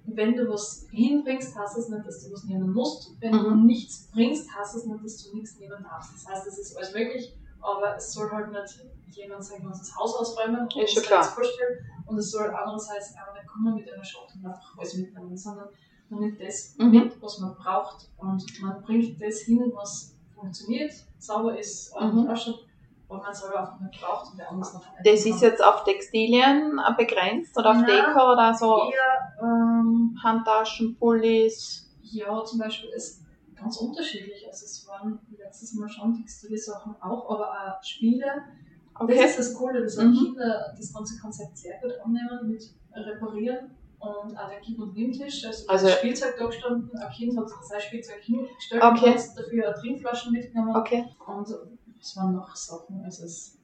Wenn 0.04 0.34
du 0.34 0.48
was 0.48 0.86
hinbringst, 0.90 1.56
heißt 1.56 1.76
das 1.76 1.88
nicht, 1.88 2.06
dass 2.06 2.24
du 2.24 2.32
was 2.32 2.44
nehmen 2.44 2.72
musst. 2.72 3.12
Wenn 3.20 3.32
du 3.32 3.50
Mhm. 3.50 3.66
nichts 3.66 4.08
bringst, 4.12 4.52
heißt 4.54 4.74
das 4.74 4.84
nicht, 4.86 5.04
dass 5.04 5.22
du 5.24 5.36
nichts 5.36 5.58
nehmen 5.58 5.82
darfst. 5.82 6.12
Das 6.14 6.26
heißt, 6.26 6.46
es 6.48 6.58
ist 6.58 6.76
alles 6.76 6.92
möglich, 6.92 7.32
aber 7.60 7.96
es 7.96 8.12
soll 8.12 8.28
halt 8.30 8.50
nicht 8.52 9.16
jemand 9.16 9.44
sagen, 9.44 9.64
uns 9.66 9.78
das 9.78 9.94
Haus 9.96 10.14
ausräumen 10.16 10.62
und 10.62 10.74
uns 10.74 11.02
klar. 11.02 11.20
das 11.20 11.28
vorstellen. 11.30 11.78
Und 12.06 12.18
es 12.18 12.30
soll 12.30 12.50
andererseits 12.50 13.14
auch 13.14 13.32
nicht 13.34 13.46
kommen 13.46 13.74
mit 13.76 13.92
einer 13.92 14.04
Schachtel 14.04 14.38
und 14.42 14.46
einfach 14.46 14.76
alles 14.76 14.94
mitnehmen, 14.96 15.36
sondern 15.36 15.68
man 16.08 16.20
nimmt 16.20 16.40
das 16.40 16.74
Mhm. 16.78 16.90
mit, 16.90 17.22
was 17.22 17.38
man 17.38 17.54
braucht 17.54 18.08
und 18.16 18.60
man 18.60 18.82
bringt 18.82 19.22
das 19.22 19.40
hin, 19.40 19.70
was 19.74 20.12
funktioniert, 20.34 20.92
sauber 21.18 21.56
ist, 21.58 21.92
ordentlich 21.92 22.24
Mhm. 22.24 22.30
ausschaut 22.30 22.66
und 23.12 23.22
man 23.22 23.34
selber 23.34 23.60
einfach 23.60 23.80
nicht 23.80 24.00
braucht 24.00 24.30
und 24.32 24.38
der 24.38 24.50
anders 24.50 24.74
noch 24.74 24.82
Das 25.04 25.24
ist 25.26 25.40
jetzt 25.42 25.62
auf 25.62 25.84
Textilien 25.84 26.78
äh, 26.78 26.94
begrenzt 26.96 27.56
oder 27.58 27.70
auf 27.70 27.76
Nein. 27.76 27.86
Deko 27.86 28.32
oder 28.32 28.52
so 28.54 28.90
eher, 28.90 29.32
ähm, 29.42 30.16
Handtaschen, 30.22 30.96
Pullis? 30.98 31.88
ja, 32.02 32.44
zum 32.44 32.58
Beispiel 32.58 32.90
ist 32.90 33.22
ganz 33.54 33.76
unterschiedlich. 33.78 34.44
Also 34.46 34.64
es 34.66 34.86
waren 34.88 35.18
letztes 35.38 35.74
Mal 35.74 35.88
schon 35.88 36.14
textile 36.14 36.58
Sachen 36.58 36.94
auch, 37.00 37.30
aber 37.30 37.50
auch 37.50 37.82
Spiele. 37.82 38.26
Das 38.94 39.02
Okay. 39.02 39.24
ist 39.24 39.38
das 39.38 39.54
Coole, 39.54 39.82
dass 39.82 39.98
auch 39.98 40.02
Mhm. 40.04 40.14
Kinder 40.34 40.74
das 40.76 40.92
ganze 40.92 41.18
Konzept 41.20 41.56
sehr 41.56 41.80
gut 41.80 41.92
annehmen 42.04 42.50
mit 42.50 42.62
Reparieren 42.94 43.70
und 44.00 44.36
auch 44.36 44.48
der 44.50 44.60
Gib- 44.60 44.78
und 44.80 44.94
Nimmtisch. 44.94 45.46
Also, 45.46 45.64
Also- 45.68 45.86
das 45.86 45.98
Spielzeug 45.98 46.34
da 46.38 46.46
gestanden, 46.46 46.90
ein 46.98 47.10
Kind 47.10 47.38
hat 47.38 47.48
sein 47.48 47.80
Spielzeug 47.80 48.20
hingestellt 48.20 48.82
Okay. 48.82 49.06
und 49.12 49.18
hat 49.18 49.38
dafür 49.38 49.74
Trinkflaschen 49.74 50.32
mitgenommen. 50.32 50.76
Okay. 50.76 51.04
Und 51.26 51.48
was 52.02 52.16
waren 52.16 52.32
noch 52.34 52.54
Sachen? 52.56 53.00
Also 53.04 53.24
es 53.24 53.58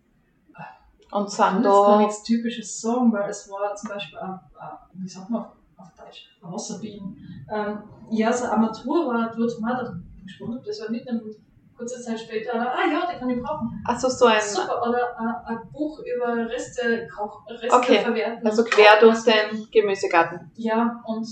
Und 1.10 1.26
Ich 1.26 1.32
sind 1.34 1.64
da. 1.64 1.98
nichts 1.98 2.22
Typisches 2.22 2.80
sagen, 2.80 3.12
weil 3.12 3.28
es 3.28 3.50
war 3.50 3.74
zum 3.74 3.88
Beispiel, 3.90 4.18
ein, 4.18 4.30
ein, 4.30 4.78
wie 4.94 5.08
sagt 5.08 5.28
man 5.28 5.42
auf, 5.42 5.48
auf 5.76 5.88
Deutsch, 5.96 6.28
ein 6.42 6.52
Wasserbienen. 6.52 7.16
Ähm, 7.50 7.82
ja, 8.10 8.32
so 8.32 8.44
eine 8.44 8.52
Armatur 8.54 9.06
war 9.08 9.34
dort 9.36 9.60
mal, 9.60 9.84
bin 9.84 10.04
ich 10.18 10.22
gespannt, 10.26 10.58
ob 10.58 10.64
das 10.64 10.80
war 10.80 10.90
mitnehmen 10.90 11.20
und 11.22 11.34
kurze 11.76 12.00
Zeit 12.00 12.20
später, 12.20 12.54
ah 12.54 12.86
ja, 12.90 13.10
den 13.10 13.18
kann 13.18 13.30
ich 13.30 13.42
brauchen. 13.42 13.82
Also 13.84 14.08
so 14.08 14.26
ein. 14.26 14.40
Super, 14.40 14.82
oder 14.88 15.18
ein, 15.18 15.56
ein 15.56 15.70
Buch 15.72 16.00
über 16.00 16.48
Reste, 16.48 17.08
Koch, 17.08 17.44
Reste 17.48 17.72
Okay, 17.72 18.00
verwerten. 18.00 18.46
Also 18.46 18.62
und 18.62 18.70
quer 18.70 19.00
durch 19.00 19.22
den 19.24 19.68
Gemüsegarten. 19.72 20.50
Ja, 20.56 21.02
und 21.06 21.26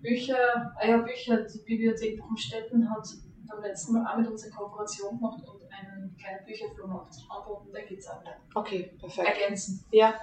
Bücher, 0.00 0.72
ah 0.78 0.86
ja, 0.86 0.98
Bücher, 0.98 1.42
die 1.42 1.58
Bibliothek 1.58 2.18
Brunstetten 2.20 2.88
hat 2.88 3.06
beim 3.50 3.62
letzten 3.62 3.92
Mal 3.94 4.06
auch 4.06 4.16
mit 4.18 4.28
uns 4.28 4.44
eine 4.44 4.52
Kooperation 4.52 5.16
gemacht 5.18 5.42
und 5.46 5.62
einen 5.72 6.16
kleinen 6.16 6.44
Bücherflohmarkt 6.46 7.14
angeboten, 7.28 7.70
da 7.72 7.80
geht's 7.82 8.08
auch 8.08 8.20
wieder. 8.20 8.36
Okay, 8.54 8.90
perfekt. 8.98 9.28
Ergänzen. 9.28 9.84
Ja. 9.92 10.14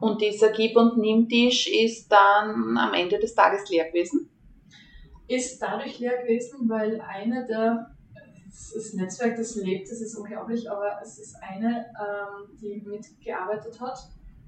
Und 0.00 0.20
dieser 0.20 0.50
Gib- 0.50 0.76
und 0.76 0.98
Nimmtisch 0.98 1.68
ist 1.68 2.10
dann 2.10 2.76
am 2.76 2.92
Ende 2.94 3.18
des 3.18 3.34
Tages 3.34 3.68
leer 3.70 3.86
gewesen. 3.88 4.28
ist 5.28 5.62
dadurch 5.62 5.98
leer 6.00 6.22
gewesen, 6.22 6.68
weil 6.68 7.00
eine 7.00 7.46
der, 7.46 7.94
das 8.50 8.92
Netzwerk, 8.94 9.36
das 9.36 9.54
lebt, 9.54 9.90
das 9.90 10.00
ist 10.00 10.16
unglaublich, 10.16 10.68
aber 10.70 11.00
es 11.02 11.18
ist 11.18 11.36
eine, 11.40 11.86
ähm, 11.98 12.58
die 12.60 12.82
mitgearbeitet 12.84 13.80
hat 13.80 13.98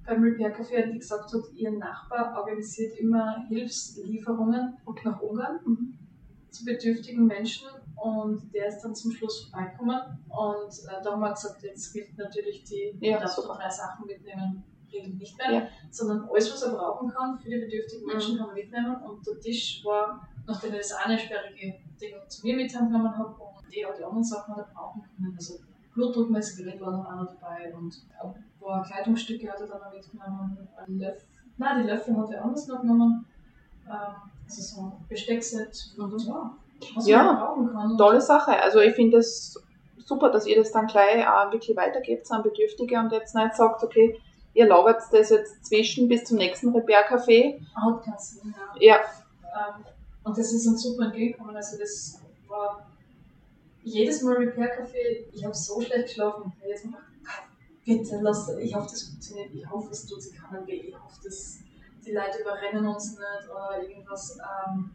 beim 0.06 0.22
Repair 0.22 0.54
Café 0.54 0.84
und 0.84 0.92
die 0.92 0.98
gesagt 0.98 1.32
hat, 1.32 1.42
ihr 1.54 1.70
Nachbar 1.70 2.36
organisiert 2.36 2.98
immer 2.98 3.44
Hilfslieferungen 3.48 4.76
nach 5.04 5.20
Ungarn 5.20 5.60
Mhm. 5.64 5.98
zu 6.50 6.64
bedürftigen 6.64 7.26
Menschen 7.26 7.68
und 7.96 8.52
der 8.54 8.66
ist 8.68 8.82
dann 8.82 8.94
zum 8.94 9.12
Schluss 9.12 9.48
vorbeigekommen. 9.50 10.00
Und 10.28 10.72
äh, 10.88 11.02
da 11.02 11.12
haben 11.12 11.20
wir 11.20 11.32
gesagt, 11.32 11.62
jetzt 11.62 11.92
gilt 11.92 12.16
natürlich 12.18 12.64
die, 12.64 12.96
Ja, 13.00 13.18
darf 13.20 13.36
nur 13.36 13.56
drei 13.56 13.70
Sachen 13.70 14.06
mitnehmen, 14.06 14.62
Regel 14.92 15.14
nicht 15.14 15.36
mehr, 15.38 15.52
Ja. 15.52 15.68
sondern 15.90 16.28
alles, 16.30 16.52
was 16.52 16.62
er 16.62 16.72
brauchen 16.76 17.08
kann 17.10 17.38
für 17.38 17.48
die 17.50 17.58
bedürftigen 17.58 18.06
Menschen, 18.06 18.34
Mhm. 18.34 18.38
kann 18.38 18.46
man 18.48 18.54
mitnehmen. 18.54 18.96
Und 19.02 19.26
der 19.26 19.40
Tisch 19.40 19.82
war, 19.84 20.28
nachdem 20.46 20.72
ich 20.74 20.78
das 20.80 20.92
eine 20.92 21.18
sperrige 21.18 21.74
Ding 22.00 22.14
zu 22.28 22.46
mir 22.46 22.56
mitgenommen 22.56 23.16
habe 23.16 23.34
und 23.34 23.72
die 23.74 23.84
auch 23.86 23.94
die 23.96 24.04
anderen 24.04 24.22
Sachen 24.24 24.54
hat 24.56 24.68
er 24.68 24.74
brauchen 24.74 25.02
können, 25.16 25.34
also 25.36 25.54
Blutdruckmessgerät 25.94 26.80
war 26.80 26.90
noch 26.92 27.06
einer 27.06 27.24
dabei 27.24 27.72
und 27.74 27.94
ein 28.20 28.34
paar 28.60 28.82
Kleidungsstücke 28.84 29.50
hat 29.50 29.60
er 29.60 29.66
dann 29.68 29.80
noch 29.80 29.92
mitgenommen, 29.92 30.68
ein 30.76 30.98
Löffel, 30.98 31.26
nein, 31.56 31.82
die 31.82 31.88
Löffel 31.88 32.16
hat 32.16 32.30
er 32.30 32.44
anders 32.44 32.66
noch 32.66 32.80
genommen, 32.80 33.24
ähm, 33.86 34.14
also 34.44 34.62
so 34.62 34.80
ein 34.82 34.92
Besteckset, 35.08 35.94
Mhm. 35.96 36.18
ja, 36.18 36.56
was 36.94 37.06
Ja, 37.06 37.22
man 37.22 37.38
brauchen 37.38 37.72
kann. 37.72 37.96
Tolle 37.98 38.20
Sache. 38.20 38.60
Also 38.62 38.80
ich 38.80 38.94
finde 38.94 39.18
es 39.18 39.60
super, 40.04 40.30
dass 40.30 40.46
ihr 40.46 40.56
das 40.56 40.72
dann 40.72 40.86
gleich 40.86 41.16
äh, 41.16 41.52
wirklich 41.52 41.76
weitergebt 41.76 42.30
an 42.30 42.42
Bedürftige 42.42 42.98
und 42.98 43.12
jetzt 43.12 43.34
nicht 43.34 43.54
sagt, 43.54 43.82
okay, 43.82 44.18
ihr 44.52 44.66
lagert 44.66 45.02
das 45.12 45.30
jetzt 45.30 45.66
zwischen 45.66 46.08
bis 46.08 46.24
zum 46.24 46.38
nächsten 46.38 46.70
Repair-Café. 46.74 47.60
Hat 47.74 48.04
keinen 48.04 48.18
Sinn, 48.18 48.54
ja. 48.80 48.96
Ja, 48.96 49.00
Ähm, 49.42 49.84
und 50.24 50.38
das 50.38 50.52
ist 50.52 50.66
uns 50.66 50.82
super 50.82 51.04
entgegengekommen. 51.06 51.54
Also 51.56 51.78
das 51.78 52.20
war 52.48 52.86
jedes 53.82 54.22
Mal 54.22 54.36
Repair 54.36 54.80
Café, 54.80 55.26
ich 55.32 55.44
habe 55.44 55.54
so 55.54 55.80
schlecht 55.80 56.04
geschlafen. 56.04 56.52
Jetzt 56.66 56.84
gedacht, 56.84 57.02
bitte 57.84 58.18
lass, 58.22 58.48
ich 58.56 58.74
hoffe, 58.74 58.88
das 58.90 59.02
funktioniert, 59.02 59.54
ich 59.54 59.70
hoffe, 59.70 59.90
es 59.90 60.06
tut 60.06 60.22
sich 60.22 60.34
keiner 60.40 60.66
weh, 60.66 60.88
ich 60.88 60.94
hoffe, 60.98 61.20
dass 61.22 61.58
die 62.04 62.12
Leute 62.12 62.40
überrennen 62.40 62.86
uns 62.86 63.10
nicht 63.12 63.50
oder 63.50 63.82
irgendwas. 63.82 64.38
Ähm, 64.66 64.90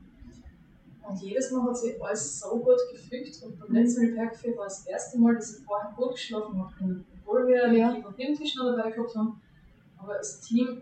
und 1.08 1.22
jedes 1.22 1.52
Mal 1.52 1.64
hat 1.64 1.78
sich 1.78 2.02
alles 2.04 2.40
so 2.40 2.58
gut 2.60 2.78
gefügt. 2.92 3.42
Und 3.44 3.60
beim 3.60 3.72
letzten 3.74 4.06
Repair 4.06 4.32
Café 4.34 4.58
war 4.58 4.66
das 4.66 4.86
erste 4.86 5.20
Mal, 5.20 5.36
dass 5.36 5.58
ich 5.58 5.66
vorher 5.66 5.92
gut 5.96 6.12
geschlafen 6.12 6.60
habe. 6.60 7.04
Obwohl 7.26 7.48
wir 7.48 7.72
Ja. 7.74 7.92
die 7.94 8.02
Problemtisch 8.02 8.56
noch 8.56 8.76
dabei 8.76 8.92
gehabt 8.92 9.16
haben. 9.16 9.42
Aber 9.98 10.16
das 10.16 10.40
Team 10.42 10.82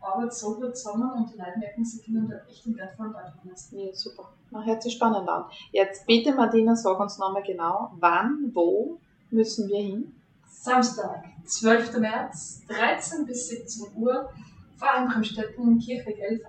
arbeitet 0.00 0.34
so 0.34 0.54
gut 0.54 0.76
zusammen 0.76 1.10
und 1.12 1.32
die 1.32 1.38
Leute 1.38 1.58
merken, 1.58 1.84
sie 1.84 2.00
können 2.02 2.28
da 2.28 2.36
echt 2.48 2.66
einen 2.66 2.76
wertvollen 2.76 3.12
Beitrag 3.12 3.44
leisten. 3.44 3.76
nee, 3.76 3.92
super. 3.92 4.28
Na, 4.50 4.62
hört 4.64 4.82
sich 4.82 4.94
spannend 4.94 5.28
an. 5.28 5.44
Jetzt 5.70 6.06
bitte, 6.06 6.32
Martina, 6.34 6.74
sag 6.76 6.98
uns 7.00 7.18
nochmal 7.18 7.42
genau, 7.42 7.92
wann, 7.98 8.50
wo 8.52 8.98
müssen 9.30 9.68
wir 9.68 9.78
hin? 9.80 10.14
Samstag, 10.48 11.24
12. 11.44 11.98
März, 11.98 12.62
13 12.68 13.24
bis 13.26 13.48
17 13.48 13.96
Uhr, 13.96 14.28
Verein 14.76 15.08
Bremstetten, 15.08 15.78
Kirchweg 15.78 16.18
11, 16.18 16.42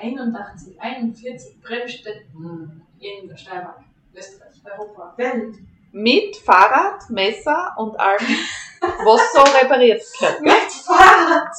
81, 0.00 0.80
41, 0.80 1.60
Bremstetten 1.62 2.82
in 2.98 3.28
der 3.28 3.36
Steiermark, 3.36 3.80
Österreich, 4.14 4.62
Europa, 4.64 5.14
Welt. 5.16 5.56
Mit 5.92 6.36
Fahrrad, 6.36 7.08
Messer 7.10 7.74
und 7.78 7.98
allem, 7.98 8.26
was 9.04 9.32
so 9.32 9.40
repariert 9.58 10.02
gehört. 10.18 10.40
Mit 10.42 10.72
Fahrrad! 10.72 11.52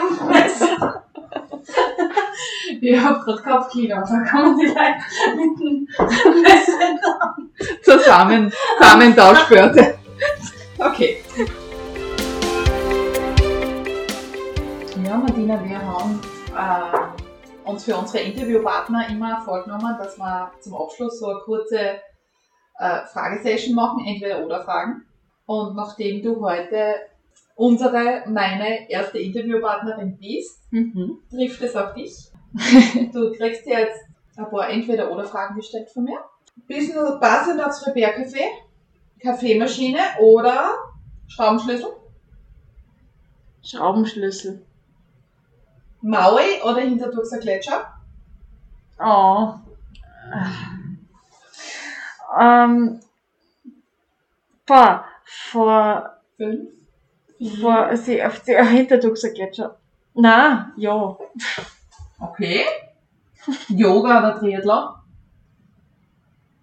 und 0.00 0.28
Messer. 0.28 1.02
Ich 2.80 2.98
hab 2.98 3.24
grad 3.24 3.42
Kopfkino, 3.42 3.96
da 3.96 4.30
kommen 4.30 4.58
die 4.58 4.66
Leute 4.66 5.02
mit 5.36 5.58
dem 5.58 5.88
Messer. 6.42 7.36
Zusammen, 7.82 8.52
Zusammentauschbörse. 8.78 9.98
Okay. 10.78 11.22
Ja, 15.04 15.16
Martina, 15.16 15.64
wir 15.64 15.80
haben 15.80 16.20
äh, 16.54 17.05
uns 17.66 17.84
für 17.84 17.96
unsere 17.96 18.22
Interviewpartner 18.24 19.08
immer 19.10 19.40
vorgenommen, 19.40 19.96
dass 19.98 20.16
wir 20.18 20.52
zum 20.60 20.74
Abschluss 20.74 21.18
so 21.18 21.26
eine 21.26 21.40
kurze 21.40 21.78
äh, 22.78 23.00
Fragesession 23.12 23.74
machen, 23.74 24.04
entweder 24.06 24.44
oder 24.44 24.62
Fragen. 24.64 25.02
Und 25.46 25.76
nachdem 25.76 26.22
du 26.22 26.40
heute 26.44 26.94
unsere, 27.54 28.24
meine 28.28 28.90
erste 28.90 29.18
Interviewpartnerin 29.18 30.16
bist, 30.18 30.62
Mhm. 30.70 31.18
trifft 31.30 31.62
es 31.62 31.76
auf 31.76 31.94
dich. 31.94 32.14
Du 33.12 33.32
kriegst 33.32 33.66
jetzt 33.66 34.00
ein 34.36 34.50
paar 34.50 34.68
entweder 34.68 35.10
oder 35.10 35.24
Fragen 35.24 35.56
gestellt 35.56 35.90
von 35.90 36.04
mir. 36.04 36.18
Bisschen 36.66 36.96
passend 37.20 37.60
als 37.60 37.86
Repair-Café, 37.86 38.42
Kaffeemaschine 39.22 39.98
oder 40.20 40.74
Schraubenschlüssel, 41.28 41.88
Schraubenschlüssel. 43.62 44.65
Maui 46.06 46.62
oder 46.62 46.80
Hinterturkser 46.82 47.38
Gletscher, 47.38 47.92
Oh. 48.98 49.54
Ähm, 52.40 53.00
boah, 54.66 55.04
vor 55.24 56.10
fünf, 56.36 56.70
Vor, 57.60 57.76
also 57.76 58.12
auf 58.22 58.40
der 58.40 58.64
Hintertuxer 58.66 59.30
Gletscher. 59.30 59.76
Na, 60.14 60.72
ja. 60.76 61.18
Okay. 62.18 62.64
Yoga 63.68 64.18
oder 64.18 64.38
Triathlon? 64.38 64.94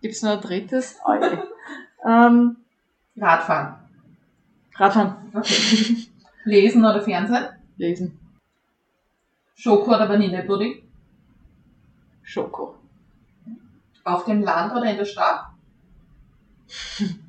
Gibt's 0.01 0.21
noch 0.21 0.31
ein 0.31 0.41
drittes? 0.41 0.99
Oh, 2.05 2.09
ähm, 2.09 2.57
Radfahren. 3.15 3.75
Radfahren. 4.75 5.31
Okay. 5.33 6.07
Lesen 6.43 6.83
oder 6.83 7.01
Fernsehen? 7.01 7.47
Lesen. 7.77 8.19
Schoko 9.55 9.91
oder 9.91 10.09
Vanillepudding? 10.09 10.83
Schoko. 12.21 12.75
Auf 14.03 14.25
dem 14.25 14.41
Land 14.41 14.73
oder 14.73 14.89
in 14.89 14.97
der 14.97 15.05
Stadt? 15.05 15.45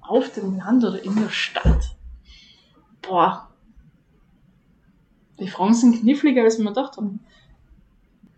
Auf 0.00 0.32
dem 0.34 0.56
Land 0.56 0.84
oder 0.84 1.02
in 1.02 1.16
der 1.16 1.30
Stadt? 1.30 1.96
Boah. 3.02 3.48
Die 5.40 5.48
Fragen 5.48 5.74
sind 5.74 6.00
kniffliger, 6.00 6.44
als 6.44 6.58
wir 6.58 6.66
gedacht 6.66 6.96
haben. 6.96 7.20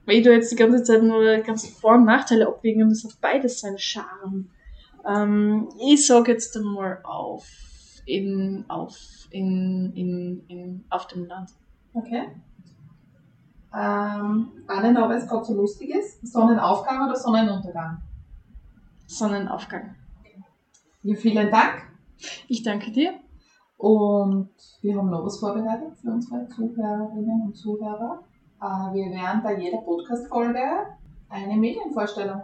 Weil 0.06 0.16
ich 0.16 0.24
da 0.24 0.30
jetzt 0.30 0.50
die 0.50 0.56
ganze 0.56 0.82
Zeit 0.82 1.02
nur 1.02 1.36
die 1.36 1.42
ganzen 1.42 1.70
Vor- 1.74 1.96
und 1.96 2.06
Nachteile 2.06 2.48
abwägen 2.48 2.84
und 2.84 2.92
es 2.92 3.04
hat 3.04 3.20
beides 3.20 3.60
seinen 3.60 3.78
Charme. 3.78 4.50
Ähm, 5.06 5.68
ich 5.78 6.06
sag 6.06 6.28
jetzt 6.28 6.56
einmal 6.56 7.00
auf 7.04 7.46
in, 8.08 8.64
auf, 8.68 8.96
in, 9.30 9.92
in, 9.94 10.44
in, 10.48 10.84
auf 10.90 11.06
dem 11.08 11.26
Land. 11.26 11.50
Okay. 11.92 12.28
Ähm, 13.74 14.48
eine 14.66 14.92
noch, 14.92 15.10
es 15.10 15.28
gerade 15.28 15.44
so 15.44 15.54
lustig 15.54 15.90
ist. 15.90 16.26
Sonnenaufgang 16.26 17.06
oder 17.06 17.14
Sonnenuntergang? 17.16 18.00
Sonnenaufgang. 19.06 19.94
Ja, 21.02 21.14
vielen 21.16 21.50
Dank. 21.50 21.82
Ich 22.48 22.62
danke 22.62 22.90
dir. 22.90 23.14
Und 23.76 24.50
wir 24.80 24.96
haben 24.96 25.10
noch 25.10 25.24
was 25.24 25.38
vorbereitet 25.38 25.96
für 26.00 26.10
unsere 26.10 26.48
Zuhörerinnen 26.48 27.42
und 27.46 27.56
Zuhörer. 27.56 28.24
Äh, 28.60 28.64
Wir 28.94 29.10
werden 29.12 29.42
bei 29.42 29.60
jeder 29.60 29.78
Podcast-Folge 29.78 30.60
eine 31.28 31.56
Medienvorstellung 31.56 32.42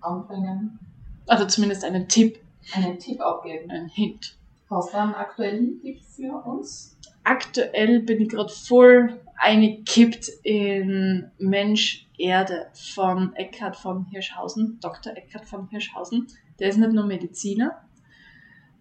anbringen, 0.00 0.78
Also 1.26 1.46
zumindest 1.46 1.84
einen 1.84 2.06
Tipp, 2.08 2.38
einen 2.74 2.98
Tipp 2.98 3.20
abgeben. 3.20 3.70
einen 3.70 3.88
Hint. 3.88 4.38
Hast 4.70 4.94
du 4.94 4.98
einen 4.98 5.14
aktuellen 5.14 5.80
Tipp 5.80 6.00
für 6.00 6.32
uns? 6.46 6.96
Aktuell 7.24 8.00
bin 8.00 8.20
ich 8.20 8.28
gerade 8.28 8.52
voll 8.52 9.20
eingekippt 9.36 10.28
in 10.44 11.28
Mensch 11.38 12.08
Erde 12.16 12.68
von 12.72 13.34
Eckhard 13.34 13.76
von 13.76 14.04
Hirschhausen, 14.06 14.78
Dr. 14.80 15.16
Eckhard 15.16 15.44
von 15.44 15.68
Hirschhausen. 15.70 16.28
Der 16.60 16.68
ist 16.68 16.76
nicht 16.76 16.92
nur 16.92 17.04
Mediziner, 17.04 17.82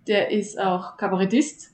der 0.07 0.29
ist 0.29 0.59
auch 0.59 0.95
Kabarettist. 0.97 1.73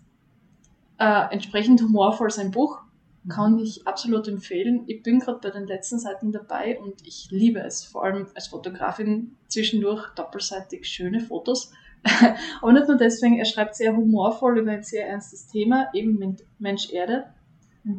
Äh, 0.97 1.33
entsprechend 1.33 1.81
humorvoll 1.81 2.31
sein 2.31 2.51
Buch. 2.51 2.79
Kann 3.27 3.59
ich 3.59 3.85
absolut 3.85 4.29
empfehlen. 4.29 4.83
Ich 4.87 5.03
bin 5.03 5.19
gerade 5.19 5.39
bei 5.39 5.49
den 5.49 5.67
letzten 5.67 5.99
Seiten 5.99 6.31
dabei 6.31 6.79
und 6.79 7.05
ich 7.05 7.27
liebe 7.31 7.59
es, 7.59 7.83
vor 7.83 8.05
allem 8.05 8.27
als 8.33 8.47
Fotografin 8.47 9.35
zwischendurch 9.49 10.07
doppelseitig 10.15 10.87
schöne 10.87 11.19
Fotos. 11.19 11.73
Aber 12.61 12.71
nicht 12.71 12.87
nur 12.87 12.97
deswegen, 12.97 13.37
er 13.37 13.45
schreibt 13.45 13.75
sehr 13.75 13.95
humorvoll 13.95 14.59
über 14.59 14.71
ein 14.71 14.83
sehr 14.83 15.07
ernstes 15.07 15.47
Thema, 15.47 15.89
eben 15.93 16.37
Mensch 16.59 16.91
Erde. 16.91 17.25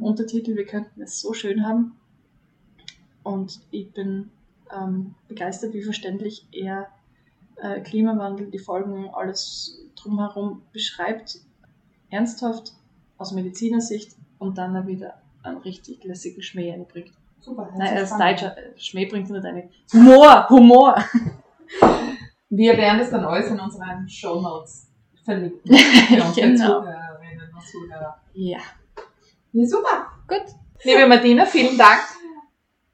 Untertitel, 0.00 0.56
wir 0.56 0.66
könnten 0.66 1.02
es 1.02 1.20
so 1.20 1.32
schön 1.32 1.64
haben. 1.64 1.96
Und 3.22 3.60
ich 3.70 3.92
bin 3.92 4.30
ähm, 4.76 5.14
begeistert, 5.28 5.74
wie 5.74 5.82
verständlich 5.82 6.46
er 6.52 6.88
äh, 7.56 7.80
Klimawandel, 7.80 8.50
die 8.50 8.58
Folgen, 8.58 9.10
alles 9.12 9.80
drumherum 9.96 10.62
beschreibt. 10.72 11.40
Ernsthaft, 12.10 12.72
aus 13.18 13.32
Medizinersicht 13.32 14.16
und 14.38 14.58
dann 14.58 14.76
auch 14.76 14.86
wieder 14.86 15.14
einen 15.42 15.58
richtig 15.58 16.04
lässigen 16.04 16.42
Schmäh 16.42 16.72
einbringt. 16.72 17.12
Super. 17.40 17.72
Nein, 17.76 17.94
er 17.94 18.02
ist. 18.02 18.12
Deutscher, 18.12 18.56
äh, 18.56 18.78
Schmäh 18.78 19.06
bringt 19.06 19.30
nicht 19.30 19.44
eine. 19.44 19.68
Humor, 19.92 20.48
Humor! 20.48 20.96
Wir 22.56 22.76
werden 22.78 22.98
das 23.00 23.10
dann 23.10 23.24
alles 23.24 23.50
in 23.50 23.60
unseren 23.60 24.08
Show 24.08 24.40
Notes 24.40 24.88
verlinken. 25.24 25.60
Genau. 26.08 26.32
Zuhörerinnen 26.32 27.50
und 27.54 27.62
Zuhörer. 27.66 28.20
Ja. 28.32 28.58
Ja, 29.52 29.66
super. 29.66 30.06
Gut. 30.26 30.44
Liebe 30.82 31.06
Martina, 31.06 31.44
vielen 31.44 31.76
Dank. 31.76 32.00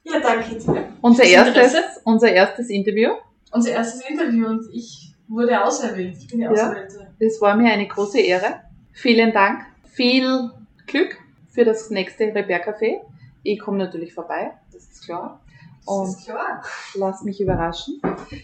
Ja, 0.05 0.19
danke 0.19 0.57
dir. 0.57 0.89
Unser 1.01 1.25
erstes, 1.25 2.01
unser 2.05 2.33
erstes 2.33 2.71
Interview. 2.71 3.11
Unser 3.53 3.71
erstes 3.71 4.01
Interview 4.09 4.47
und 4.49 4.65
ich 4.73 5.15
wurde 5.29 5.63
auserwählt. 5.65 6.17
Ich 6.19 6.27
bin 6.29 6.39
die 6.41 6.45
Ja. 6.45 6.51
Auserwählte. 6.51 7.15
Es 7.21 7.41
war 7.41 7.55
mir 7.57 7.73
eine 7.73 7.87
große 7.87 8.19
Ehre. 8.21 8.63
Vielen 8.93 9.33
Dank. 9.33 9.65
Viel 9.85 10.51
Glück 10.89 11.17
für 11.51 11.65
das 11.65 11.91
nächste 11.91 12.25
Repair-Café. 12.35 13.01
Ich 13.45 13.61
komme 13.61 13.79
natürlich 13.79 14.13
vorbei, 14.13 14.53
das 14.73 14.83
ist 14.85 15.05
klar. 15.05 15.41
Und 15.85 16.09
ist 16.09 16.25
klar. 16.25 16.63
lass 16.95 17.23
mich 17.23 17.41
überraschen. 17.41 18.01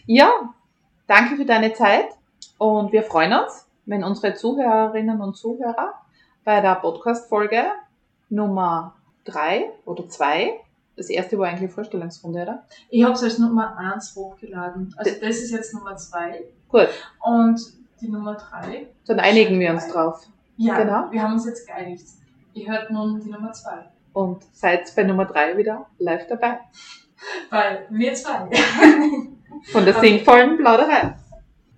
Ja, 0.07 0.55
danke 1.09 1.37
für 1.37 1.45
deine 1.45 1.73
Zeit 1.73 2.07
und 2.59 2.93
wir 2.93 3.03
freuen 3.03 3.33
uns, 3.33 3.67
wenn 3.87 4.05
unsere 4.05 4.35
Zuhörerinnen 4.35 5.21
und 5.21 5.37
Zuhörer 5.37 5.95
bei 6.45 6.61
der 6.61 6.77
Podcast-Folge 6.77 7.65
Nummer 8.29 8.95
drei 9.25 9.71
oder 9.85 10.09
zwei, 10.09 10.61
das 10.97 11.09
erste 11.11 11.39
war 11.39 11.49
eigentlich 11.49 11.73
Vorstellungsrunde, 11.73 12.43
oder? 12.43 12.65
Ich 12.91 13.03
habe 13.03 13.15
es 13.15 13.23
als 13.23 13.39
Nummer 13.39 13.77
1 13.77 14.15
hochgeladen. 14.15 14.95
Also 14.97 15.13
das 15.21 15.37
ist 15.37 15.51
jetzt 15.51 15.75
Nummer 15.75 15.97
2 15.97 16.45
Gut, 16.69 16.89
und 17.21 17.61
die 18.01 18.09
Nummer 18.09 18.35
3. 18.35 18.87
dann 19.07 19.21
einigen 19.21 19.59
wir 19.59 19.71
uns 19.73 19.89
drauf. 19.89 20.27
Ja, 20.57 20.79
Genau. 20.79 21.11
wir 21.11 21.23
haben 21.23 21.35
uns 21.35 21.47
jetzt 21.47 21.67
geeinigt. 21.67 22.05
Ihr 22.53 22.69
hört 22.71 22.91
nun 22.91 23.21
die 23.21 23.31
Nummer 23.31 23.53
2. 23.53 23.71
Und 24.13 24.43
seid 24.53 24.93
bei 24.97 25.05
Nummer 25.05 25.27
drei 25.27 25.57
wieder 25.57 25.87
live 25.99 26.27
dabei. 26.27 26.59
Weil 27.51 27.87
wir 27.91 28.15
zwei. 28.15 28.49
Von 29.65 29.85
der 29.85 29.95
sinnvollen 30.01 30.57
Plauderei. 30.57 31.15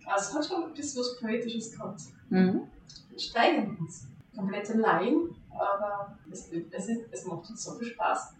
Also 0.06 0.34
hat 0.34 0.44
schon 0.44 0.64
ein 0.64 0.74
bisschen 0.74 1.00
was 1.00 1.18
Poetisches 1.20 1.72
gehabt. 1.72 2.00
Mhm. 2.30 2.62
Wir 3.10 3.18
steigern 3.18 3.76
uns. 3.80 4.06
Komplette 4.34 4.78
Laien, 4.78 5.34
aber 5.50 6.16
es, 6.30 6.48
es, 6.70 6.88
ist, 6.88 7.00
es 7.10 7.24
macht 7.26 7.50
uns 7.50 7.62
so 7.62 7.74
viel 7.74 7.88
Spaß. 7.88 8.34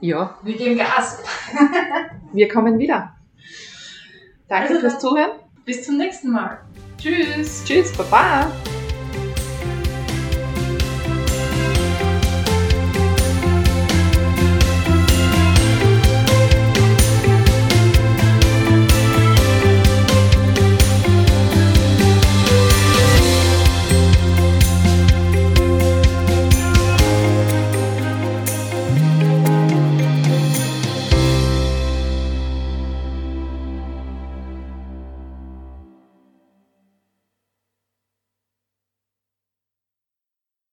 Ja, 0.00 0.38
Wir 0.42 0.56
geben 0.56 0.76
Gas. 0.78 1.18
wir 2.32 2.48
kommen 2.48 2.78
wieder. 2.78 3.14
Danke 4.48 4.68
Also 4.68 4.80
fürs 4.80 4.98
Zuhören. 4.98 5.38
Bis 5.64 5.84
zum 5.84 5.96
nächsten 5.96 6.30
Mal. 6.30 6.58
Tschüss. 6.98 7.64
Tschüss, 7.64 7.92
Baba. 7.96 8.50